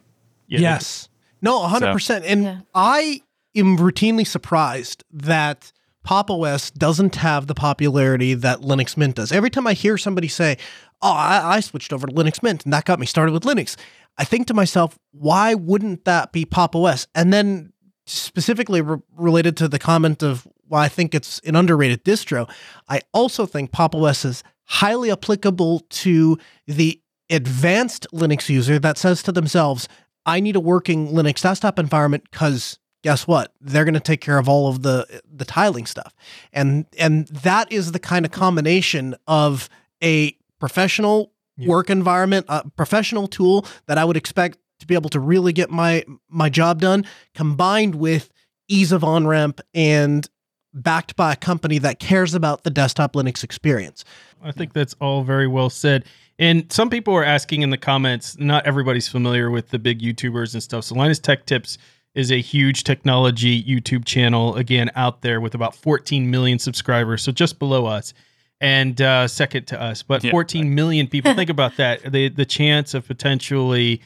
Yeah, 0.47 0.59
yes. 0.59 1.09
No, 1.41 1.59
100%. 1.59 2.23
And 2.25 2.43
Yeah. 2.43 2.59
I 2.73 3.21
am 3.55 3.77
routinely 3.77 4.25
surprised 4.25 5.03
that 5.11 5.71
Pop 6.03 6.29
OS 6.31 6.71
doesn't 6.71 7.15
have 7.17 7.47
the 7.47 7.53
popularity 7.55 8.33
that 8.33 8.61
Linux 8.61 8.95
Mint 8.97 9.15
does. 9.15 9.31
Every 9.31 9.49
time 9.49 9.67
I 9.67 9.73
hear 9.73 9.97
somebody 9.97 10.27
say, 10.27 10.57
Oh, 11.01 11.11
I, 11.11 11.57
I 11.57 11.59
switched 11.59 11.93
over 11.93 12.07
to 12.07 12.13
Linux 12.13 12.41
Mint 12.41 12.63
and 12.63 12.73
that 12.73 12.85
got 12.85 12.99
me 12.99 13.05
started 13.05 13.31
with 13.31 13.43
Linux, 13.43 13.75
I 14.17 14.23
think 14.23 14.47
to 14.47 14.53
myself, 14.55 14.97
why 15.11 15.53
wouldn't 15.53 16.05
that 16.05 16.31
be 16.31 16.43
Pop 16.43 16.75
OS? 16.75 17.07
And 17.13 17.31
then 17.31 17.71
specifically 18.07 18.81
re- 18.81 18.97
related 19.15 19.55
to 19.57 19.67
the 19.67 19.77
comment 19.77 20.23
of 20.23 20.47
why 20.67 20.85
I 20.85 20.87
think 20.87 21.13
it's 21.13 21.39
an 21.39 21.55
underrated 21.55 22.03
distro, 22.03 22.49
I 22.89 23.01
also 23.13 23.45
think 23.45 23.71
Pop 23.71 23.93
OS 23.93 24.25
is 24.25 24.43
highly 24.63 25.11
applicable 25.11 25.81
to 25.89 26.37
the 26.65 26.99
advanced 27.29 28.07
Linux 28.13 28.49
user 28.49 28.79
that 28.79 28.97
says 28.97 29.21
to 29.23 29.31
themselves, 29.31 29.87
I 30.27 30.39
need 30.41 30.55
a 30.55 30.59
working 30.59 31.07
Linux 31.09 31.41
desktop 31.41 31.79
environment 31.79 32.25
because 32.29 32.77
guess 33.03 33.25
what? 33.25 33.53
They're 33.61 33.85
going 33.85 33.93
to 33.93 33.99
take 33.99 34.21
care 34.21 34.37
of 34.37 34.47
all 34.49 34.67
of 34.67 34.83
the 34.83 35.21
the 35.31 35.45
tiling 35.45 35.85
stuff. 35.85 36.13
And 36.53 36.85
and 36.99 37.27
that 37.29 37.71
is 37.71 37.93
the 37.93 37.99
kind 37.99 38.25
of 38.25 38.31
combination 38.31 39.15
of 39.27 39.69
a 40.03 40.35
professional 40.59 41.31
Yeah. 41.57 41.69
work 41.69 41.89
environment, 41.89 42.45
a 42.49 42.69
professional 42.69 43.27
tool 43.27 43.65
that 43.87 43.97
I 43.97 44.05
would 44.05 44.17
expect 44.17 44.59
to 44.79 44.85
be 44.85 44.93
able 44.93 45.09
to 45.11 45.19
really 45.19 45.53
get 45.53 45.71
my 45.71 46.03
my 46.29 46.49
job 46.49 46.81
done 46.81 47.05
combined 47.33 47.95
with 47.95 48.29
ease 48.67 48.91
of 48.91 49.03
on-ramp 49.03 49.61
and 49.73 50.29
backed 50.73 51.15
by 51.15 51.31
a 51.33 51.35
company 51.35 51.79
that 51.79 51.99
cares 51.99 52.35
about 52.35 52.63
the 52.63 52.69
desktop 52.69 53.13
Linux 53.13 53.43
experience. 53.43 54.03
I 54.43 54.51
think 54.51 54.73
that's 54.73 54.93
all 54.99 55.23
very 55.23 55.47
well 55.47 55.69
said. 55.71 56.03
And 56.39 56.71
some 56.71 56.89
people 56.89 57.15
are 57.15 57.23
asking 57.23 57.63
in 57.63 57.71
the 57.71 57.77
comments, 57.77 58.37
not 58.37 58.65
everybody's 58.67 59.07
familiar 59.07 59.49
with 59.49 59.69
the 59.69 59.79
big 59.79 60.01
YouTubers 60.01 60.53
and 60.53 60.61
stuff. 60.61 60.83
So 60.83 60.95
Linus 60.95 61.19
Tech 61.19 61.45
Tips 61.45 61.77
is 62.13 62.31
a 62.31 62.39
huge 62.41 62.83
technology 62.83 63.63
YouTube 63.63 64.05
channel, 64.05 64.55
again, 64.55 64.91
out 64.95 65.21
there 65.21 65.41
with 65.41 65.55
about 65.55 65.75
14 65.75 66.29
million 66.29 66.59
subscribers. 66.59 67.23
So 67.23 67.31
just 67.31 67.59
below 67.59 67.85
us 67.85 68.13
and 68.59 68.99
uh, 69.01 69.27
second 69.27 69.65
to 69.67 69.81
us. 69.81 70.03
But 70.03 70.23
Yeah. 70.23 70.31
14 70.31 70.73
million 70.73 71.07
people, 71.07 71.33
think 71.33 71.49
about 71.49 71.77
that. 71.77 72.01
The, 72.11 72.29
the 72.29 72.45
chance 72.45 72.93
of 72.93 73.05
potentially 73.07 74.01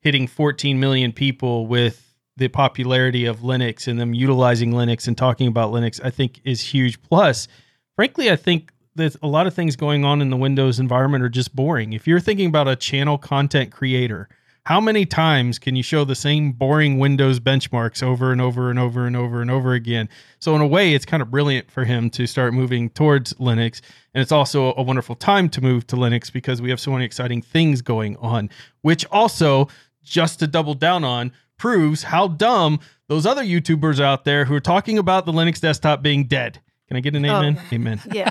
hitting 0.00 0.26
14 0.26 0.78
million 0.80 1.12
people 1.12 1.66
with 1.66 2.16
the 2.36 2.48
popularity 2.48 3.26
of 3.26 3.40
Linux 3.40 3.86
and 3.86 4.00
them 4.00 4.14
utilizing 4.14 4.72
Linux 4.72 5.06
and 5.06 5.16
talking 5.16 5.46
about 5.46 5.72
Linux, 5.72 6.00
I 6.02 6.10
think 6.10 6.40
is 6.44 6.60
huge. 6.60 7.00
Plus, 7.02 7.46
frankly, 7.94 8.30
I 8.30 8.36
think 8.36 8.72
that 8.96 9.16
a 9.22 9.26
lot 9.26 9.46
of 9.46 9.54
things 9.54 9.76
going 9.76 10.04
on 10.04 10.20
in 10.20 10.30
the 10.30 10.36
Windows 10.36 10.78
environment 10.78 11.24
are 11.24 11.28
just 11.28 11.54
boring. 11.54 11.92
If 11.92 12.06
you're 12.06 12.20
thinking 12.20 12.46
about 12.46 12.68
a 12.68 12.76
channel 12.76 13.18
content 13.18 13.72
creator, 13.72 14.28
how 14.64 14.80
many 14.80 15.04
times 15.04 15.58
can 15.58 15.74
you 15.74 15.82
show 15.82 16.04
the 16.04 16.14
same 16.14 16.52
boring 16.52 16.98
Windows 16.98 17.40
benchmarks 17.40 18.00
over 18.00 18.30
and 18.30 18.40
over 18.40 18.70
and 18.70 18.78
over 18.78 19.06
and 19.06 19.16
over 19.16 19.42
and 19.42 19.50
over 19.50 19.72
again? 19.72 20.08
So 20.38 20.54
in 20.54 20.60
a 20.60 20.66
way, 20.66 20.94
it's 20.94 21.04
kind 21.04 21.20
of 21.20 21.32
brilliant 21.32 21.68
for 21.68 21.84
him 21.84 22.10
to 22.10 22.28
start 22.28 22.54
moving 22.54 22.90
towards 22.90 23.32
Linux, 23.34 23.80
and 24.14 24.22
it's 24.22 24.30
also 24.30 24.72
a 24.74 24.82
wonderful 24.82 25.16
time 25.16 25.48
to 25.50 25.60
move 25.60 25.86
to 25.88 25.96
Linux 25.96 26.32
because 26.32 26.62
we 26.62 26.70
have 26.70 26.78
so 26.78 26.92
many 26.92 27.04
exciting 27.04 27.42
things 27.42 27.82
going 27.82 28.16
on, 28.18 28.50
which 28.82 29.04
also 29.06 29.68
just 30.04 30.38
to 30.38 30.46
double 30.46 30.74
down 30.74 31.02
on 31.02 31.32
proves 31.58 32.04
how 32.04 32.28
dumb 32.28 32.78
those 33.08 33.26
other 33.26 33.42
YouTubers 33.42 34.00
out 34.00 34.24
there 34.24 34.44
who 34.44 34.54
are 34.54 34.60
talking 34.60 34.96
about 34.96 35.26
the 35.26 35.32
Linux 35.32 35.60
desktop 35.60 36.02
being 36.02 36.24
dead. 36.24 36.60
Can 36.88 36.96
I 36.96 37.00
get 37.00 37.14
an 37.16 37.24
amen? 37.24 37.58
Amen. 37.72 38.00
Yeah. 38.12 38.30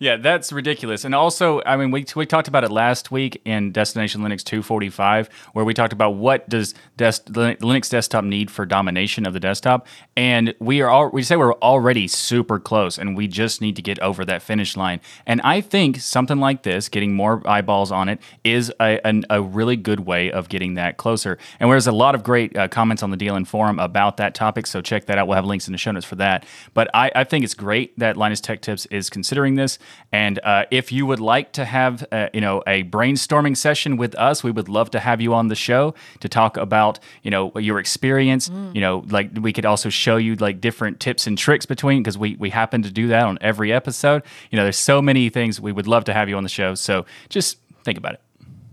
Yeah, 0.00 0.16
that's 0.16 0.52
ridiculous. 0.52 1.04
And 1.04 1.14
also, 1.14 1.62
I 1.64 1.76
mean, 1.76 1.90
we, 1.90 2.04
we 2.14 2.26
talked 2.26 2.48
about 2.48 2.64
it 2.64 2.70
last 2.70 3.10
week 3.10 3.40
in 3.44 3.70
Destination 3.72 4.20
Linux 4.22 4.42
245, 4.44 5.28
where 5.52 5.64
we 5.64 5.72
talked 5.72 5.92
about 5.92 6.10
what 6.16 6.48
does 6.48 6.74
des- 6.96 7.12
Linux 7.30 7.88
desktop 7.88 8.24
need 8.24 8.50
for 8.50 8.66
domination 8.66 9.24
of 9.24 9.32
the 9.32 9.40
desktop, 9.40 9.86
and 10.16 10.54
we 10.58 10.82
are 10.82 10.90
all 10.90 11.10
we 11.10 11.22
say 11.22 11.36
we're 11.36 11.54
already 11.54 12.06
super 12.08 12.58
close, 12.58 12.98
and 12.98 13.16
we 13.16 13.28
just 13.28 13.60
need 13.60 13.76
to 13.76 13.82
get 13.82 13.98
over 14.00 14.24
that 14.24 14.42
finish 14.42 14.76
line. 14.76 15.00
And 15.26 15.40
I 15.42 15.60
think 15.60 15.98
something 16.00 16.38
like 16.38 16.64
this, 16.64 16.88
getting 16.88 17.14
more 17.14 17.40
eyeballs 17.46 17.90
on 17.92 18.08
it, 18.08 18.20
is 18.42 18.70
a, 18.80 19.04
an, 19.06 19.24
a 19.30 19.40
really 19.40 19.76
good 19.76 20.00
way 20.00 20.30
of 20.30 20.48
getting 20.48 20.74
that 20.74 20.96
closer. 20.98 21.38
And 21.60 21.70
there's 21.70 21.86
a 21.86 21.92
lot 21.92 22.14
of 22.14 22.22
great 22.24 22.56
uh, 22.56 22.68
comments 22.68 23.02
on 23.02 23.10
the 23.10 23.16
DLN 23.16 23.46
forum 23.46 23.78
about 23.78 24.16
that 24.18 24.34
topic, 24.34 24.66
so 24.66 24.82
check 24.82 25.06
that 25.06 25.18
out. 25.18 25.28
We'll 25.28 25.36
have 25.36 25.46
links 25.46 25.68
in 25.68 25.72
the 25.72 25.78
show 25.78 25.92
notes 25.92 26.04
for 26.04 26.16
that. 26.16 26.43
But 26.74 26.88
I, 26.94 27.10
I 27.14 27.24
think 27.24 27.44
it's 27.44 27.54
great 27.54 27.98
that 27.98 28.16
Linus 28.16 28.40
Tech 28.40 28.60
Tips 28.60 28.86
is 28.86 29.10
considering 29.10 29.54
this. 29.54 29.78
And 30.12 30.38
uh, 30.44 30.64
if 30.70 30.92
you 30.92 31.06
would 31.06 31.20
like 31.20 31.52
to 31.52 31.64
have, 31.64 32.04
uh, 32.12 32.28
you 32.32 32.40
know, 32.40 32.62
a 32.66 32.84
brainstorming 32.84 33.56
session 33.56 33.96
with 33.96 34.14
us, 34.16 34.42
we 34.44 34.50
would 34.50 34.68
love 34.68 34.90
to 34.90 35.00
have 35.00 35.20
you 35.20 35.34
on 35.34 35.48
the 35.48 35.54
show 35.54 35.94
to 36.20 36.28
talk 36.28 36.56
about, 36.56 36.98
you 37.22 37.30
know, 37.30 37.52
your 37.58 37.78
experience. 37.78 38.50
You 38.72 38.80
know, 38.80 39.04
like 39.08 39.30
we 39.40 39.52
could 39.52 39.66
also 39.66 39.88
show 39.88 40.16
you 40.16 40.34
like 40.36 40.60
different 40.60 41.00
tips 41.00 41.26
and 41.26 41.36
tricks 41.36 41.66
between 41.66 42.02
because 42.02 42.16
we 42.18 42.36
we 42.36 42.50
happen 42.50 42.82
to 42.82 42.90
do 42.90 43.08
that 43.08 43.24
on 43.24 43.38
every 43.40 43.72
episode. 43.72 44.22
You 44.50 44.56
know, 44.56 44.62
there's 44.64 44.78
so 44.78 45.00
many 45.02 45.28
things 45.28 45.60
we 45.60 45.72
would 45.72 45.86
love 45.86 46.04
to 46.04 46.12
have 46.12 46.28
you 46.28 46.36
on 46.36 46.42
the 46.42 46.48
show. 46.48 46.74
So 46.74 47.06
just 47.28 47.58
think 47.84 47.98
about 47.98 48.14
it. 48.14 48.20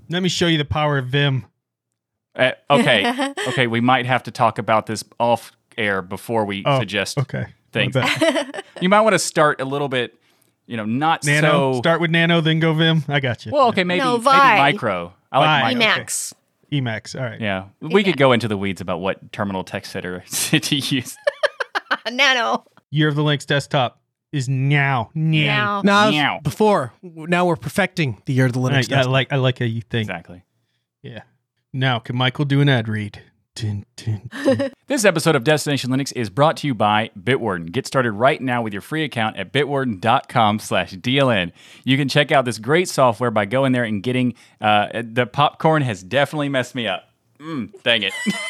Let 0.09 0.21
me 0.23 0.29
show 0.29 0.47
you 0.47 0.57
the 0.57 0.65
power 0.65 0.97
of 0.97 1.07
Vim. 1.07 1.45
Uh, 2.35 2.51
okay, 2.69 3.33
okay, 3.49 3.67
we 3.67 3.81
might 3.81 4.05
have 4.05 4.23
to 4.23 4.31
talk 4.31 4.57
about 4.57 4.85
this 4.85 5.03
off 5.19 5.51
air 5.77 6.01
before 6.01 6.45
we 6.45 6.63
Oh, 6.65 6.79
suggest 6.79 7.17
Okay. 7.17 7.45
Things. 7.71 7.95
You 8.81 8.89
might 8.89 9.01
want 9.01 9.13
to 9.13 9.19
start 9.19 9.61
a 9.61 9.65
little 9.65 9.89
bit, 9.89 10.17
you 10.65 10.75
know, 10.75 10.85
not 10.85 11.23
Nano. 11.23 11.73
so. 11.73 11.77
Start 11.79 12.01
with 12.01 12.09
Nano, 12.09 12.41
then 12.41 12.59
go 12.59 12.73
Vim. 12.73 13.03
I 13.07 13.19
got 13.19 13.45
you. 13.45 13.51
well, 13.51 13.67
okay, 13.67 13.83
maybe, 13.83 13.99
No, 13.99 14.13
maybe 14.13 14.23
Vi. 14.23 14.57
micro. 14.57 15.13
I 15.31 15.37
like 15.37 15.47
Vi. 15.47 15.79
micro. 15.79 15.91
Okay. 15.91 16.01
Emacs. 16.01 16.33
Emacs. 16.71 17.15
All 17.19 17.23
right. 17.25 17.39
Yeah, 17.39 17.65
we 17.79 18.03
could 18.03 18.17
go 18.17 18.31
into 18.31 18.47
the 18.47 18.57
weeds 18.57 18.81
about 18.81 18.99
what 19.01 19.31
terminal 19.31 19.63
text 19.63 19.95
editor 19.95 20.23
to 20.29 20.75
use. 20.75 21.15
Nano. 22.11 22.65
Year 22.89 23.07
of 23.09 23.15
the 23.15 23.21
Linux 23.21 23.45
desktop 23.45 24.01
is 24.31 24.49
now. 24.49 25.11
Now. 25.13 25.81
Now. 25.83 26.05
Now, 26.05 26.09
Meow. 26.09 26.39
before, 26.41 26.93
now 27.03 27.45
we're 27.45 27.55
perfecting 27.57 28.21
the 28.25 28.33
year 28.33 28.47
of 28.47 28.53
the 28.53 28.61
I, 28.61 28.63
Linux 28.63 28.73
I 28.77 28.81
desktop. 28.81 29.07
like. 29.11 29.31
I 29.31 29.35
like 29.35 29.59
how 29.59 29.65
you 29.65 29.81
think. 29.81 30.09
Exactly. 30.09 30.43
Yeah. 31.03 31.21
Now, 31.73 31.99
can 31.99 32.15
Michael 32.15 32.45
do 32.45 32.61
an 32.61 32.69
ad 32.69 32.87
read? 32.87 33.21
Dun, 33.55 33.85
dun, 33.97 34.29
dun. 34.43 34.71
This 34.87 35.03
episode 35.05 35.35
of 35.35 35.43
Destination 35.43 35.89
Linux 35.89 36.11
is 36.15 36.29
brought 36.29 36.57
to 36.57 36.67
you 36.67 36.73
by 36.73 37.11
Bitwarden. 37.19 37.71
Get 37.71 37.85
started 37.87 38.11
right 38.11 38.41
now 38.41 38.61
with 38.61 38.73
your 38.73 38.81
free 38.81 39.03
account 39.03 39.37
at 39.37 39.53
bitwarden.com 39.53 40.59
slash 40.59 40.93
DLN. 40.93 41.51
You 41.83 41.97
can 41.97 42.07
check 42.09 42.31
out 42.31 42.45
this 42.45 42.57
great 42.57 42.89
software 42.89 43.31
by 43.31 43.45
going 43.45 43.71
there 43.71 43.83
and 43.83 44.03
getting 44.03 44.33
uh, 44.59 44.87
the 45.03 45.25
popcorn 45.25 45.81
has 45.83 46.03
definitely 46.03 46.49
messed 46.49 46.75
me 46.75 46.87
up. 46.87 47.09
Mm, 47.39 47.71
dang 47.83 48.03
it. 48.03 48.13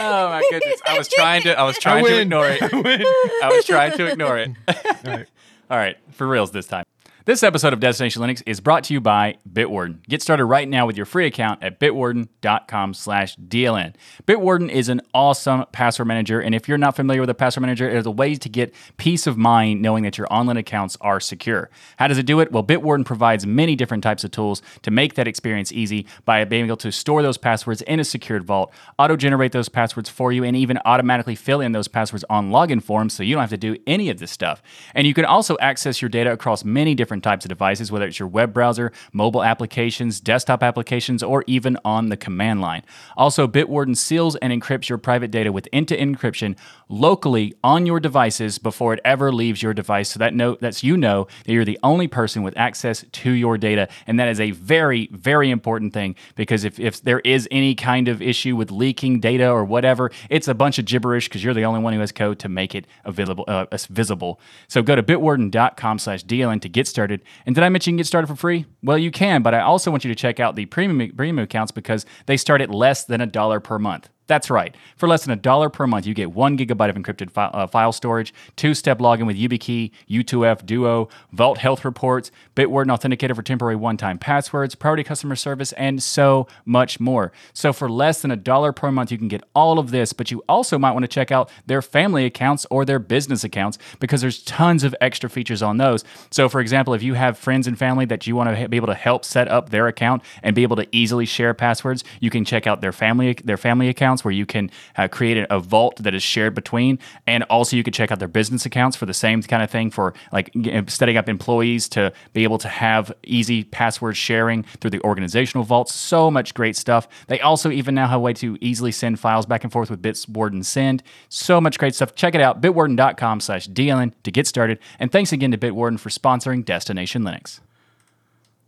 oh 0.00 0.28
my 0.28 0.42
goodness. 0.50 0.80
I 0.86 0.98
was 0.98 1.08
trying 1.08 1.42
to 1.42 1.58
I 1.58 1.62
was 1.64 1.76
I 1.76 1.80
trying 1.80 2.04
to 2.04 2.20
ignore 2.20 2.48
it. 2.48 2.62
I. 2.62 3.40
I 3.44 3.48
was 3.48 3.64
trying 3.64 3.92
to 3.92 4.06
ignore 4.06 4.38
it. 4.38 4.50
All 4.68 4.74
right. 5.06 5.26
All 5.70 5.78
right, 5.78 5.96
for 6.12 6.26
reals 6.26 6.50
this 6.52 6.66
time. 6.66 6.84
This 7.26 7.42
episode 7.42 7.72
of 7.72 7.80
Destination 7.80 8.20
Linux 8.20 8.42
is 8.44 8.60
brought 8.60 8.84
to 8.84 8.92
you 8.92 9.00
by 9.00 9.38
Bitwarden. 9.50 10.02
Get 10.06 10.20
started 10.20 10.44
right 10.44 10.68
now 10.68 10.86
with 10.86 10.98
your 10.98 11.06
free 11.06 11.24
account 11.24 11.62
at 11.62 11.80
bitwarden.com 11.80 12.92
slash 12.92 13.36
DLN. 13.36 13.94
Bitwarden 14.26 14.68
is 14.68 14.90
an 14.90 15.00
awesome 15.14 15.64
password 15.72 16.06
manager, 16.06 16.38
and 16.38 16.54
if 16.54 16.68
you're 16.68 16.76
not 16.76 16.94
familiar 16.94 17.22
with 17.22 17.30
a 17.30 17.34
password 17.34 17.62
manager, 17.62 17.88
it 17.88 17.96
is 17.96 18.04
a 18.04 18.10
way 18.10 18.34
to 18.34 18.48
get 18.50 18.74
peace 18.98 19.26
of 19.26 19.38
mind 19.38 19.80
knowing 19.80 20.04
that 20.04 20.18
your 20.18 20.26
online 20.30 20.58
accounts 20.58 20.98
are 21.00 21.18
secure. 21.18 21.70
How 21.96 22.08
does 22.08 22.18
it 22.18 22.26
do 22.26 22.40
it? 22.40 22.52
Well, 22.52 22.62
Bitwarden 22.62 23.06
provides 23.06 23.46
many 23.46 23.74
different 23.74 24.02
types 24.02 24.22
of 24.22 24.30
tools 24.30 24.60
to 24.82 24.90
make 24.90 25.14
that 25.14 25.26
experience 25.26 25.72
easy 25.72 26.06
by 26.26 26.44
being 26.44 26.66
able 26.66 26.76
to 26.76 26.92
store 26.92 27.22
those 27.22 27.38
passwords 27.38 27.80
in 27.80 28.00
a 28.00 28.04
secured 28.04 28.44
vault, 28.44 28.70
auto-generate 28.98 29.52
those 29.52 29.70
passwords 29.70 30.10
for 30.10 30.30
you, 30.30 30.44
and 30.44 30.58
even 30.58 30.78
automatically 30.84 31.36
fill 31.36 31.62
in 31.62 31.72
those 31.72 31.88
passwords 31.88 32.24
on 32.28 32.50
login 32.50 32.82
forms 32.82 33.14
so 33.14 33.22
you 33.22 33.34
don't 33.34 33.40
have 33.40 33.48
to 33.48 33.56
do 33.56 33.78
any 33.86 34.10
of 34.10 34.18
this 34.18 34.30
stuff. 34.30 34.62
And 34.94 35.06
you 35.06 35.14
can 35.14 35.24
also 35.24 35.56
access 35.62 36.02
your 36.02 36.10
data 36.10 36.30
across 36.30 36.66
many 36.66 36.94
different 36.94 37.13
types 37.22 37.44
of 37.44 37.48
devices, 37.50 37.92
whether 37.92 38.06
it's 38.06 38.18
your 38.18 38.28
web 38.28 38.52
browser, 38.52 38.92
mobile 39.12 39.42
applications, 39.42 40.20
desktop 40.20 40.62
applications, 40.62 41.22
or 41.22 41.44
even 41.46 41.76
on 41.84 42.08
the 42.08 42.16
command 42.16 42.60
line. 42.60 42.82
Also, 43.16 43.46
Bitwarden 43.46 43.96
seals 43.96 44.36
and 44.36 44.52
encrypts 44.52 44.88
your 44.88 44.98
private 44.98 45.30
data 45.30 45.52
with 45.52 45.68
end-to-end 45.72 46.14
encryption 46.14 46.56
locally 46.88 47.54
on 47.62 47.86
your 47.86 48.00
devices 48.00 48.58
before 48.58 48.94
it 48.94 49.00
ever 49.04 49.32
leaves 49.32 49.62
your 49.62 49.74
device. 49.74 50.10
So 50.10 50.18
that 50.18 50.34
note 50.34 50.60
that's 50.60 50.82
you 50.82 50.96
know 50.96 51.26
that 51.44 51.52
you're 51.52 51.64
the 51.64 51.78
only 51.82 52.08
person 52.08 52.42
with 52.42 52.56
access 52.56 53.04
to 53.10 53.30
your 53.30 53.58
data. 53.58 53.88
And 54.06 54.18
that 54.20 54.28
is 54.28 54.40
a 54.40 54.50
very, 54.52 55.08
very 55.12 55.50
important 55.50 55.92
thing 55.92 56.14
because 56.34 56.64
if, 56.64 56.78
if 56.78 57.02
there 57.02 57.20
is 57.20 57.48
any 57.50 57.74
kind 57.74 58.08
of 58.08 58.20
issue 58.22 58.56
with 58.56 58.70
leaking 58.70 59.20
data 59.20 59.48
or 59.48 59.64
whatever, 59.64 60.10
it's 60.30 60.48
a 60.48 60.54
bunch 60.54 60.78
of 60.78 60.84
gibberish 60.84 61.28
because 61.28 61.42
you're 61.42 61.54
the 61.54 61.64
only 61.64 61.80
one 61.80 61.92
who 61.92 62.00
has 62.00 62.12
code 62.12 62.38
to 62.40 62.48
make 62.48 62.74
it 62.74 62.86
available, 63.04 63.44
uh, 63.48 63.66
visible. 63.90 64.40
So 64.68 64.82
go 64.82 64.94
to 64.94 65.02
bitwarden.com 65.02 65.98
slash 65.98 66.24
DLN 66.24 66.60
to 66.62 66.68
get 66.68 66.86
started. 66.86 67.03
And 67.10 67.54
did 67.54 67.64
I 67.64 67.68
mention 67.68 67.90
you 67.90 67.92
can 67.94 67.98
get 67.98 68.06
started 68.06 68.26
for 68.26 68.36
free? 68.36 68.66
Well, 68.82 68.98
you 68.98 69.10
can, 69.10 69.42
but 69.42 69.54
I 69.54 69.60
also 69.60 69.90
want 69.90 70.04
you 70.04 70.08
to 70.08 70.14
check 70.14 70.40
out 70.40 70.56
the 70.56 70.66
premium, 70.66 71.14
premium 71.16 71.38
accounts 71.38 71.72
because 71.72 72.06
they 72.26 72.36
start 72.36 72.60
at 72.60 72.70
less 72.70 73.04
than 73.04 73.20
a 73.20 73.26
dollar 73.26 73.60
per 73.60 73.78
month. 73.78 74.08
That's 74.26 74.48
right. 74.48 74.74
For 74.96 75.06
less 75.06 75.24
than 75.24 75.32
a 75.32 75.36
dollar 75.36 75.68
per 75.68 75.86
month, 75.86 76.06
you 76.06 76.14
get 76.14 76.32
one 76.32 76.56
gigabyte 76.56 76.88
of 76.88 76.96
encrypted 76.96 77.30
fi- 77.30 77.46
uh, 77.48 77.66
file 77.66 77.92
storage, 77.92 78.32
two-step 78.56 78.98
login 78.98 79.26
with 79.26 79.36
YubiKey, 79.36 79.90
U2F, 80.08 80.64
Duo, 80.64 81.08
Vault 81.32 81.58
Health 81.58 81.84
Reports, 81.84 82.30
Bitwarden 82.56 82.86
Authenticator 82.86 83.36
for 83.36 83.42
temporary 83.42 83.76
one-time 83.76 84.18
passwords, 84.18 84.74
priority 84.74 85.04
customer 85.04 85.36
service, 85.36 85.72
and 85.72 86.02
so 86.02 86.46
much 86.64 86.98
more. 86.98 87.32
So 87.52 87.72
for 87.74 87.90
less 87.90 88.22
than 88.22 88.30
a 88.30 88.36
dollar 88.36 88.72
per 88.72 88.90
month, 88.90 89.12
you 89.12 89.18
can 89.18 89.28
get 89.28 89.44
all 89.54 89.78
of 89.78 89.90
this, 89.90 90.14
but 90.14 90.30
you 90.30 90.42
also 90.48 90.78
might 90.78 90.92
want 90.92 91.02
to 91.02 91.08
check 91.08 91.30
out 91.30 91.50
their 91.66 91.82
family 91.82 92.24
accounts 92.24 92.66
or 92.70 92.86
their 92.86 92.98
business 92.98 93.44
accounts 93.44 93.76
because 94.00 94.22
there's 94.22 94.42
tons 94.42 94.84
of 94.84 94.94
extra 95.02 95.28
features 95.28 95.62
on 95.62 95.76
those. 95.76 96.02
So 96.30 96.48
for 96.48 96.60
example, 96.60 96.94
if 96.94 97.02
you 97.02 97.14
have 97.14 97.36
friends 97.36 97.66
and 97.66 97.78
family 97.78 98.06
that 98.06 98.26
you 98.26 98.36
want 98.36 98.56
to 98.56 98.68
be 98.68 98.76
able 98.76 98.86
to 98.86 98.94
help 98.94 99.24
set 99.24 99.48
up 99.48 99.68
their 99.68 99.86
account 99.86 100.22
and 100.42 100.54
be 100.54 100.62
able 100.62 100.76
to 100.76 100.86
easily 100.92 101.26
share 101.26 101.52
passwords, 101.52 102.04
you 102.20 102.30
can 102.30 102.44
check 102.44 102.66
out 102.66 102.80
their 102.80 102.92
family 102.92 103.34
their 103.44 103.56
family 103.56 103.88
accounts 104.14 104.24
where 104.24 104.32
you 104.32 104.46
can 104.46 104.70
uh, 104.96 105.08
create 105.08 105.46
a, 105.50 105.58
vault 105.64 105.96
that 106.02 106.14
is 106.14 106.22
shared 106.22 106.54
between, 106.54 106.98
and 107.26 107.42
also 107.44 107.76
you 107.76 107.82
can 107.82 107.92
check 107.92 108.12
out 108.12 108.18
their 108.18 108.28
business 108.28 108.66
accounts 108.66 108.96
for 108.96 109.06
the 109.06 109.14
same 109.14 109.42
kind 109.42 109.62
of 109.62 109.70
thing 109.70 109.90
for 109.90 110.12
like 110.30 110.50
setting 110.88 111.16
up 111.16 111.28
employees 111.28 111.88
to 111.88 112.12
be 112.32 112.44
able 112.44 112.58
to 112.58 112.68
have 112.68 113.12
easy 113.24 113.64
password 113.64 114.16
sharing 114.16 114.62
through 114.80 114.90
the 114.90 115.00
organizational 115.00 115.64
vaults. 115.64 115.94
So 115.94 116.30
much 116.30 116.54
great 116.54 116.76
stuff. 116.76 117.08
They 117.28 117.40
also 117.40 117.70
even 117.70 117.94
now 117.94 118.06
have 118.08 118.18
a 118.18 118.20
way 118.20 118.34
to 118.34 118.58
easily 118.60 118.92
send 118.92 119.18
files 119.18 119.46
back 119.46 119.64
and 119.64 119.72
forth 119.72 119.90
with 119.90 120.02
Bitwarden 120.02 120.64
Send. 120.64 121.02
So 121.28 121.60
much 121.60 121.78
great 121.78 121.94
stuff. 121.94 122.14
Check 122.14 122.34
it 122.34 122.40
out, 122.40 122.60
bitwarden.com 122.60 123.40
slash 123.40 123.68
DLN 123.68 124.12
to 124.22 124.30
get 124.30 124.46
started. 124.46 124.78
And 124.98 125.10
thanks 125.10 125.32
again 125.32 125.50
to 125.52 125.58
Bitwarden 125.58 125.98
for 125.98 126.10
sponsoring 126.10 126.64
Destination 126.64 127.22
Linux. 127.22 127.60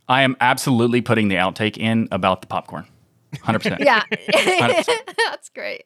I 0.09 0.23
am 0.23 0.35
absolutely 0.39 1.01
putting 1.01 1.27
the 1.27 1.35
outtake 1.35 1.77
in 1.77 2.07
about 2.11 2.41
the 2.41 2.47
popcorn. 2.47 2.87
100%. 3.35 3.79
Yeah. 3.79 4.03
100%. 4.11 4.85
That's 5.17 5.49
great. 5.49 5.83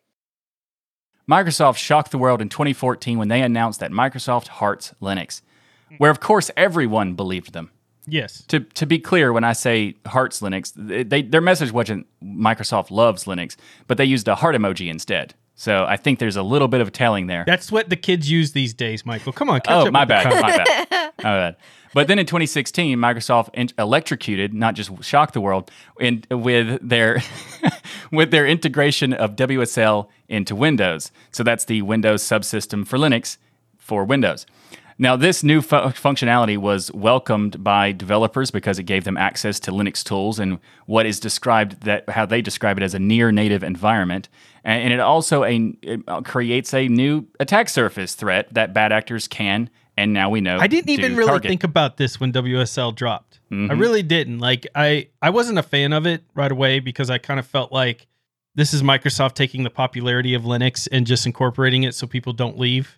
Microsoft 1.29 1.77
shocked 1.77 2.11
the 2.11 2.17
world 2.17 2.41
in 2.41 2.49
2014 2.49 3.17
when 3.17 3.27
they 3.27 3.41
announced 3.41 3.79
that 3.79 3.91
Microsoft 3.91 4.47
hearts 4.47 4.93
Linux, 5.01 5.41
where 5.97 6.11
of 6.11 6.19
course 6.19 6.51
everyone 6.57 7.13
believed 7.13 7.53
them. 7.53 7.71
Yes. 8.07 8.43
To, 8.47 8.59
to 8.61 8.85
be 8.85 8.99
clear, 8.99 9.31
when 9.31 9.43
I 9.43 9.53
say 9.53 9.95
hearts 10.07 10.41
Linux, 10.41 10.73
they, 10.75 11.21
their 11.21 11.41
message 11.41 11.71
wasn't 11.71 12.07
Microsoft 12.21 12.91
loves 12.91 13.25
Linux, 13.25 13.55
but 13.87 13.97
they 13.97 14.05
used 14.05 14.27
a 14.27 14.35
heart 14.35 14.55
emoji 14.55 14.89
instead. 14.89 15.35
So 15.55 15.85
I 15.87 15.95
think 15.95 16.17
there's 16.17 16.37
a 16.37 16.43
little 16.43 16.67
bit 16.67 16.81
of 16.81 16.91
telling 16.91 17.27
there. 17.27 17.43
That's 17.45 17.71
what 17.71 17.89
the 17.89 17.95
kids 17.95 18.29
use 18.31 18.53
these 18.53 18.73
days, 18.73 19.05
Michael. 19.05 19.31
Come 19.31 19.49
on, 19.49 19.61
catch 19.61 19.75
oh, 19.75 19.87
up 19.87 19.93
my 19.93 20.01
with 20.01 20.09
bad, 20.09 20.41
my 20.41 20.57
bad, 20.57 20.87
my 20.89 21.23
bad. 21.23 21.55
But 21.93 22.07
then 22.07 22.19
in 22.19 22.25
2016, 22.25 22.97
Microsoft 22.97 23.73
electrocuted, 23.77 24.53
not 24.53 24.75
just 24.75 25.03
shocked 25.03 25.33
the 25.33 25.41
world, 25.41 25.69
in, 25.99 26.23
with 26.29 26.79
their 26.87 27.21
with 28.11 28.31
their 28.31 28.47
integration 28.47 29.13
of 29.13 29.35
WSL 29.35 30.07
into 30.29 30.55
Windows. 30.55 31.11
So 31.31 31.43
that's 31.43 31.65
the 31.65 31.81
Windows 31.81 32.23
subsystem 32.23 32.87
for 32.87 32.97
Linux 32.97 33.37
for 33.77 34.05
Windows. 34.05 34.45
Now, 34.97 35.15
this 35.15 35.43
new 35.43 35.61
fu- 35.63 35.75
functionality 35.77 36.57
was 36.57 36.91
welcomed 36.91 37.63
by 37.63 37.91
developers 37.91 38.51
because 38.51 38.77
it 38.77 38.83
gave 38.83 39.03
them 39.03 39.17
access 39.17 39.59
to 39.61 39.71
Linux 39.71 40.03
tools 40.03 40.37
and 40.37 40.59
what 40.85 41.07
is 41.07 41.19
described 41.19 41.81
that 41.85 42.07
how 42.07 42.27
they 42.27 42.41
describe 42.41 42.77
it 42.77 42.83
as 42.83 42.93
a 42.93 42.99
near 42.99 43.31
native 43.31 43.63
environment. 43.63 44.29
And, 44.63 44.83
and 44.83 44.93
it 44.93 44.99
also 44.99 45.43
a, 45.43 45.73
it 45.81 46.01
uh, 46.07 46.21
creates 46.21 46.71
a 46.73 46.87
new 46.87 47.25
attack 47.39 47.69
surface 47.69 48.13
threat 48.13 48.53
that 48.53 48.75
bad 48.75 48.91
actors 48.91 49.27
can 49.27 49.71
and 50.01 50.13
now 50.13 50.29
we 50.29 50.41
know 50.41 50.57
I 50.59 50.67
didn't 50.67 50.89
even 50.89 51.15
really 51.15 51.29
target. 51.29 51.49
think 51.49 51.63
about 51.63 51.97
this 51.97 52.19
when 52.19 52.31
WSL 52.31 52.91
dropped. 52.95 53.39
I 53.51 53.53
Mhm. 53.55 53.79
really 53.79 54.03
didn't. 54.03 54.39
Like 54.39 54.67
I 54.75 55.07
I 55.21 55.29
wasn't 55.29 55.59
a 55.59 55.63
fan 55.63 55.93
of 55.93 56.05
it 56.05 56.23
right 56.35 56.51
away 56.51 56.79
because 56.79 57.09
I 57.09 57.17
kind 57.17 57.39
of 57.39 57.45
felt 57.45 57.71
like 57.71 58.07
this 58.55 58.73
is 58.73 58.81
Microsoft 58.83 59.33
taking 59.35 59.63
the 59.63 59.69
popularity 59.69 60.33
of 60.33 60.43
Linux 60.43 60.87
and 60.91 61.07
just 61.07 61.25
incorporating 61.25 61.83
it 61.83 61.95
so 61.95 62.05
people 62.07 62.33
don't 62.33 62.57
leave. 62.59 62.97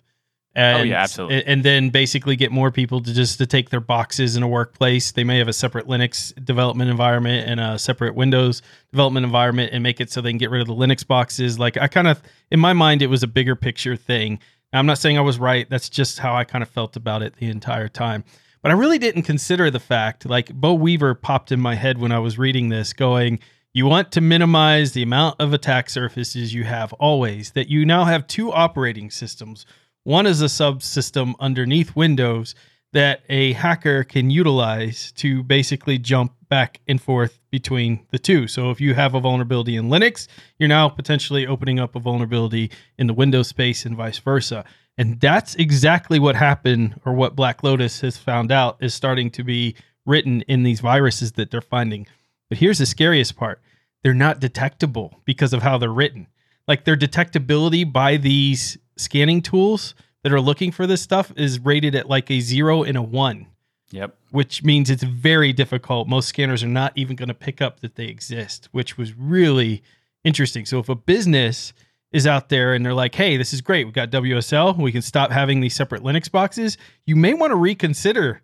And, 0.56 0.78
Oh, 0.78 0.82
yeah, 0.84 1.02
absolutely. 1.02 1.38
And, 1.38 1.48
and 1.48 1.62
then 1.64 1.90
basically 1.90 2.36
get 2.36 2.52
more 2.52 2.70
people 2.70 3.00
to 3.02 3.12
just 3.12 3.38
to 3.38 3.46
take 3.46 3.70
their 3.70 3.80
boxes 3.80 4.36
in 4.36 4.44
a 4.44 4.48
workplace. 4.48 5.10
They 5.10 5.24
may 5.24 5.38
have 5.38 5.48
a 5.48 5.52
separate 5.52 5.88
Linux 5.88 6.32
development 6.44 6.90
environment 6.90 7.48
and 7.48 7.58
a 7.58 7.76
separate 7.76 8.14
Windows 8.14 8.62
development 8.92 9.26
environment 9.26 9.70
and 9.72 9.82
make 9.82 10.00
it 10.00 10.12
so 10.12 10.20
they 10.20 10.30
can 10.30 10.38
get 10.38 10.50
rid 10.50 10.60
of 10.60 10.68
the 10.68 10.74
Linux 10.74 11.04
boxes. 11.04 11.58
Like 11.58 11.76
I 11.76 11.88
kind 11.88 12.06
of 12.06 12.22
in 12.52 12.60
my 12.60 12.72
mind 12.72 13.02
it 13.02 13.08
was 13.08 13.24
a 13.24 13.26
bigger 13.26 13.56
picture 13.56 13.96
thing. 13.96 14.38
I'm 14.78 14.86
not 14.86 14.98
saying 14.98 15.18
I 15.18 15.22
was 15.22 15.38
right. 15.38 15.68
That's 15.70 15.88
just 15.88 16.18
how 16.18 16.34
I 16.34 16.44
kind 16.44 16.62
of 16.62 16.68
felt 16.68 16.96
about 16.96 17.22
it 17.22 17.36
the 17.36 17.48
entire 17.48 17.88
time. 17.88 18.24
But 18.62 18.70
I 18.70 18.74
really 18.74 18.98
didn't 18.98 19.22
consider 19.22 19.70
the 19.70 19.78
fact, 19.78 20.26
like 20.26 20.52
Bo 20.54 20.74
Weaver 20.74 21.14
popped 21.14 21.52
in 21.52 21.60
my 21.60 21.74
head 21.74 21.98
when 21.98 22.12
I 22.12 22.18
was 22.18 22.38
reading 22.38 22.70
this, 22.70 22.92
going, 22.92 23.38
You 23.72 23.86
want 23.86 24.10
to 24.12 24.20
minimize 24.20 24.92
the 24.92 25.02
amount 25.02 25.36
of 25.38 25.52
attack 25.52 25.90
surfaces 25.90 26.54
you 26.54 26.64
have 26.64 26.92
always, 26.94 27.50
that 27.52 27.68
you 27.68 27.84
now 27.84 28.04
have 28.04 28.26
two 28.26 28.50
operating 28.52 29.10
systems. 29.10 29.66
One 30.02 30.26
is 30.26 30.40
a 30.40 30.46
subsystem 30.46 31.34
underneath 31.38 31.94
Windows 31.94 32.54
that 32.94 33.22
a 33.28 33.52
hacker 33.52 34.04
can 34.04 34.30
utilize 34.30 35.12
to 35.12 35.42
basically 35.42 35.98
jump 35.98 36.32
back 36.48 36.80
and 36.86 37.02
forth 37.02 37.40
between 37.50 38.06
the 38.10 38.18
two. 38.18 38.46
So 38.46 38.70
if 38.70 38.80
you 38.80 38.94
have 38.94 39.14
a 39.14 39.20
vulnerability 39.20 39.76
in 39.76 39.88
Linux, 39.88 40.28
you're 40.58 40.68
now 40.68 40.88
potentially 40.88 41.46
opening 41.46 41.80
up 41.80 41.96
a 41.96 42.00
vulnerability 42.00 42.70
in 42.96 43.08
the 43.08 43.12
Windows 43.12 43.48
space 43.48 43.84
and 43.84 43.96
vice 43.96 44.18
versa. 44.18 44.64
And 44.96 45.20
that's 45.20 45.56
exactly 45.56 46.20
what 46.20 46.36
happened, 46.36 47.00
or 47.04 47.12
what 47.14 47.34
Black 47.34 47.64
Lotus 47.64 48.00
has 48.02 48.16
found 48.16 48.52
out 48.52 48.76
is 48.80 48.94
starting 48.94 49.28
to 49.32 49.42
be 49.42 49.74
written 50.06 50.42
in 50.42 50.62
these 50.62 50.78
viruses 50.78 51.32
that 51.32 51.50
they're 51.50 51.60
finding. 51.60 52.06
But 52.48 52.58
here's 52.58 52.78
the 52.78 52.86
scariest 52.86 53.36
part 53.36 53.60
they're 54.04 54.14
not 54.14 54.38
detectable 54.38 55.20
because 55.24 55.52
of 55.52 55.62
how 55.62 55.78
they're 55.78 55.88
written. 55.90 56.28
Like 56.68 56.84
their 56.84 56.96
detectability 56.96 57.90
by 57.90 58.18
these 58.18 58.78
scanning 58.96 59.42
tools 59.42 59.94
that 60.24 60.32
are 60.32 60.40
looking 60.40 60.72
for 60.72 60.86
this 60.86 61.02
stuff 61.02 61.32
is 61.36 61.60
rated 61.60 61.94
at 61.94 62.08
like 62.08 62.30
a 62.30 62.40
zero 62.40 62.82
and 62.82 62.96
a 62.96 63.02
one, 63.02 63.46
Yep. 63.92 64.16
which 64.30 64.64
means 64.64 64.90
it's 64.90 65.04
very 65.04 65.52
difficult. 65.52 66.08
Most 66.08 66.28
scanners 66.28 66.64
are 66.64 66.68
not 66.68 66.92
even 66.96 67.14
going 67.14 67.28
to 67.28 67.34
pick 67.34 67.62
up 67.62 67.80
that 67.80 67.94
they 67.94 68.06
exist, 68.06 68.68
which 68.72 68.98
was 68.98 69.14
really 69.14 69.82
interesting. 70.24 70.64
So 70.64 70.78
if 70.80 70.88
a 70.88 70.94
business 70.94 71.74
is 72.10 72.26
out 72.26 72.48
there 72.48 72.74
and 72.74 72.84
they're 72.84 72.94
like, 72.94 73.14
hey, 73.14 73.36
this 73.36 73.52
is 73.52 73.60
great. 73.60 73.84
We've 73.84 73.92
got 73.92 74.10
WSL. 74.10 74.78
We 74.78 74.92
can 74.92 75.02
stop 75.02 75.30
having 75.30 75.60
these 75.60 75.74
separate 75.74 76.02
Linux 76.02 76.30
boxes. 76.30 76.78
You 77.06 77.16
may 77.16 77.34
want 77.34 77.50
to 77.50 77.56
reconsider 77.56 78.40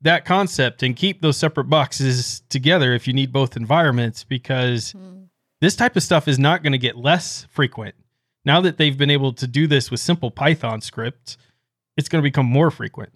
that 0.00 0.24
concept 0.24 0.82
and 0.82 0.96
keep 0.96 1.20
those 1.20 1.36
separate 1.36 1.64
boxes 1.64 2.42
together 2.48 2.92
if 2.94 3.06
you 3.06 3.12
need 3.12 3.32
both 3.32 3.56
environments 3.56 4.24
because 4.24 4.92
hmm. 4.92 5.24
this 5.60 5.76
type 5.76 5.94
of 5.94 6.02
stuff 6.02 6.26
is 6.26 6.38
not 6.38 6.62
going 6.62 6.72
to 6.72 6.78
get 6.78 6.96
less 6.96 7.46
frequent. 7.50 7.94
Now 8.44 8.60
that 8.60 8.76
they've 8.76 8.96
been 8.96 9.10
able 9.10 9.32
to 9.34 9.46
do 9.46 9.66
this 9.66 9.90
with 9.90 10.00
simple 10.00 10.30
Python 10.30 10.80
scripts, 10.80 11.36
it's 11.96 12.08
going 12.08 12.22
to 12.22 12.26
become 12.26 12.46
more 12.46 12.70
frequent. 12.70 13.12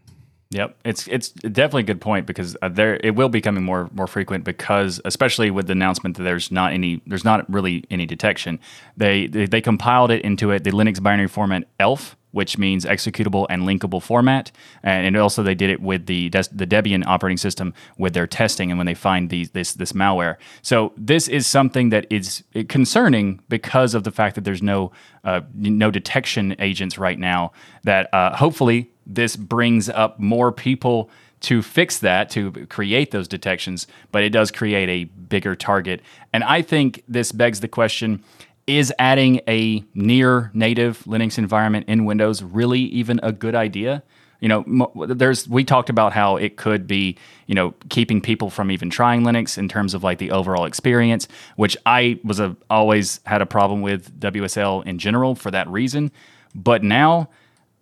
Yep, 0.51 0.77
it's 0.85 1.09
it's 1.09 1.31
definitely 1.31 1.83
a 1.83 1.87
good 1.87 2.01
point 2.01 2.25
because 2.25 2.57
uh, 2.63 2.69
there 2.69 3.01
it 3.03 3.17
will 3.17 3.29
be 3.29 3.39
becoming 3.39 3.65
more 3.65 3.91
more 3.93 4.07
frequent 4.07 4.45
because 4.45 5.01
especially 5.05 5.51
with 5.51 5.67
the 5.67 5.73
announcement 5.73 6.17
that 6.17 6.23
there's 6.23 6.53
not 6.53 6.73
any 6.73 7.03
there's 7.05 7.25
not 7.25 7.53
really 7.53 7.85
any 7.91 8.07
detection. 8.07 8.61
They 8.97 9.27
they, 9.27 9.47
they 9.47 9.61
compiled 9.61 10.13
it 10.13 10.23
into 10.23 10.53
it 10.53 10.63
the 10.63 10.71
Linux 10.71 11.03
binary 11.03 11.27
format 11.27 11.65
ELF 11.81 12.17
which 12.33 12.59
means 12.59 12.85
executable 12.85 13.47
and 13.49 13.63
linkable 13.63 14.03
format. 14.03 14.53
And 14.83 15.17
also 15.17 15.43
they 15.43 15.55
did 15.55 15.71
it 15.71 15.81
with 15.81 16.07
the 16.07 16.29
the 16.29 16.67
Debian 16.67 17.07
operating 17.07 17.39
system 17.39 17.73
with 17.97 18.15
their 18.15 18.27
testing 18.27 18.71
and 18.71 18.79
when 18.79 18.87
they 18.87 18.95
find 18.95 19.31
these 19.31 19.51
this 19.51 19.73
this 19.75 19.93
malware. 19.93 20.37
So 20.63 20.93
this 20.97 21.29
is 21.29 21.47
something 21.47 21.91
that 21.91 22.07
is 22.11 22.45
concerning 22.69 23.41
because 23.49 23.95
of 23.95 24.05
the 24.05 24.11
fact 24.11 24.35
that 24.35 24.45
there's 24.45 24.63
no 24.63 24.93
uh, 25.25 25.41
no 25.55 25.91
detection 25.91 26.57
agents 26.59 26.99
right 26.99 27.19
now. 27.19 27.53
That 27.85 28.13
uh, 28.13 28.37
hopefully 28.37 28.91
this 29.07 29.37
brings 29.37 29.89
up 29.89 30.19
more 30.19 30.53
people 30.53 31.11
to 31.39 31.63
fix 31.63 31.99
that, 31.99 32.31
to 32.31 32.51
create 32.67 33.11
those 33.11 33.29
detections, 33.29 33.87
but 34.11 34.23
it 34.25 34.31
does 34.31 34.51
create 34.51 34.89
a 34.89 35.05
bigger 35.05 35.55
target. 35.55 36.01
And 36.33 36.43
I 36.43 36.63
think 36.63 37.03
this 37.07 37.31
begs 37.31 37.61
the 37.61 37.69
question 37.69 38.25
is 38.67 38.93
adding 38.99 39.41
a 39.49 39.85
near 39.95 40.51
native 40.55 41.03
Linux 41.05 41.39
environment 41.39 41.87
in 41.89 42.05
Windows 42.05 42.43
really 42.43 42.81
even 42.81 43.21
a 43.23 43.33
good 43.33 43.55
idea? 43.55 44.03
You 44.41 44.49
know, 44.49 44.93
there's 45.07 45.49
we 45.49 45.65
talked 45.65 45.89
about 45.89 46.13
how 46.13 46.37
it 46.37 46.57
could 46.57 46.87
be, 46.87 47.17
you 47.47 47.55
know, 47.55 47.75
keeping 47.89 48.21
people 48.21 48.51
from 48.51 48.71
even 48.71 48.91
trying 48.91 49.23
Linux 49.23 49.57
in 49.57 49.69
terms 49.69 49.95
of 49.95 50.05
like 50.05 50.19
the 50.19 50.31
overall 50.31 50.67
experience, 50.67 51.27
which 51.57 51.77
I 51.87 52.21
was 52.23 52.39
a, 52.39 52.55
always 52.69 53.21
had 53.25 53.41
a 53.41 53.47
problem 53.47 53.81
with 53.81 54.19
WSL 54.21 54.85
in 54.85 54.99
general 54.99 55.35
for 55.35 55.51
that 55.51 55.69
reason. 55.69 56.13
But 56.55 56.83
now 56.83 57.31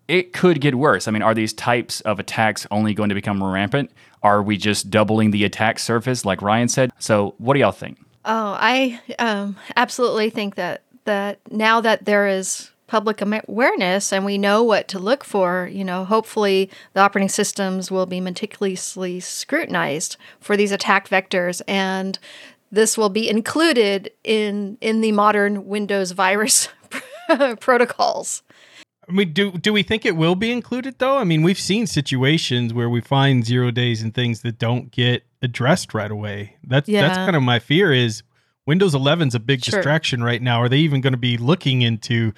it 0.07 0.33
could 0.33 0.61
get 0.61 0.75
worse. 0.75 1.09
I 1.09 1.11
mean, 1.11 1.23
are 1.23 1.35
these 1.35 1.53
types 1.53 2.01
of 2.03 2.21
attacks 2.21 2.67
only 2.71 2.95
going 2.95 3.09
to 3.09 3.15
become 3.15 3.43
rampant? 3.43 3.91
Are 4.23 4.43
we 4.43 4.57
just 4.57 4.91
doubling 4.91 5.31
the 5.31 5.45
attack 5.45 5.79
surface, 5.79 6.25
like 6.25 6.43
Ryan 6.43 6.69
said? 6.69 6.93
So, 6.99 7.35
what 7.39 7.55
do 7.55 7.61
y'all 7.61 7.73
think? 7.73 8.04
Oh, 8.25 8.57
I 8.59 9.01
um, 9.19 9.57
absolutely 9.77 10.31
think 10.31 10.55
that 10.55 10.83
that 11.05 11.39
now 11.51 11.81
that 11.83 12.07
there 12.07 12.27
is 12.27 12.71
public 12.87 13.21
awareness 13.21 14.13
and 14.13 14.25
we 14.25 14.39
know 14.39 14.63
what 14.63 14.89
to 14.89 14.99
look 14.99 15.25
for, 15.25 15.69
you 15.71 15.85
know, 15.85 16.05
hopefully 16.05 16.71
the 16.93 17.01
operating 17.01 17.29
systems 17.29 17.91
will 17.91 18.07
be 18.07 18.21
meticulously 18.21 19.21
scrutinized 19.21 20.17
for 20.41 20.57
these 20.57 20.73
attack 20.73 21.09
vectors 21.09 21.61
and 21.67 22.19
this 22.71 22.99
will 22.99 23.09
be 23.09 23.29
included 23.29 24.11
in 24.23 24.77
in 24.81 25.01
the 25.01 25.13
modern 25.13 25.67
Windows 25.67 26.13
virus 26.13 26.69
protocols. 27.61 28.43
I 29.09 29.13
mean, 29.13 29.33
do 29.33 29.53
do 29.53 29.73
we 29.73 29.83
think 29.83 30.05
it 30.05 30.17
will 30.17 30.35
be 30.35 30.51
included 30.51 30.99
though? 30.99 31.19
I 31.19 31.25
mean, 31.25 31.43
we've 31.43 31.59
seen 31.59 31.87
situations 31.87 32.73
where 32.73 32.89
we 32.89 33.01
find 33.01 33.45
zero 33.45 33.71
days 33.71 34.03
and 34.03 34.15
things 34.15 34.43
that 34.43 34.59
don't 34.59 34.91
get 34.91 35.25
addressed 35.43 35.95
right 35.95 36.11
away. 36.11 36.57
That's 36.65 36.89
yeah. 36.89 37.03
that's 37.03 37.19
kind 37.19 37.37
of 37.37 37.43
my 37.43 37.59
fear 37.59 37.93
is 37.93 38.23
Windows 38.67 38.95
11 38.95 39.29
is 39.29 39.35
a 39.35 39.41
big 39.41 39.65
sure. 39.65 39.79
distraction 39.79 40.23
right 40.23 40.41
now. 40.41 40.61
Are 40.61 40.69
they 40.69 40.79
even 40.79 41.01
going 41.01 41.13
to 41.13 41.19
be 41.19 41.37
looking 41.37 41.83
into 41.83 42.33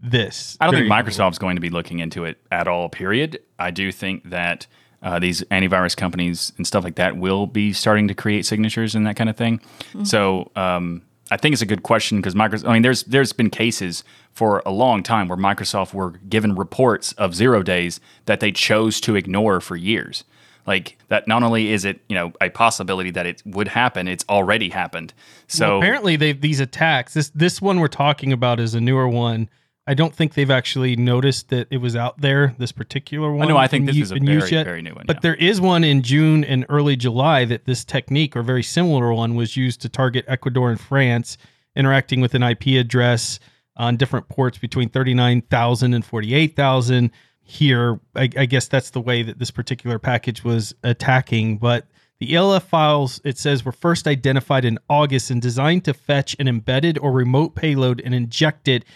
this? 0.00 0.56
I 0.60 0.66
don't 0.66 0.74
think 0.74 0.90
Microsoft's 0.90 1.38
going 1.38 1.56
to 1.56 1.60
be 1.60 1.70
looking 1.70 1.98
into 1.98 2.24
it 2.24 2.38
at 2.50 2.66
all. 2.66 2.88
Period. 2.88 3.40
I 3.58 3.70
do 3.70 3.92
think 3.92 4.30
that 4.30 4.66
uh, 5.02 5.18
these 5.18 5.42
antivirus 5.44 5.94
companies 5.94 6.52
and 6.56 6.66
stuff 6.66 6.82
like 6.82 6.94
that 6.96 7.18
will 7.18 7.46
be 7.46 7.74
starting 7.74 8.08
to 8.08 8.14
create 8.14 8.46
signatures 8.46 8.94
and 8.94 9.06
that 9.06 9.16
kind 9.16 9.28
of 9.28 9.36
thing. 9.36 9.58
Mm-hmm. 9.58 10.04
So. 10.04 10.50
Um, 10.56 11.02
I 11.30 11.36
think 11.36 11.54
it's 11.54 11.62
a 11.62 11.66
good 11.66 11.82
question 11.82 12.18
because 12.18 12.34
Microsoft. 12.34 12.68
I 12.68 12.72
mean, 12.74 12.82
there's 12.82 13.02
there's 13.04 13.32
been 13.32 13.50
cases 13.50 14.04
for 14.32 14.62
a 14.66 14.70
long 14.70 15.02
time 15.02 15.28
where 15.28 15.38
Microsoft 15.38 15.94
were 15.94 16.10
given 16.28 16.54
reports 16.54 17.12
of 17.12 17.34
zero 17.34 17.62
days 17.62 18.00
that 18.26 18.40
they 18.40 18.52
chose 18.52 19.00
to 19.02 19.16
ignore 19.16 19.60
for 19.60 19.76
years. 19.76 20.24
Like 20.66 20.98
that, 21.08 21.26
not 21.26 21.42
only 21.42 21.72
is 21.72 21.84
it 21.84 22.00
you 22.08 22.14
know 22.14 22.32
a 22.40 22.50
possibility 22.50 23.10
that 23.10 23.26
it 23.26 23.42
would 23.46 23.68
happen, 23.68 24.06
it's 24.06 24.24
already 24.28 24.68
happened. 24.68 25.14
So 25.46 25.70
well, 25.70 25.78
apparently, 25.78 26.16
they 26.16 26.32
these 26.32 26.60
attacks. 26.60 27.14
This 27.14 27.30
this 27.30 27.60
one 27.60 27.80
we're 27.80 27.88
talking 27.88 28.32
about 28.32 28.60
is 28.60 28.74
a 28.74 28.80
newer 28.80 29.08
one. 29.08 29.48
I 29.86 29.92
don't 29.92 30.14
think 30.14 30.32
they've 30.32 30.50
actually 30.50 30.96
noticed 30.96 31.50
that 31.50 31.68
it 31.70 31.76
was 31.76 31.94
out 31.94 32.18
there. 32.20 32.54
This 32.58 32.72
particular 32.72 33.28
oh, 33.28 33.34
one. 33.34 33.46
I 33.46 33.48
know. 33.48 33.56
I 33.58 33.66
think 33.66 33.86
this 33.86 33.96
is 33.96 34.12
a 34.12 34.16
very, 34.16 34.40
very 34.40 34.82
new 34.82 34.94
one. 34.94 35.04
But 35.06 35.16
yeah. 35.16 35.20
there 35.20 35.34
is 35.34 35.60
one 35.60 35.84
in 35.84 36.02
June 36.02 36.42
and 36.42 36.64
early 36.68 36.96
July 36.96 37.44
that 37.44 37.66
this 37.66 37.84
technique 37.84 38.34
or 38.34 38.42
very 38.42 38.62
similar 38.62 39.12
one 39.12 39.34
was 39.34 39.56
used 39.56 39.82
to 39.82 39.88
target 39.90 40.24
Ecuador 40.26 40.70
and 40.70 40.80
France, 40.80 41.36
interacting 41.76 42.22
with 42.22 42.34
an 42.34 42.42
IP 42.42 42.68
address 42.78 43.40
on 43.76 43.96
different 43.96 44.28
ports 44.28 44.56
between 44.56 44.88
39,000 44.88 45.92
and 45.92 46.04
48,000. 46.04 47.10
Here, 47.42 48.00
I, 48.14 48.30
I 48.38 48.46
guess 48.46 48.68
that's 48.68 48.90
the 48.90 49.02
way 49.02 49.22
that 49.22 49.38
this 49.38 49.50
particular 49.50 49.98
package 49.98 50.44
was 50.44 50.74
attacking. 50.82 51.58
But 51.58 51.86
the 52.20 52.34
ELF 52.34 52.62
files, 52.62 53.20
it 53.22 53.36
says, 53.36 53.66
were 53.66 53.72
first 53.72 54.06
identified 54.06 54.64
in 54.64 54.78
August 54.88 55.30
and 55.30 55.42
designed 55.42 55.84
to 55.84 55.92
fetch 55.92 56.34
an 56.38 56.48
embedded 56.48 56.96
or 56.96 57.12
remote 57.12 57.54
payload 57.54 58.00
and 58.02 58.14
inject 58.14 58.66
it 58.66 58.86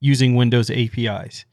using 0.00 0.34
Windows 0.34 0.70
APIs. 0.70 1.44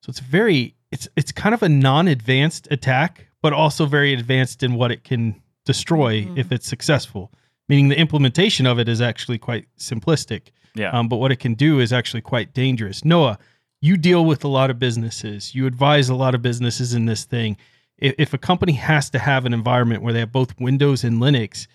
So 0.00 0.10
it's 0.10 0.20
very 0.20 0.74
it's 0.90 1.08
it's 1.16 1.32
kind 1.32 1.54
of 1.54 1.62
a 1.62 1.68
non-advanced 1.68 2.68
attack, 2.70 3.26
but 3.40 3.52
also 3.52 3.86
very 3.86 4.12
advanced 4.12 4.62
in 4.62 4.74
what 4.74 4.90
it 4.90 5.04
can 5.04 5.40
destroy 5.64 6.22
mm-hmm. 6.22 6.38
if 6.38 6.52
it's 6.52 6.66
successful. 6.66 7.32
Meaning 7.68 7.88
the 7.88 7.98
implementation 7.98 8.66
of 8.66 8.78
it 8.78 8.88
is 8.88 9.00
actually 9.00 9.38
quite 9.38 9.66
simplistic. 9.78 10.48
Yeah. 10.74 10.90
Um, 10.90 11.08
but 11.08 11.16
what 11.16 11.32
it 11.32 11.36
can 11.36 11.54
do 11.54 11.80
is 11.80 11.92
actually 11.92 12.22
quite 12.22 12.54
dangerous. 12.54 13.04
Noah, 13.04 13.38
you 13.80 13.96
deal 13.96 14.24
with 14.24 14.44
a 14.44 14.48
lot 14.48 14.70
of 14.70 14.78
businesses. 14.78 15.54
You 15.54 15.66
advise 15.66 16.08
a 16.08 16.14
lot 16.14 16.34
of 16.34 16.42
businesses 16.42 16.94
in 16.94 17.06
this 17.06 17.24
thing. 17.24 17.56
If, 17.98 18.14
if 18.18 18.34
a 18.34 18.38
company 18.38 18.72
has 18.72 19.10
to 19.10 19.18
have 19.18 19.44
an 19.46 19.54
environment 19.54 20.02
where 20.02 20.12
they 20.12 20.20
have 20.20 20.32
both 20.32 20.58
Windows 20.60 21.04
and 21.04 21.20
Linux, 21.20 21.66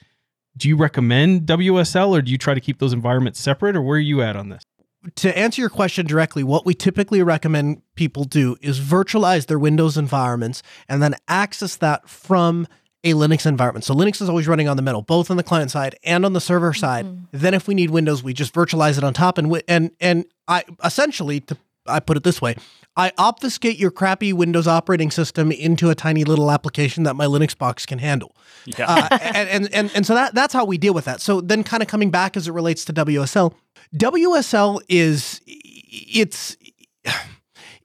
do 0.56 0.68
you 0.68 0.76
recommend 0.76 1.46
WSL 1.46 2.10
or 2.10 2.22
do 2.22 2.32
you 2.32 2.38
try 2.38 2.54
to 2.54 2.62
keep 2.62 2.80
those 2.80 2.94
environments 2.94 3.40
separate 3.40 3.76
or 3.76 3.82
where 3.82 3.98
are 3.98 4.00
you 4.00 4.22
at 4.22 4.36
on 4.36 4.50
this? 4.50 4.64
To 5.16 5.38
answer 5.38 5.62
your 5.62 5.70
question 5.70 6.06
directly, 6.06 6.44
what 6.44 6.66
we 6.66 6.74
typically 6.74 7.22
recommend 7.24 7.82
people 7.96 8.24
do 8.24 8.58
is 8.62 8.80
virtualize 8.80 9.48
their 9.48 9.60
Windows 9.60 9.98
environments 9.98 10.64
and 10.90 11.02
then 11.02 11.16
access 11.28 11.76
that 11.78 12.10
from 12.10 12.68
a 13.04 13.14
Linux 13.14 13.46
environment. 13.46 13.86
So 13.86 13.94
Linux 13.94 14.22
is 14.22 14.30
always 14.30 14.48
running 14.48 14.68
on 14.68 14.76
the 14.76 14.84
middle, 14.84 15.02
both 15.02 15.32
on 15.32 15.38
the 15.38 15.44
client 15.44 15.72
side 15.72 15.96
and 16.04 16.26
on 16.26 16.34
the 16.34 16.42
server 16.42 16.74
side. 16.74 17.06
Mm-hmm. 17.06 17.26
Then 17.32 17.54
if 17.54 17.68
we 17.68 17.76
need 17.76 17.90
Windows, 17.90 18.24
we 18.24 18.34
just 18.34 18.54
virtualize 18.54 18.98
it 18.98 19.04
on 19.04 19.14
top 19.14 19.38
and 19.38 19.62
and 19.68 19.92
and 20.00 20.26
I 20.48 20.64
essentially 20.84 21.40
to 21.42 21.58
I 21.88 22.00
put 22.00 22.18
it 22.18 22.24
this 22.24 22.42
way, 22.42 22.56
I 22.96 23.12
obfuscate 23.18 23.78
your 23.78 23.92
crappy 23.92 24.34
Windows 24.34 24.68
operating 24.68 25.12
system 25.12 25.52
into 25.52 25.90
a 25.90 25.96
tiny 25.96 26.24
little 26.24 26.52
application 26.52 27.04
that 27.04 27.16
my 27.16 27.26
Linux 27.26 27.58
box 27.58 27.86
can 27.86 28.00
handle. 28.00 28.36
Yeah. 28.66 28.86
Uh, 28.88 29.18
and, 29.22 29.50
and, 29.50 29.74
and, 29.74 29.92
and 29.96 30.06
so 30.06 30.16
that, 30.16 30.34
that's 30.34 30.54
how 30.54 30.66
we 30.66 30.78
deal 30.78 30.94
with 30.94 31.06
that. 31.06 31.22
So 31.22 31.42
then 31.42 31.64
kind 31.64 31.82
of 31.82 31.88
coming 31.88 32.12
back 32.12 32.36
as 32.36 32.48
it 32.48 32.52
relates 32.52 32.86
to 32.86 32.94
WSL, 32.94 33.54
WSL 33.96 34.82
is 34.90 35.42
it's 35.46 36.58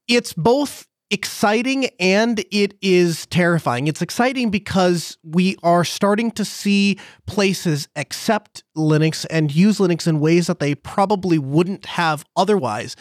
it's 0.09 0.33
both 0.33 0.87
exciting 1.11 1.91
and 2.01 2.43
it 2.51 2.75
is 2.81 3.27
terrifying. 3.27 3.87
It's 3.87 4.01
exciting 4.01 4.51
because 4.51 5.19
we 5.23 5.57
are 5.63 5.85
starting 5.85 6.31
to 6.33 6.45
see 6.45 6.99
places 7.27 7.87
accept 7.97 8.65
Linux 8.77 9.27
and 9.31 9.55
use 9.55 9.79
Linux 9.79 10.07
in 10.09 10.21
ways 10.21 10.47
that 10.47 10.59
they 10.59 10.75
probably 10.75 11.39
wouldn't 11.39 11.85
have 11.85 12.25
otherwise. 12.35 12.97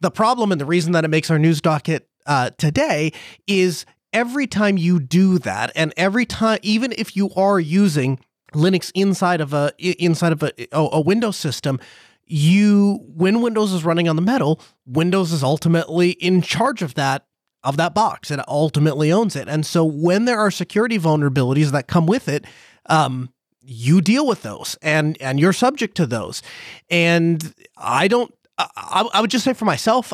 The 0.00 0.10
problem 0.10 0.52
and 0.52 0.60
the 0.60 0.66
reason 0.66 0.92
that 0.92 1.04
it 1.04 1.08
makes 1.08 1.30
our 1.30 1.38
news 1.38 1.62
docket 1.62 2.06
uh, 2.26 2.50
today 2.58 3.12
is 3.46 3.86
every 4.12 4.46
time 4.46 4.76
you 4.76 5.00
do 5.00 5.38
that, 5.40 5.72
and 5.74 5.92
every 5.96 6.26
time, 6.26 6.58
even 6.62 6.92
if 6.96 7.16
you 7.16 7.30
are 7.34 7.58
using 7.58 8.20
Linux 8.52 8.92
inside 8.94 9.40
of 9.40 9.52
a 9.52 9.72
inside 9.78 10.32
of 10.32 10.42
a, 10.42 10.52
a 10.72 11.00
Windows 11.00 11.36
system, 11.36 11.80
you 12.26 13.00
when 13.06 13.40
Windows 13.40 13.72
is 13.72 13.84
running 13.84 14.08
on 14.08 14.16
the 14.16 14.22
metal, 14.22 14.60
Windows 14.86 15.32
is 15.32 15.42
ultimately 15.42 16.10
in 16.12 16.42
charge 16.42 16.82
of 16.82 16.94
that 16.94 17.26
of 17.62 17.76
that 17.78 17.94
box 17.94 18.30
and 18.30 18.42
ultimately 18.46 19.10
owns 19.10 19.36
it. 19.36 19.48
And 19.48 19.64
so 19.64 19.84
when 19.84 20.26
there 20.26 20.38
are 20.38 20.50
security 20.50 20.98
vulnerabilities 20.98 21.70
that 21.72 21.86
come 21.86 22.06
with 22.06 22.28
it, 22.28 22.44
um, 22.86 23.30
you 23.62 24.02
deal 24.02 24.26
with 24.26 24.42
those 24.42 24.76
and 24.82 25.20
and 25.20 25.40
you're 25.40 25.52
subject 25.52 25.96
to 25.96 26.06
those. 26.06 26.42
And 26.90 27.54
I 27.76 28.08
don't 28.08 28.32
I, 28.58 29.08
I 29.12 29.20
would 29.20 29.30
just 29.30 29.44
say 29.44 29.52
for 29.52 29.64
myself, 29.64 30.12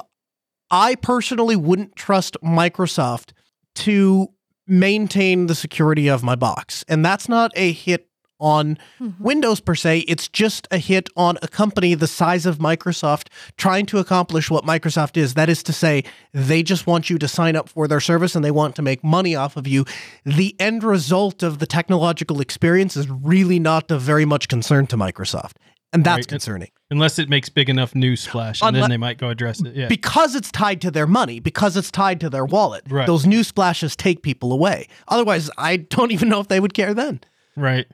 I 0.70 0.94
personally 0.94 1.56
wouldn't 1.56 1.96
trust 1.96 2.36
Microsoft 2.42 3.32
to 3.76 4.28
maintain 4.66 5.46
the 5.46 5.54
security 5.54 6.08
of 6.08 6.22
my 6.22 6.36
box. 6.36 6.84
And 6.88 7.04
that's 7.04 7.28
not 7.28 7.50
a 7.56 7.72
hit 7.72 8.08
on 8.40 8.78
mm-hmm. 9.00 9.22
Windows 9.22 9.60
per 9.60 9.74
se. 9.74 10.00
It's 10.00 10.28
just 10.28 10.66
a 10.70 10.78
hit 10.78 11.08
on 11.16 11.38
a 11.42 11.48
company 11.48 11.94
the 11.94 12.06
size 12.06 12.46
of 12.46 12.58
Microsoft 12.58 13.28
trying 13.56 13.86
to 13.86 13.98
accomplish 13.98 14.50
what 14.50 14.64
Microsoft 14.64 15.16
is. 15.16 15.34
That 15.34 15.48
is 15.48 15.62
to 15.64 15.72
say, 15.72 16.04
they 16.32 16.62
just 16.62 16.86
want 16.86 17.10
you 17.10 17.18
to 17.18 17.28
sign 17.28 17.56
up 17.56 17.68
for 17.68 17.86
their 17.86 18.00
service 18.00 18.34
and 18.34 18.44
they 18.44 18.50
want 18.50 18.76
to 18.76 18.82
make 18.82 19.04
money 19.04 19.34
off 19.34 19.56
of 19.56 19.66
you. 19.66 19.84
The 20.24 20.56
end 20.58 20.82
result 20.82 21.42
of 21.42 21.58
the 21.58 21.66
technological 21.66 22.40
experience 22.40 22.96
is 22.96 23.08
really 23.08 23.58
not 23.58 23.90
of 23.90 24.00
very 24.00 24.24
much 24.24 24.48
concern 24.48 24.86
to 24.88 24.96
Microsoft. 24.96 25.52
And 25.92 26.04
that's 26.04 26.18
right. 26.18 26.28
concerning. 26.28 26.70
Unless 26.90 27.18
it 27.18 27.28
makes 27.28 27.48
big 27.48 27.68
enough 27.68 27.96
news 27.96 28.20
splash, 28.20 28.62
and 28.62 28.68
Unless, 28.68 28.82
then 28.82 28.90
they 28.90 28.96
might 28.96 29.18
go 29.18 29.28
address 29.28 29.60
it. 29.60 29.74
Yeah. 29.74 29.88
Because 29.88 30.36
it's 30.36 30.52
tied 30.52 30.80
to 30.82 30.90
their 30.90 31.06
money, 31.06 31.40
because 31.40 31.76
it's 31.76 31.90
tied 31.90 32.20
to 32.20 32.30
their 32.30 32.44
wallet. 32.44 32.84
Right. 32.88 33.08
Those 33.08 33.26
news 33.26 33.48
splashes 33.48 33.96
take 33.96 34.22
people 34.22 34.52
away. 34.52 34.86
Otherwise, 35.08 35.50
I 35.58 35.78
don't 35.78 36.12
even 36.12 36.28
know 36.28 36.38
if 36.38 36.46
they 36.46 36.60
would 36.60 36.74
care 36.74 36.94
then. 36.94 37.20
Right. 37.56 37.86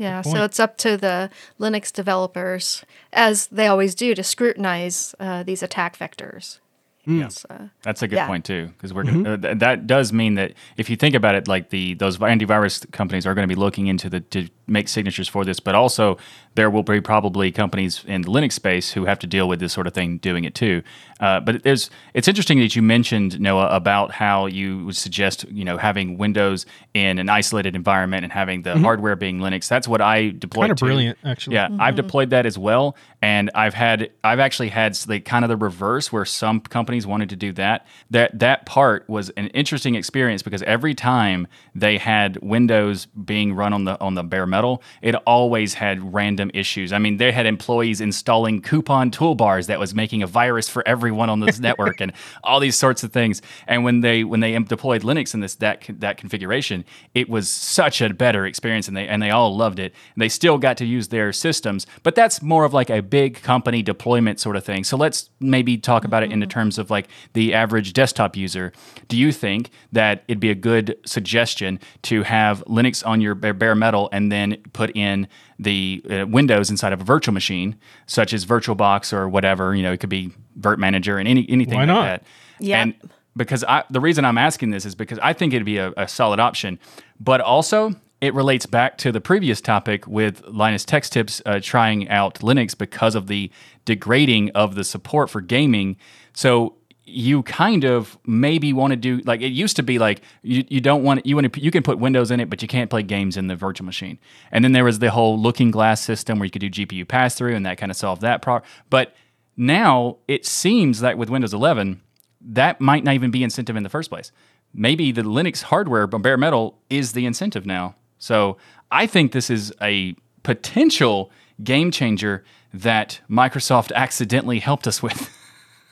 Yeah, 0.00 0.22
so 0.22 0.44
it's 0.44 0.58
up 0.58 0.78
to 0.78 0.96
the 0.96 1.28
Linux 1.60 1.92
developers, 1.92 2.82
as 3.12 3.48
they 3.48 3.66
always 3.66 3.94
do, 3.94 4.14
to 4.14 4.22
scrutinize 4.22 5.14
uh, 5.20 5.42
these 5.42 5.62
attack 5.62 5.98
vectors. 5.98 6.58
It's, 7.06 7.44
uh, 7.48 7.68
That's 7.82 8.02
a 8.02 8.08
good 8.08 8.16
Yeah. 8.16 8.26
point 8.26 8.44
too, 8.44 8.68
because 8.76 8.92
we're 8.92 9.04
gonna, 9.04 9.32
uh, 9.32 9.36
th- 9.36 9.58
that 9.58 9.86
does 9.86 10.12
mean 10.12 10.34
that 10.34 10.52
if 10.76 10.88
you 10.90 10.96
think 10.96 11.14
about 11.14 11.34
it, 11.34 11.48
like 11.48 11.70
the 11.70 11.94
those 11.94 12.18
antivirus 12.18 12.88
companies 12.92 13.26
are 13.26 13.34
going 13.34 13.48
to 13.48 13.52
be 13.52 13.58
looking 13.58 13.86
into 13.86 14.08
the 14.10 14.20
to 14.20 14.48
make 14.66 14.86
signatures 14.86 15.26
for 15.26 15.44
this, 15.44 15.58
but 15.58 15.74
also 15.74 16.16
there 16.54 16.70
will 16.70 16.82
be 16.84 17.00
probably 17.00 17.50
companies 17.50 18.04
in 18.06 18.22
the 18.22 18.28
Linux 18.28 18.52
space 18.52 18.92
who 18.92 19.04
have 19.06 19.18
to 19.20 19.26
deal 19.26 19.48
with 19.48 19.58
this 19.60 19.72
sort 19.72 19.86
of 19.86 19.94
thing 19.94 20.18
doing 20.18 20.44
it 20.44 20.54
too. 20.54 20.82
Uh, 21.18 21.40
but 21.40 21.62
there's 21.64 21.90
it's 22.14 22.28
interesting 22.28 22.60
that 22.60 22.76
you 22.76 22.82
mentioned 22.82 23.40
Noah 23.40 23.68
about 23.68 24.12
how 24.12 24.46
you 24.46 24.84
would 24.84 24.96
suggest 24.96 25.44
you 25.50 25.64
know 25.64 25.78
having 25.78 26.18
Windows 26.18 26.66
in 26.94 27.18
an 27.18 27.28
isolated 27.28 27.74
environment 27.74 28.24
and 28.24 28.32
having 28.32 28.62
the 28.62 28.78
hardware 28.78 29.16
being 29.16 29.38
Linux. 29.38 29.68
That's 29.68 29.88
what 29.88 30.00
I 30.02 30.30
deployed. 30.38 30.64
Kind 30.64 30.72
of 30.72 30.78
brilliant, 30.78 31.18
actually. 31.24 31.54
Yeah, 31.54 31.68
I've 31.80 31.96
deployed 31.96 32.30
that 32.30 32.44
as 32.46 32.58
well, 32.58 32.94
and 33.22 33.50
I've 33.54 33.74
had 33.74 34.10
I've 34.22 34.38
actually 34.38 34.68
had 34.68 34.96
like 35.08 35.24
kind 35.24 35.44
of 35.44 35.48
the 35.48 35.56
reverse 35.56 36.12
where 36.12 36.24
some 36.26 36.60
companies 36.60 36.89
wanted 37.06 37.28
to 37.30 37.36
do 37.36 37.52
that. 37.52 37.86
That 38.10 38.38
that 38.38 38.66
part 38.66 39.08
was 39.08 39.30
an 39.30 39.48
interesting 39.48 39.94
experience 39.94 40.42
because 40.42 40.62
every 40.62 40.94
time 40.94 41.46
they 41.74 41.98
had 41.98 42.36
Windows 42.42 43.06
being 43.06 43.54
run 43.54 43.72
on 43.72 43.84
the 43.84 43.98
on 44.00 44.14
the 44.14 44.22
bare 44.22 44.46
metal, 44.46 44.82
it 45.02 45.14
always 45.26 45.74
had 45.74 46.12
random 46.12 46.50
issues. 46.54 46.92
I 46.92 46.98
mean, 46.98 47.16
they 47.16 47.32
had 47.32 47.46
employees 47.46 48.00
installing 48.00 48.62
coupon 48.62 49.10
toolbars 49.10 49.66
that 49.66 49.78
was 49.78 49.94
making 49.94 50.22
a 50.22 50.26
virus 50.26 50.68
for 50.68 50.86
everyone 50.86 51.30
on 51.30 51.40
this 51.40 51.58
network 51.68 52.00
and 52.00 52.12
all 52.44 52.60
these 52.60 52.76
sorts 52.76 53.02
of 53.02 53.12
things. 53.12 53.42
And 53.66 53.84
when 53.84 54.00
they 54.00 54.24
when 54.24 54.40
they 54.40 54.58
deployed 54.58 55.02
Linux 55.02 55.34
in 55.34 55.40
this 55.40 55.54
that 55.56 55.84
that 56.00 56.16
configuration, 56.16 56.84
it 57.14 57.28
was 57.28 57.48
such 57.48 58.00
a 58.00 58.12
better 58.12 58.46
experience, 58.46 58.88
and 58.88 58.96
they 58.96 59.06
and 59.06 59.22
they 59.22 59.30
all 59.30 59.56
loved 59.56 59.78
it. 59.78 59.94
And 60.14 60.22
they 60.22 60.28
still 60.28 60.58
got 60.58 60.76
to 60.78 60.84
use 60.84 61.08
their 61.08 61.32
systems, 61.32 61.86
but 62.02 62.14
that's 62.14 62.42
more 62.42 62.64
of 62.64 62.74
like 62.74 62.90
a 62.90 63.00
big 63.00 63.42
company 63.42 63.82
deployment 63.82 64.40
sort 64.40 64.56
of 64.56 64.64
thing. 64.64 64.84
So 64.84 64.96
let's 64.96 65.30
maybe 65.40 65.76
talk 65.78 66.04
about 66.04 66.22
it 66.22 66.32
in 66.32 66.40
the 66.40 66.46
mm-hmm. 66.46 66.50
terms 66.50 66.78
of 66.80 66.90
like 66.90 67.08
the 67.34 67.54
average 67.54 67.92
desktop 67.92 68.36
user. 68.36 68.72
Do 69.06 69.16
you 69.16 69.30
think 69.30 69.70
that 69.92 70.24
it'd 70.26 70.40
be 70.40 70.50
a 70.50 70.56
good 70.56 70.98
suggestion 71.06 71.78
to 72.02 72.24
have 72.24 72.64
Linux 72.64 73.06
on 73.06 73.20
your 73.20 73.36
bare, 73.36 73.54
bare 73.54 73.76
metal 73.76 74.08
and 74.12 74.32
then 74.32 74.56
put 74.72 74.90
in 74.96 75.28
the 75.58 76.02
uh, 76.10 76.26
Windows 76.26 76.70
inside 76.70 76.92
of 76.92 77.00
a 77.00 77.04
virtual 77.04 77.32
machine, 77.32 77.76
such 78.06 78.32
as 78.32 78.44
VirtualBox 78.44 79.12
or 79.12 79.28
whatever? 79.28 79.74
You 79.74 79.84
know, 79.84 79.92
it 79.92 80.00
could 80.00 80.10
be 80.10 80.32
Virt 80.58 80.78
Manager 80.78 81.18
and 81.18 81.28
any 81.28 81.46
anything 81.48 81.74
Why 81.74 81.82
like 81.82 81.88
not? 81.88 82.02
that. 82.02 82.24
Yep. 82.58 82.78
And 82.82 83.10
because 83.36 83.64
I, 83.64 83.84
the 83.90 84.00
reason 84.00 84.24
I'm 84.24 84.38
asking 84.38 84.70
this 84.70 84.84
is 84.84 84.94
because 84.94 85.18
I 85.22 85.32
think 85.32 85.52
it'd 85.52 85.64
be 85.64 85.78
a, 85.78 85.92
a 85.96 86.08
solid 86.08 86.40
option, 86.40 86.78
but 87.20 87.40
also 87.40 87.94
it 88.20 88.34
relates 88.34 88.66
back 88.66 88.98
to 88.98 89.12
the 89.12 89.20
previous 89.20 89.60
topic 89.60 90.06
with 90.06 90.46
Linus 90.46 90.84
Tech 90.84 91.04
Tips 91.04 91.40
uh, 91.46 91.58
trying 91.62 92.08
out 92.08 92.34
Linux 92.40 92.76
because 92.76 93.14
of 93.14 93.28
the 93.28 93.50
degrading 93.86 94.50
of 94.50 94.74
the 94.74 94.84
support 94.84 95.30
for 95.30 95.40
gaming. 95.40 95.96
So 96.32 96.74
you 97.04 97.42
kind 97.42 97.84
of 97.84 98.16
maybe 98.24 98.72
want 98.72 98.92
to 98.92 98.96
do 98.96 99.18
like 99.24 99.40
it 99.40 99.48
used 99.48 99.74
to 99.76 99.82
be 99.82 99.98
like 99.98 100.22
you, 100.42 100.64
you 100.68 100.80
don't 100.80 101.02
want 101.02 101.26
you 101.26 101.34
want 101.34 101.52
to 101.52 101.60
you 101.60 101.70
can 101.70 101.82
put 101.82 101.98
Windows 101.98 102.30
in 102.30 102.40
it, 102.40 102.48
but 102.48 102.62
you 102.62 102.68
can't 102.68 102.88
play 102.88 103.02
games 103.02 103.36
in 103.36 103.48
the 103.48 103.56
virtual 103.56 103.84
machine. 103.84 104.18
And 104.52 104.64
then 104.64 104.72
there 104.72 104.84
was 104.84 105.00
the 105.00 105.10
whole 105.10 105.38
Looking 105.38 105.70
Glass 105.70 106.00
system 106.00 106.38
where 106.38 106.44
you 106.44 106.50
could 106.50 106.60
do 106.60 106.70
GPU 106.70 107.06
pass 107.06 107.34
through, 107.34 107.54
and 107.54 107.66
that 107.66 107.78
kind 107.78 107.90
of 107.90 107.96
solved 107.96 108.22
that 108.22 108.42
problem. 108.42 108.68
But 108.90 109.14
now 109.56 110.18
it 110.28 110.46
seems 110.46 111.00
that 111.00 111.18
with 111.18 111.28
Windows 111.30 111.52
11 111.52 112.00
that 112.40 112.80
might 112.80 113.04
not 113.04 113.14
even 113.14 113.30
be 113.30 113.44
incentive 113.44 113.76
in 113.76 113.82
the 113.82 113.88
first 113.88 114.10
place. 114.10 114.32
Maybe 114.72 115.12
the 115.12 115.22
Linux 115.22 115.62
hardware, 115.62 116.06
bare 116.06 116.36
metal, 116.36 116.78
is 116.88 117.12
the 117.12 117.26
incentive 117.26 117.66
now. 117.66 117.96
So 118.18 118.56
I 118.90 119.06
think 119.06 119.32
this 119.32 119.50
is 119.50 119.72
a 119.82 120.14
potential 120.42 121.30
game 121.62 121.90
changer 121.90 122.44
that 122.72 123.20
Microsoft 123.28 123.92
accidentally 123.92 124.60
helped 124.60 124.86
us 124.86 125.02
with. 125.02 125.28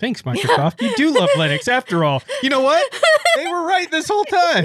Thanks, 0.00 0.22
Microsoft. 0.22 0.80
You 0.80 0.94
do 0.96 1.12
love 1.18 1.28
Linux 1.36 1.66
after 1.68 2.04
all. 2.04 2.22
You 2.42 2.50
know 2.50 2.60
what? 2.60 2.84
They 3.36 3.46
were 3.48 3.66
right 3.66 3.90
this 3.90 4.08
whole 4.08 4.24
time. 4.24 4.64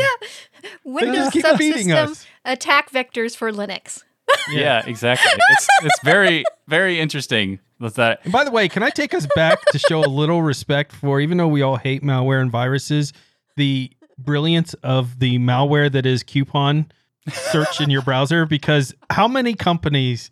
Windows 0.83 1.29
keep 1.31 1.43
beating 1.57 1.87
subsystem 1.87 2.09
us. 2.11 2.25
attack 2.45 2.91
vectors 2.91 3.35
for 3.35 3.51
Linux. 3.51 4.03
yeah, 4.51 4.83
exactly. 4.85 5.31
It's, 5.51 5.67
it's 5.83 5.99
very, 6.03 6.43
very 6.67 6.99
interesting 6.99 7.59
with 7.79 7.95
that. 7.95 8.21
And 8.23 8.31
by 8.31 8.43
the 8.43 8.51
way, 8.51 8.69
can 8.69 8.81
I 8.83 8.89
take 8.89 9.13
us 9.13 9.27
back 9.35 9.59
to 9.71 9.79
show 9.79 9.99
a 10.03 10.07
little 10.07 10.41
respect 10.41 10.91
for, 10.93 11.19
even 11.19 11.37
though 11.37 11.47
we 11.47 11.61
all 11.61 11.75
hate 11.77 12.01
malware 12.03 12.41
and 12.41 12.49
viruses, 12.51 13.11
the 13.57 13.91
brilliance 14.17 14.73
of 14.75 15.19
the 15.19 15.37
malware 15.39 15.91
that 15.91 16.05
is 16.05 16.23
coupon 16.23 16.91
search 17.31 17.81
in 17.81 17.89
your 17.89 18.01
browser? 18.01 18.45
Because 18.45 18.93
how 19.09 19.27
many 19.27 19.53
companies 19.55 20.31